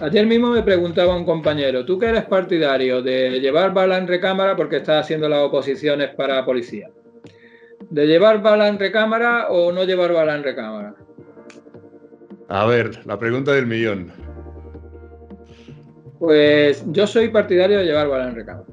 Ayer 0.00 0.26
mismo 0.26 0.50
me 0.50 0.62
preguntaba 0.62 1.16
un 1.16 1.24
compañero, 1.24 1.84
¿tú 1.84 1.98
que 1.98 2.06
eres 2.06 2.24
partidario 2.24 3.02
de 3.02 3.40
llevar 3.40 3.72
bala 3.72 3.98
en 3.98 4.06
recámara 4.06 4.54
porque 4.54 4.76
estás 4.76 5.04
haciendo 5.04 5.28
las 5.28 5.40
oposiciones 5.40 6.14
para 6.14 6.44
policía? 6.44 6.90
¿De 7.90 8.06
llevar 8.06 8.42
bala 8.42 8.68
en 8.68 8.78
recámara 8.78 9.48
o 9.48 9.72
no 9.72 9.84
llevar 9.84 10.12
bala 10.12 10.36
en 10.36 10.44
recámara? 10.44 10.94
A 12.48 12.66
ver, 12.66 13.04
la 13.06 13.18
pregunta 13.18 13.52
del 13.52 13.66
millón. 13.66 14.12
Pues 16.18 16.84
yo 16.88 17.06
soy 17.06 17.28
partidario 17.28 17.78
de 17.78 17.84
llevar 17.84 18.08
bala 18.08 18.28
en 18.28 18.34
recámara. 18.34 18.64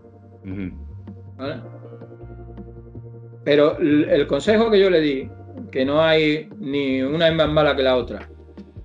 Pero 3.44 3.78
el 3.78 4.28
consejo 4.28 4.72
que 4.72 4.80
yo 4.80 4.90
le 4.90 5.02
di 5.02 5.30
que 5.72 5.86
no 5.86 6.02
hay 6.02 6.50
ni 6.60 7.02
una 7.02 7.28
es 7.28 7.36
más 7.36 7.50
mala 7.50 7.76
que 7.76 7.84
la 7.84 7.98
otra. 7.98 8.30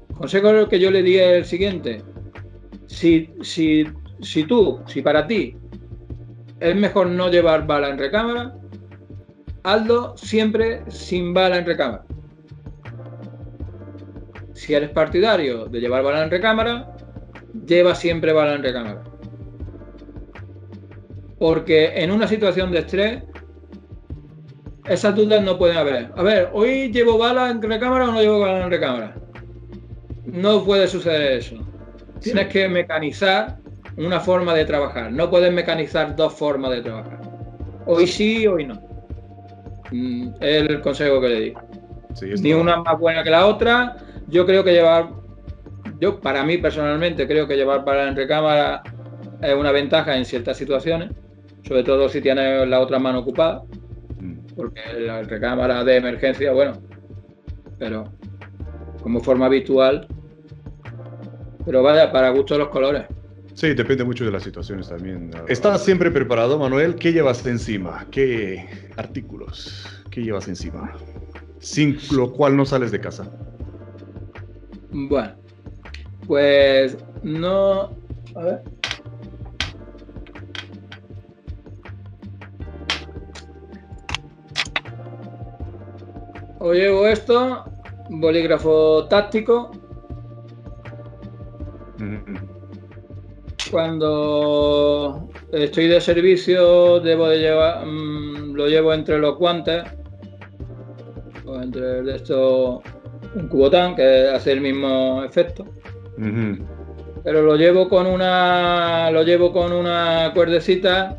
El 0.08 0.16
consejo 0.16 0.68
que 0.68 0.80
yo 0.80 0.90
le 0.90 1.02
di 1.02 1.16
es 1.16 1.36
el 1.36 1.44
siguiente. 1.44 2.02
Si, 2.86 3.30
si, 3.42 3.86
si 4.20 4.44
tú, 4.44 4.80
si 4.86 5.02
para 5.02 5.26
ti 5.26 5.56
es 6.60 6.74
mejor 6.74 7.08
no 7.08 7.30
llevar 7.30 7.66
bala 7.66 7.90
en 7.90 7.98
recámara, 7.98 8.56
hazlo 9.62 10.16
siempre 10.16 10.82
sin 10.88 11.34
bala 11.34 11.58
en 11.58 11.66
recámara. 11.66 12.04
Si 14.58 14.74
eres 14.74 14.90
partidario 14.90 15.66
de 15.66 15.78
llevar 15.78 16.02
bala 16.02 16.24
en 16.24 16.30
recámara, 16.30 16.90
lleva 17.64 17.94
siempre 17.94 18.32
bala 18.32 18.54
en 18.54 18.62
recámara. 18.64 19.04
Porque 21.38 22.02
en 22.02 22.10
una 22.10 22.26
situación 22.26 22.72
de 22.72 22.80
estrés 22.80 23.22
esas 24.88 25.14
dudas 25.14 25.44
no 25.44 25.58
pueden 25.58 25.76
haber. 25.76 26.10
A 26.16 26.24
ver, 26.24 26.50
¿hoy 26.52 26.90
llevo 26.90 27.16
bala 27.16 27.50
en 27.50 27.62
recámara 27.62 28.08
o 28.08 28.12
no 28.12 28.20
llevo 28.20 28.40
bala 28.40 28.64
en 28.64 28.70
recámara? 28.70 29.14
No 30.24 30.64
puede 30.64 30.88
suceder 30.88 31.34
eso. 31.34 31.54
Tienes 32.20 32.48
que 32.48 32.68
mecanizar 32.68 33.58
una 33.96 34.18
forma 34.18 34.54
de 34.54 34.64
trabajar. 34.64 35.12
No 35.12 35.30
puedes 35.30 35.52
mecanizar 35.52 36.16
dos 36.16 36.34
formas 36.34 36.72
de 36.72 36.82
trabajar. 36.82 37.20
Hoy 37.86 38.08
sí, 38.08 38.44
hoy 38.48 38.66
no. 38.66 38.74
Mm, 39.92 40.30
es 40.40 40.68
el 40.68 40.80
consejo 40.80 41.20
que 41.20 41.28
le 41.28 41.40
di. 41.40 41.54
Ni 42.42 42.54
una 42.54 42.78
más 42.78 42.98
buena 42.98 43.22
que 43.22 43.30
la 43.30 43.46
otra. 43.46 43.96
Yo 44.28 44.46
creo 44.46 44.62
que 44.62 44.72
llevar, 44.72 45.10
yo 46.00 46.20
para 46.20 46.44
mí 46.44 46.58
personalmente 46.58 47.26
creo 47.26 47.48
que 47.48 47.56
llevar 47.56 47.84
bala 47.84 48.08
en 48.08 48.16
recámara 48.16 48.82
es 49.42 49.54
una 49.54 49.72
ventaja 49.72 50.16
en 50.16 50.24
ciertas 50.24 50.56
situaciones, 50.56 51.10
sobre 51.66 51.82
todo 51.82 52.08
si 52.08 52.20
tienes 52.20 52.68
la 52.68 52.80
otra 52.80 52.98
mano 52.98 53.20
ocupada 53.20 53.64
porque 54.58 54.80
la 54.98 55.22
recámara 55.22 55.84
de 55.84 55.96
emergencia, 55.96 56.50
bueno, 56.50 56.82
pero 57.78 58.12
como 59.00 59.20
forma 59.20 59.46
habitual. 59.46 60.08
Pero 61.64 61.84
vaya, 61.84 62.10
para 62.10 62.30
gusto 62.30 62.58
los 62.58 62.68
colores. 62.68 63.04
Sí, 63.54 63.72
depende 63.74 64.02
mucho 64.02 64.24
de 64.24 64.32
las 64.32 64.42
situaciones 64.42 64.88
también. 64.88 65.30
¿Estás 65.46 65.84
siempre 65.84 66.10
preparado, 66.10 66.58
Manuel? 66.58 66.96
¿Qué 66.96 67.12
llevas 67.12 67.46
encima? 67.46 68.04
¿Qué 68.10 68.68
artículos? 68.96 70.04
¿Qué 70.10 70.22
llevas 70.22 70.48
encima? 70.48 70.92
Sin 71.60 71.96
lo 72.10 72.32
cual 72.32 72.56
no 72.56 72.66
sales 72.66 72.90
de 72.90 73.00
casa. 73.00 73.30
Bueno, 74.90 75.34
pues 76.26 76.96
no... 77.22 77.90
A 78.34 78.42
ver. 78.42 78.62
Os 86.60 86.74
llevo 86.74 87.06
esto, 87.06 87.64
bolígrafo 88.10 89.06
táctico. 89.06 89.70
Cuando 93.70 95.28
estoy 95.52 95.88
de 95.88 96.00
servicio 96.00 97.00
debo 97.00 97.28
de 97.28 97.38
llevar, 97.38 97.84
mm, 97.86 98.54
lo 98.54 98.66
llevo 98.66 98.92
entre 98.94 99.18
los 99.18 99.36
guantes, 99.36 99.84
o 101.44 101.56
entre 101.60 102.14
esto 102.14 102.82
un 103.34 103.48
cubotán 103.48 103.94
que 103.94 104.28
hace 104.28 104.52
el 104.52 104.60
mismo 104.60 105.22
efecto. 105.24 105.66
Pero 107.24 107.42
lo 107.42 107.56
llevo 107.56 107.88
con 107.88 108.06
una 108.06 109.10
lo 109.10 109.22
llevo 109.22 109.52
con 109.52 109.72
una 109.72 110.30
cuerdecita 110.34 111.16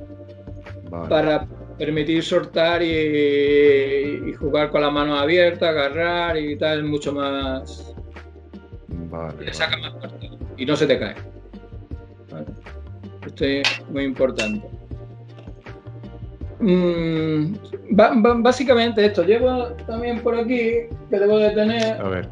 para 1.08 1.48
permitir 1.78 2.24
soltar 2.24 2.82
y, 2.84 4.34
jugar 4.34 4.70
con 4.70 4.82
la 4.82 4.92
mano 4.92 5.18
abierta, 5.18 5.70
agarrar 5.70 6.38
y 6.38 6.58
tal, 6.58 6.84
mucho 6.84 7.14
más. 7.14 7.96
Vale, 8.88 9.54
saca 9.54 9.78
más 9.78 9.94
y 10.58 10.66
no 10.66 10.76
se 10.76 10.88
te 10.88 11.00
cae. 11.00 11.16
Esto 13.26 13.46
es 13.46 13.86
muy 13.90 14.04
importante. 14.04 14.79
Mm, 16.60 17.56
básicamente 18.42 19.06
esto. 19.06 19.24
Llevo 19.24 19.68
también 19.88 20.22
por 20.22 20.36
aquí 20.36 20.88
que 21.10 21.20
debo 21.20 21.38
de 21.38 21.50
tener. 21.52 22.02
A 22.02 22.10
ver. 22.10 22.30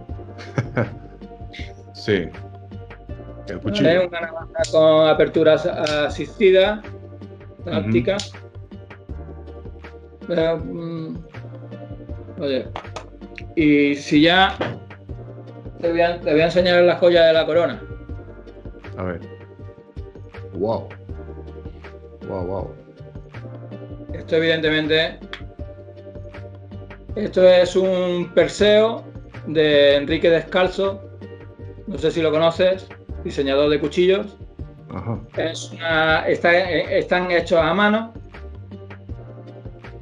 sí. 1.93 2.25
El 3.47 3.59
cuchillo. 3.59 4.07
una 4.07 4.21
navaja 4.21 4.61
con 4.71 5.07
apertura 5.07 5.53
asistida, 5.53 6.81
táctica. 7.63 8.17
Mm, 10.27 11.15
oye, 12.39 12.67
y 13.55 13.95
si 13.95 14.21
ya 14.21 14.57
te 15.79 15.89
voy, 15.89 16.01
a, 16.01 16.19
te 16.19 16.31
voy 16.31 16.41
a 16.41 16.45
enseñar 16.45 16.83
la 16.83 16.97
joya 16.97 17.25
de 17.25 17.33
la 17.33 17.45
corona. 17.45 17.81
A 18.97 19.03
ver. 19.03 19.21
Wow. 20.53 20.89
Wow, 22.27 22.45
wow. 22.45 22.86
Esto 24.13 24.35
evidentemente, 24.37 25.19
esto 27.15 27.47
es 27.47 27.75
un 27.75 28.31
Perseo 28.33 29.03
de 29.47 29.95
Enrique 29.95 30.29
Descalzo, 30.29 31.01
no 31.87 31.97
sé 31.97 32.11
si 32.11 32.21
lo 32.21 32.31
conoces, 32.31 32.87
diseñador 33.23 33.69
de 33.69 33.79
cuchillos. 33.79 34.37
Es 35.35 35.71
están 36.25 37.31
hechos 37.31 37.59
a 37.59 37.73
mano 37.73 38.13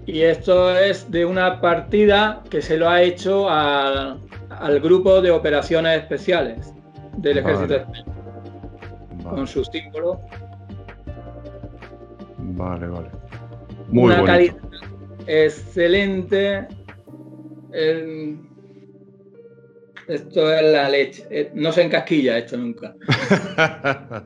y 0.06 0.22
esto 0.22 0.78
es 0.78 1.10
de 1.12 1.26
una 1.26 1.60
partida 1.60 2.44
que 2.50 2.62
se 2.62 2.78
lo 2.78 2.90
ha 2.90 3.02
hecho 3.02 3.50
al 3.50 4.80
grupo 4.82 5.22
de 5.22 5.32
operaciones 5.32 6.02
especiales 6.02 6.74
del 7.18 7.40
ejército 7.40 7.76
español 7.76 8.16
con 9.24 9.48
sus 9.48 9.68
símbolos. 9.68 10.18
Vale, 12.38 12.88
vale. 12.88 13.10
Muy 13.90 14.14
Una 14.14 14.24
calidad 14.24 14.56
excelente. 15.28 16.68
Esto 20.08 20.54
es 20.54 20.64
la 20.72 20.90
leche. 20.90 21.26
Eh, 21.30 21.52
no 21.54 21.72
se 21.72 21.84
encasquilla 21.84 22.38
esto 22.38 22.58
nunca. 22.58 22.96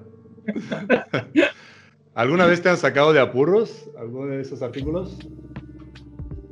¿Alguna 2.15 2.45
vez 2.45 2.61
te 2.61 2.69
han 2.69 2.77
sacado 2.77 3.13
de 3.13 3.21
apuros 3.21 3.89
alguno 3.97 4.31
de 4.31 4.41
esos 4.41 4.61
artículos? 4.61 5.17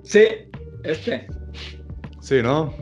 Sí, 0.03 0.25
este. 0.83 1.27
Sí, 2.21 2.41
¿no? 2.41 2.73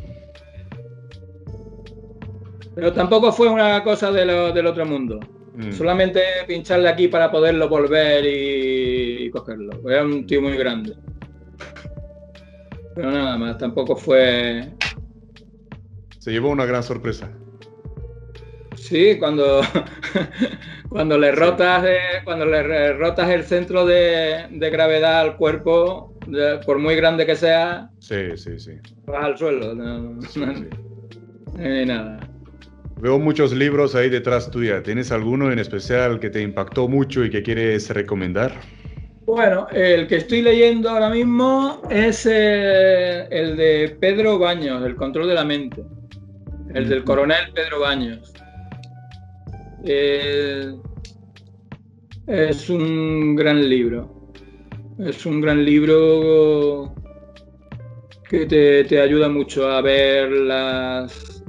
Pero 2.75 2.93
tampoco 2.93 3.31
fue 3.31 3.47
una 3.47 3.83
cosa 3.83 4.11
del 4.11 4.67
otro 4.67 4.85
mundo. 4.85 5.19
Mm. 5.55 5.71
Solamente 5.71 6.21
pincharle 6.47 6.89
aquí 6.89 7.07
para 7.07 7.31
poderlo 7.31 7.69
volver 7.69 8.25
y, 8.25 9.14
cogerlo. 9.29 9.89
Era 9.89 10.03
un 10.03 10.25
tío 10.25 10.41
muy 10.41 10.57
grande. 10.57 10.95
Pero 12.95 13.11
nada 13.11 13.37
más, 13.37 13.57
tampoco 13.57 13.95
fue. 13.95 14.69
Se 16.19 16.31
llevó 16.31 16.49
una 16.49 16.65
gran 16.65 16.81
sorpresa. 16.81 17.29
Sí, 18.75 19.17
cuando, 19.17 19.61
cuando 20.89 21.17
le 21.17 21.31
rotas 21.31 21.83
cuando 22.23 22.45
le 22.45 22.93
rotas 22.93 23.29
el 23.29 23.43
centro 23.43 23.85
de, 23.85 24.47
gravedad 24.71 25.21
al 25.21 25.37
cuerpo, 25.37 26.13
por 26.65 26.79
muy 26.79 26.95
grande 26.95 27.25
que 27.25 27.35
sea, 27.35 27.89
sí, 27.99 28.37
sí, 28.37 28.59
sí. 28.59 28.73
vas 29.07 29.25
al 29.25 29.37
suelo. 29.37 29.73
No, 29.73 30.19
nada. 31.85 32.19
Veo 33.01 33.19
muchos 33.19 33.53
libros 33.53 33.93
ahí 33.93 34.09
detrás 34.09 34.49
tuya. 34.49 34.81
¿Tienes 34.81 35.11
alguno 35.11 35.51
en 35.51 35.59
especial 35.59 36.19
que 36.19 36.29
te 36.29 36.41
impactó 36.41 36.87
mucho 36.87 37.25
y 37.25 37.29
que 37.29 37.43
quieres 37.43 37.89
recomendar? 37.89 38.53
Bueno, 39.25 39.67
el 39.71 40.05
que 40.05 40.17
estoy 40.17 40.43
leyendo 40.43 40.87
ahora 40.87 41.09
mismo 41.09 41.81
es 41.89 42.27
eh, 42.29 43.27
el 43.31 43.57
de 43.57 43.97
Pedro 43.99 44.37
Baños, 44.37 44.85
El 44.85 44.95
control 44.95 45.27
de 45.27 45.33
la 45.33 45.43
mente. 45.43 45.83
El 46.75 46.87
del 46.87 47.03
coronel 47.03 47.51
Pedro 47.51 47.79
Baños. 47.79 48.31
Eh, 49.83 50.75
es 52.27 52.69
un 52.69 53.35
gran 53.35 53.67
libro. 53.67 54.31
Es 54.99 55.25
un 55.25 55.41
gran 55.41 55.65
libro 55.65 56.93
que 58.29 58.45
te, 58.45 59.01
ayuda 59.01 59.27
mucho 59.27 59.67
a 59.67 59.81
ver 59.81 60.31
las, 60.31 61.43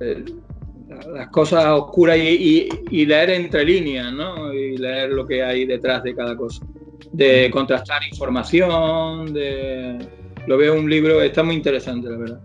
las 0.00 1.28
cosas 1.28 1.66
oscuras 1.66 2.18
y, 2.18 2.68
leer 3.06 3.30
entre 3.30 3.64
líneas, 3.64 4.12
¿no? 4.12 4.52
Y 4.52 4.76
leer 4.76 5.10
lo 5.10 5.24
que 5.24 5.42
hay 5.44 5.66
detrás 5.66 6.02
de 6.02 6.16
cada 6.16 6.36
cosa. 6.36 6.66
De 7.12 7.50
contrastar 7.50 8.02
información, 8.08 9.32
de... 9.32 9.98
Lo 10.46 10.56
veo 10.56 10.74
un 10.74 10.88
libro, 10.88 11.20
está 11.20 11.42
muy 11.42 11.54
interesante, 11.54 12.08
la 12.08 12.16
verdad. 12.16 12.40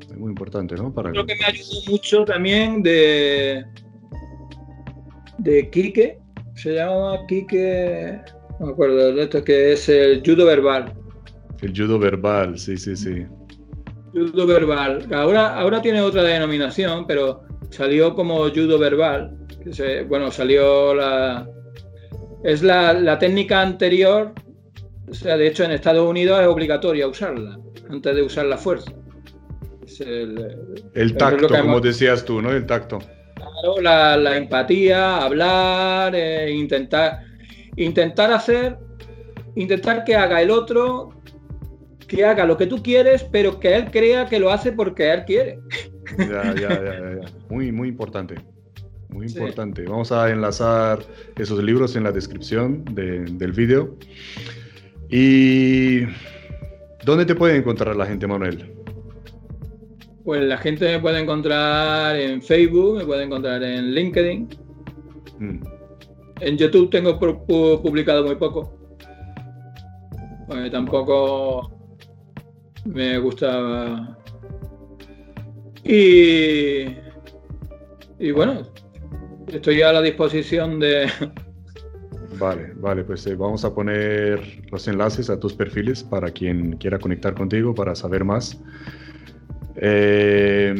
Es 0.00 0.16
muy 0.16 0.30
importante, 0.30 0.74
¿no? 0.74 0.92
Para 0.92 1.10
Creo 1.10 1.26
que 1.26 1.36
me 1.36 1.44
ayudó 1.44 1.80
mucho 1.88 2.24
también 2.24 2.82
de... 2.82 3.64
De 5.38 5.70
Quique, 5.70 6.18
se 6.54 6.74
llama 6.74 7.18
Quique, 7.26 8.20
no 8.58 8.66
me 8.66 8.72
acuerdo 8.72 9.14
de 9.14 9.22
esto, 9.22 9.42
que 9.42 9.72
es 9.72 9.88
el 9.88 10.22
judo 10.24 10.44
verbal. 10.44 10.92
El 11.62 11.74
judo 11.74 11.98
verbal, 11.98 12.58
sí, 12.58 12.76
sí, 12.76 12.94
sí. 12.94 13.26
Judo 14.12 14.46
verbal. 14.46 15.06
Ahora, 15.14 15.58
ahora 15.58 15.80
tiene 15.80 16.00
otra 16.00 16.22
denominación, 16.22 17.06
pero 17.06 17.42
salió 17.70 18.14
como 18.14 18.48
judo 18.50 18.78
verbal. 18.78 19.36
bueno, 20.08 20.30
salió 20.30 20.94
la. 20.94 21.48
Es 22.42 22.62
la, 22.62 23.18
técnica 23.18 23.60
anterior. 23.60 24.32
O 25.08 25.14
sea, 25.14 25.36
de 25.36 25.48
hecho, 25.48 25.64
en 25.64 25.72
Estados 25.72 26.08
Unidos 26.08 26.40
es 26.40 26.46
obligatoria 26.46 27.06
usarla 27.06 27.58
antes 27.88 28.14
de 28.14 28.22
usar 28.22 28.46
la 28.46 28.56
fuerza. 28.56 28.92
el, 30.94 31.16
tacto, 31.16 31.48
como 31.48 31.80
decías 31.80 32.24
tú, 32.24 32.40
¿no? 32.40 32.52
El 32.52 32.66
tacto. 32.66 33.00
Claro, 33.34 33.80
la, 33.80 34.36
empatía, 34.36 35.18
hablar, 35.18 36.14
eh, 36.14 36.50
intentar, 36.52 37.24
intentar 37.76 38.32
hacer, 38.32 38.78
intentar 39.56 40.04
que 40.04 40.14
haga 40.14 40.40
el 40.40 40.50
otro, 40.50 41.10
que 42.06 42.24
haga 42.24 42.44
lo 42.44 42.56
que 42.56 42.66
tú 42.66 42.82
quieres, 42.82 43.24
pero 43.24 43.58
que 43.58 43.76
él 43.76 43.90
crea 43.90 44.26
que 44.26 44.38
lo 44.38 44.50
hace 44.50 44.72
porque 44.72 45.12
él 45.12 45.24
quiere. 45.24 45.58
Ya, 46.18 46.54
ya, 46.54 46.68
ya, 46.68 47.20
ya. 47.20 47.32
Muy, 47.48 47.70
muy 47.72 47.88
importante. 47.88 48.34
Muy 49.12 49.26
importante. 49.26 49.84
Vamos 49.84 50.12
a 50.12 50.30
enlazar 50.30 51.00
esos 51.36 51.62
libros 51.62 51.96
en 51.96 52.04
la 52.04 52.12
descripción 52.12 52.84
del 52.94 53.52
vídeo. 53.52 53.96
¿Y 55.10 56.02
dónde 57.04 57.26
te 57.26 57.34
puede 57.34 57.56
encontrar 57.56 57.96
la 57.96 58.06
gente, 58.06 58.26
Manuel? 58.26 58.72
Pues 60.24 60.42
la 60.42 60.58
gente 60.58 60.84
me 60.92 61.00
puede 61.00 61.20
encontrar 61.20 62.16
en 62.16 62.40
Facebook, 62.40 62.98
me 62.98 63.04
puede 63.04 63.24
encontrar 63.24 63.62
en 63.62 63.94
LinkedIn. 63.94 64.48
Mm. 65.38 65.58
En 66.40 66.56
YouTube 66.56 66.90
tengo 66.90 67.18
publicado 67.18 68.24
muy 68.24 68.36
poco. 68.36 68.76
Pues 70.46 70.70
tampoco 70.70 71.70
me 72.84 73.18
gusta 73.18 74.16
y, 75.84 76.84
y 78.18 78.30
bueno, 78.32 78.62
estoy 79.54 79.82
a 79.82 79.92
la 79.92 80.02
disposición 80.02 80.80
de... 80.80 81.10
Vale, 82.38 82.72
vale, 82.76 83.04
pues 83.04 83.26
eh, 83.26 83.34
vamos 83.34 83.64
a 83.66 83.74
poner 83.74 84.40
los 84.70 84.88
enlaces 84.88 85.28
a 85.28 85.38
tus 85.38 85.52
perfiles 85.52 86.02
para 86.02 86.30
quien 86.30 86.78
quiera 86.78 86.98
conectar 86.98 87.34
contigo 87.34 87.74
para 87.74 87.94
saber 87.94 88.24
más. 88.24 88.58
Eh, 89.76 90.74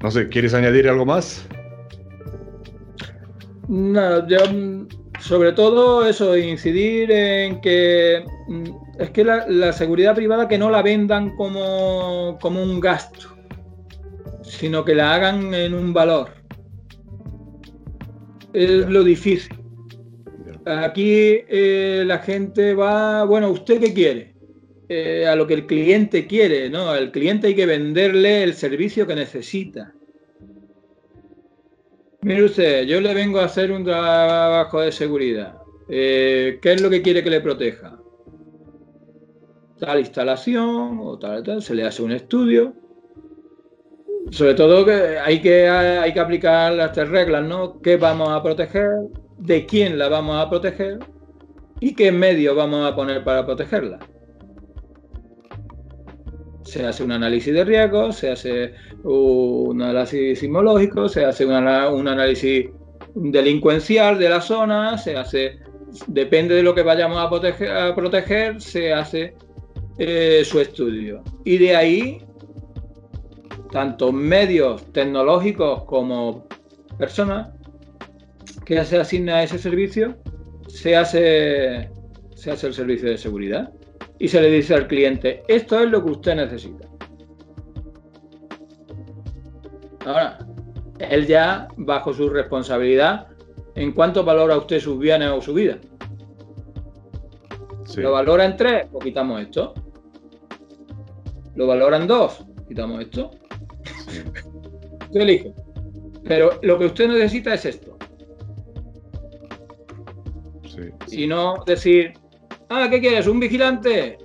no 0.00 0.10
sé, 0.12 0.28
¿quieres 0.28 0.54
añadir 0.54 0.88
algo 0.88 1.04
más? 1.04 1.44
No, 3.66 4.28
yo 4.28 4.38
sobre 5.18 5.52
todo 5.52 6.06
eso, 6.06 6.36
incidir 6.36 7.10
en 7.10 7.60
que 7.60 8.24
mm, 8.46 9.00
es 9.00 9.10
que 9.10 9.24
la, 9.24 9.46
la 9.48 9.72
seguridad 9.72 10.14
privada 10.14 10.46
que 10.46 10.58
no 10.58 10.70
la 10.70 10.82
vendan 10.82 11.34
como, 11.34 12.38
como 12.40 12.62
un 12.62 12.78
gasto 12.78 13.34
sino 14.44 14.84
que 14.84 14.94
la 14.94 15.14
hagan 15.14 15.52
en 15.54 15.74
un 15.74 15.92
valor. 15.92 16.28
Es 18.54 18.88
lo 18.88 19.02
difícil. 19.02 19.52
aquí 20.64 21.42
eh, 21.48 22.04
la 22.06 22.18
gente 22.18 22.74
va, 22.74 23.24
bueno, 23.24 23.50
¿usted 23.50 23.80
qué 23.80 23.92
quiere? 23.92 24.34
Eh, 24.88 25.26
a 25.26 25.34
lo 25.34 25.46
que 25.46 25.54
el 25.54 25.66
cliente 25.66 26.26
quiere, 26.26 26.70
¿no? 26.70 26.88
Al 26.88 27.10
cliente 27.10 27.48
hay 27.48 27.56
que 27.56 27.66
venderle 27.66 28.44
el 28.44 28.54
servicio 28.54 29.06
que 29.06 29.16
necesita. 29.16 29.92
Mire 32.22 32.44
usted, 32.44 32.84
yo 32.84 33.00
le 33.00 33.12
vengo 33.12 33.40
a 33.40 33.46
hacer 33.46 33.72
un 33.72 33.84
trabajo 33.84 34.80
de 34.80 34.92
seguridad. 34.92 35.58
Eh, 35.88 36.58
¿Qué 36.62 36.72
es 36.74 36.80
lo 36.80 36.88
que 36.88 37.02
quiere 37.02 37.24
que 37.24 37.30
le 37.30 37.40
proteja? 37.40 37.98
Tal 39.80 39.98
instalación 39.98 41.00
o 41.02 41.18
tal, 41.18 41.42
tal, 41.42 41.60
se 41.60 41.74
le 41.74 41.84
hace 41.84 42.02
un 42.02 42.12
estudio. 42.12 42.74
Sobre 44.30 44.54
todo 44.54 44.84
que 44.84 45.18
hay 45.18 45.40
que, 45.40 45.68
hay 45.68 46.12
que 46.12 46.20
aplicar 46.20 46.72
las 46.72 46.92
tres 46.92 47.08
reglas, 47.08 47.44
¿no? 47.44 47.80
¿Qué 47.80 47.96
vamos 47.96 48.30
a 48.30 48.42
proteger? 48.42 48.90
¿De 49.38 49.66
quién 49.66 49.98
la 49.98 50.08
vamos 50.08 50.36
a 50.36 50.48
proteger? 50.48 50.98
¿Y 51.80 51.94
qué 51.94 52.10
medios 52.10 52.56
vamos 52.56 52.90
a 52.90 52.94
poner 52.94 53.22
para 53.22 53.44
protegerla? 53.44 53.98
se 56.64 56.84
hace 56.84 57.04
un 57.04 57.12
análisis 57.12 57.54
de 57.54 57.64
riesgo, 57.64 58.10
se 58.12 58.30
hace 58.30 58.74
un 59.04 59.80
análisis 59.80 60.40
sismológico, 60.40 61.08
se 61.08 61.24
hace 61.24 61.44
un, 61.46 61.54
análisis 61.54 62.68
delincuencial 63.14 64.18
de 64.18 64.28
la 64.28 64.40
zona, 64.40 64.98
se 64.98 65.16
hace, 65.16 65.58
depende 66.06 66.54
de 66.54 66.62
lo 66.62 66.74
que 66.74 66.82
vayamos 66.82 67.18
a 67.18 67.28
proteger, 67.94 68.60
se 68.60 68.92
hace 68.92 69.34
eh, 69.98 70.42
su 70.44 70.58
estudio. 70.58 71.22
Y 71.44 71.58
de 71.58 71.76
ahí, 71.76 72.18
tanto 73.74 74.12
medios 74.12 74.84
tecnológicos 74.92 75.82
como 75.82 76.46
personas 76.96 77.50
que 78.64 78.84
se 78.84 78.98
asigna 78.98 79.38
a 79.38 79.42
ese 79.42 79.58
servicio, 79.58 80.16
se 80.68 80.94
hace, 80.94 81.90
se 82.36 82.52
hace 82.52 82.68
el 82.68 82.72
servicio 82.72 83.10
de 83.10 83.18
seguridad 83.18 83.72
y 84.20 84.28
se 84.28 84.40
le 84.40 84.48
dice 84.48 84.76
al 84.76 84.86
cliente, 84.86 85.42
esto 85.48 85.80
es 85.80 85.90
lo 85.90 86.04
que 86.04 86.12
usted 86.12 86.36
necesita. 86.36 86.86
Ahora, 90.06 90.38
él 91.00 91.26
ya, 91.26 91.66
bajo 91.76 92.14
su 92.14 92.28
responsabilidad, 92.28 93.26
¿en 93.74 93.90
cuánto 93.90 94.22
valora 94.22 94.56
usted 94.56 94.78
sus 94.78 95.00
bienes 95.00 95.30
o 95.30 95.40
su 95.40 95.52
vida? 95.52 95.78
¿Lo 97.96 98.12
valora 98.12 98.44
en 98.44 98.56
tres? 98.56 98.86
Pues 98.92 99.04
quitamos 99.04 99.42
esto. 99.42 99.74
¿Lo 101.56 101.66
valora 101.66 101.96
en 101.96 102.06
dos? 102.06 102.44
Quitamos 102.68 103.00
esto. 103.00 103.32
Usted 105.02 105.20
elige. 105.20 105.52
Pero 106.24 106.58
lo 106.62 106.78
que 106.78 106.86
usted 106.86 107.08
necesita 107.08 107.54
es 107.54 107.64
esto. 107.66 107.96
Y 111.10 111.26
no 111.26 111.62
decir, 111.66 112.14
Ah, 112.68 112.88
¿qué 112.90 113.00
quieres? 113.00 113.26
¿Un 113.26 113.40
vigilante? 113.40 114.18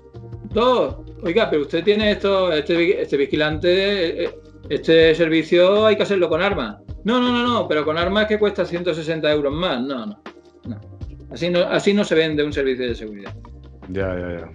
Dos. 0.54 0.98
Oiga, 1.22 1.50
pero 1.50 1.64
usted 1.64 1.84
tiene 1.84 2.12
esto, 2.12 2.52
este, 2.52 3.02
este 3.02 3.18
vigilante, 3.18 4.24
eh, 4.24 4.36
este 4.70 5.14
servicio 5.14 5.86
hay 5.86 5.96
que 5.98 6.04
hacerlo 6.04 6.30
con 6.30 6.42
armas. 6.42 6.78
No, 7.04 7.20
no, 7.20 7.32
no, 7.32 7.44
no, 7.44 7.68
pero 7.68 7.84
con 7.84 7.98
armas 7.98 8.28
que 8.28 8.40
cuesta 8.40 8.66
160 8.66 9.32
euros 9.32 9.54
más. 9.54 9.82
No, 9.82 10.06
no. 10.06 10.22
no. 10.66 10.82
Así 11.32 11.50
no, 11.50 11.60
así 11.60 11.94
no 11.94 12.04
se 12.04 12.16
vende 12.16 12.44
un 12.44 12.54
servicio 12.54 12.88
de 12.88 12.96
seguridad. 12.96 13.36
Ya, 13.90 14.18
ya, 14.18 14.40
ya. 14.40 14.52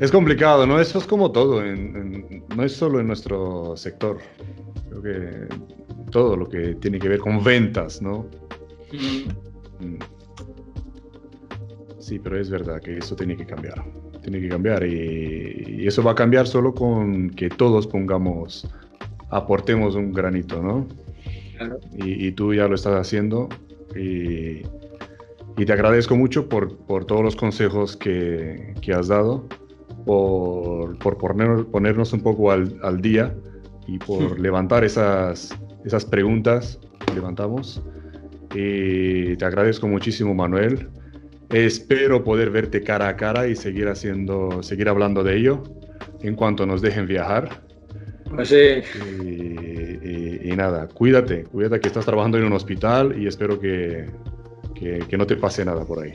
Es 0.00 0.10
complicado, 0.10 0.66
¿no? 0.66 0.80
Eso 0.80 0.98
es 0.98 1.06
como 1.06 1.30
todo, 1.30 1.62
no 1.62 2.64
es 2.64 2.72
solo 2.72 3.00
en 3.00 3.06
nuestro 3.06 3.76
sector. 3.76 4.18
Creo 4.88 5.02
que 5.02 5.48
todo 6.10 6.36
lo 6.36 6.48
que 6.48 6.74
tiene 6.76 6.98
que 6.98 7.08
ver 7.08 7.20
con 7.20 7.42
ventas, 7.42 8.02
¿no? 8.02 8.26
Mm. 9.80 9.98
Sí, 11.98 12.18
pero 12.18 12.38
es 12.38 12.50
verdad 12.50 12.80
que 12.80 12.98
eso 12.98 13.14
tiene 13.16 13.36
que 13.36 13.46
cambiar. 13.46 13.84
Tiene 14.22 14.40
que 14.40 14.48
cambiar 14.48 14.84
y, 14.84 15.86
eso 15.86 16.02
va 16.02 16.12
a 16.12 16.14
cambiar 16.14 16.46
solo 16.46 16.74
con 16.74 17.30
que 17.30 17.48
todos 17.48 17.86
pongamos, 17.86 18.68
aportemos 19.30 19.94
un 19.94 20.12
granito, 20.12 20.62
¿no? 20.62 20.86
Y, 21.96 22.32
tú 22.32 22.52
ya 22.52 22.66
lo 22.66 22.74
estás 22.74 22.94
haciendo 22.94 23.48
y, 23.94 24.62
te 25.64 25.72
agradezco 25.72 26.16
mucho 26.16 26.48
por, 26.48 26.76
por 26.78 27.04
todos 27.04 27.22
los 27.22 27.36
consejos 27.36 27.96
que, 27.96 28.74
que 28.82 28.92
has 28.92 29.08
dado, 29.08 29.46
por, 30.04 30.98
por 30.98 31.18
poner, 31.18 31.64
ponernos 31.66 32.12
un 32.12 32.20
poco 32.20 32.50
al, 32.50 32.78
al 32.82 33.00
día 33.00 33.34
y 33.86 33.98
por 33.98 34.38
levantar 34.38 34.84
esas, 34.84 35.56
esas 35.84 36.04
preguntas 36.04 36.78
que 37.06 37.14
levantamos. 37.14 37.82
Y 38.54 39.36
te 39.36 39.44
agradezco 39.44 39.88
muchísimo, 39.88 40.34
Manuel. 40.34 40.88
Espero 41.50 42.24
poder 42.24 42.50
verte 42.50 42.82
cara 42.82 43.08
a 43.08 43.16
cara 43.16 43.46
y 43.46 43.56
seguir 43.56 43.88
haciendo, 43.88 44.62
seguir 44.62 44.88
hablando 44.88 45.22
de 45.22 45.36
ello 45.36 45.62
en 46.22 46.34
cuanto 46.34 46.66
nos 46.66 46.80
dejen 46.80 47.06
viajar. 47.06 47.62
Pues 48.34 48.48
sí. 48.48 48.82
Y, 50.42 50.56
nada, 50.56 50.88
cuídate, 50.88 51.44
cuídate 51.44 51.80
que 51.80 51.88
estás 51.88 52.04
trabajando 52.04 52.38
en 52.38 52.44
un 52.44 52.52
hospital 52.52 53.20
y 53.20 53.26
espero 53.26 53.58
que, 53.58 54.06
que, 54.74 55.16
no 55.16 55.26
te 55.26 55.36
pase 55.36 55.64
nada 55.64 55.84
por 55.84 56.02
ahí. 56.02 56.14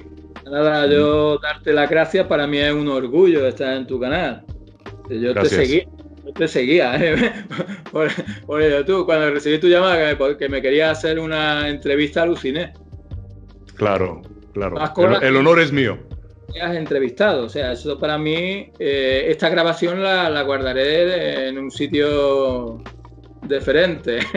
Nada, 0.50 0.88
yo 0.88 1.38
darte 1.38 1.74
las 1.74 1.90
gracias, 1.90 2.26
para 2.28 2.48
mí 2.48 2.58
es 2.58 2.74
un 2.74 2.88
orgullo 2.88 3.48
estar 3.48 3.76
en 3.76 3.86
tu 3.86 4.00
canal. 4.00 4.44
Yo 5.10 5.34
te 5.34 5.46
seguí, 5.46 5.84
te 6.36 6.48
seguía, 6.48 6.96
¿eh? 7.00 7.32
por, 7.92 8.10
por 8.46 9.06
Cuando 9.06 9.32
recibí 9.32 9.60
tu 9.60 9.68
llamada, 9.68 10.18
que 10.38 10.50
me, 10.50 10.62
quería 10.62 10.92
hacer 10.92 11.20
una 11.20 11.70
entrevista, 11.70 12.24
aluciné. 12.24 12.74
Claro, 13.76 14.22
claro. 14.54 14.78
El, 15.22 15.36
honor 15.36 15.60
es 15.60 15.72
mío. 15.72 16.00
has 16.62 16.76
entrevistado, 16.76 17.46
o 17.46 17.50
sea, 17.50 17.72
eso 17.74 18.00
para 18.00 18.18
mí, 18.18 18.72
eh, 18.80 19.26
esta 19.28 19.50
grabación 19.50 20.02
la, 20.02 20.42
guardaré 20.42 21.48
en 21.50 21.58
un 21.60 21.72
sitio 21.72 22.82
diferente. 23.44 24.20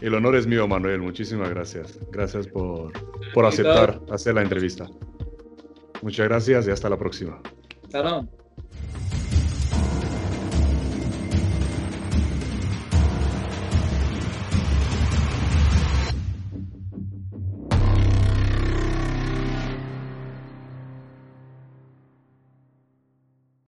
El 0.00 0.14
honor 0.14 0.36
es 0.36 0.46
mío, 0.46 0.68
Manuel. 0.68 1.00
Muchísimas 1.00 1.50
gracias. 1.50 1.98
Gracias 2.10 2.46
por, 2.46 2.92
por 3.34 3.46
aceptar 3.46 4.00
hacer 4.10 4.34
la 4.34 4.42
entrevista. 4.42 4.88
Muchas 6.02 6.28
gracias 6.28 6.68
y 6.68 6.70
hasta 6.70 6.88
la 6.88 6.96
próxima. 6.96 7.40
Salón. 7.88 8.30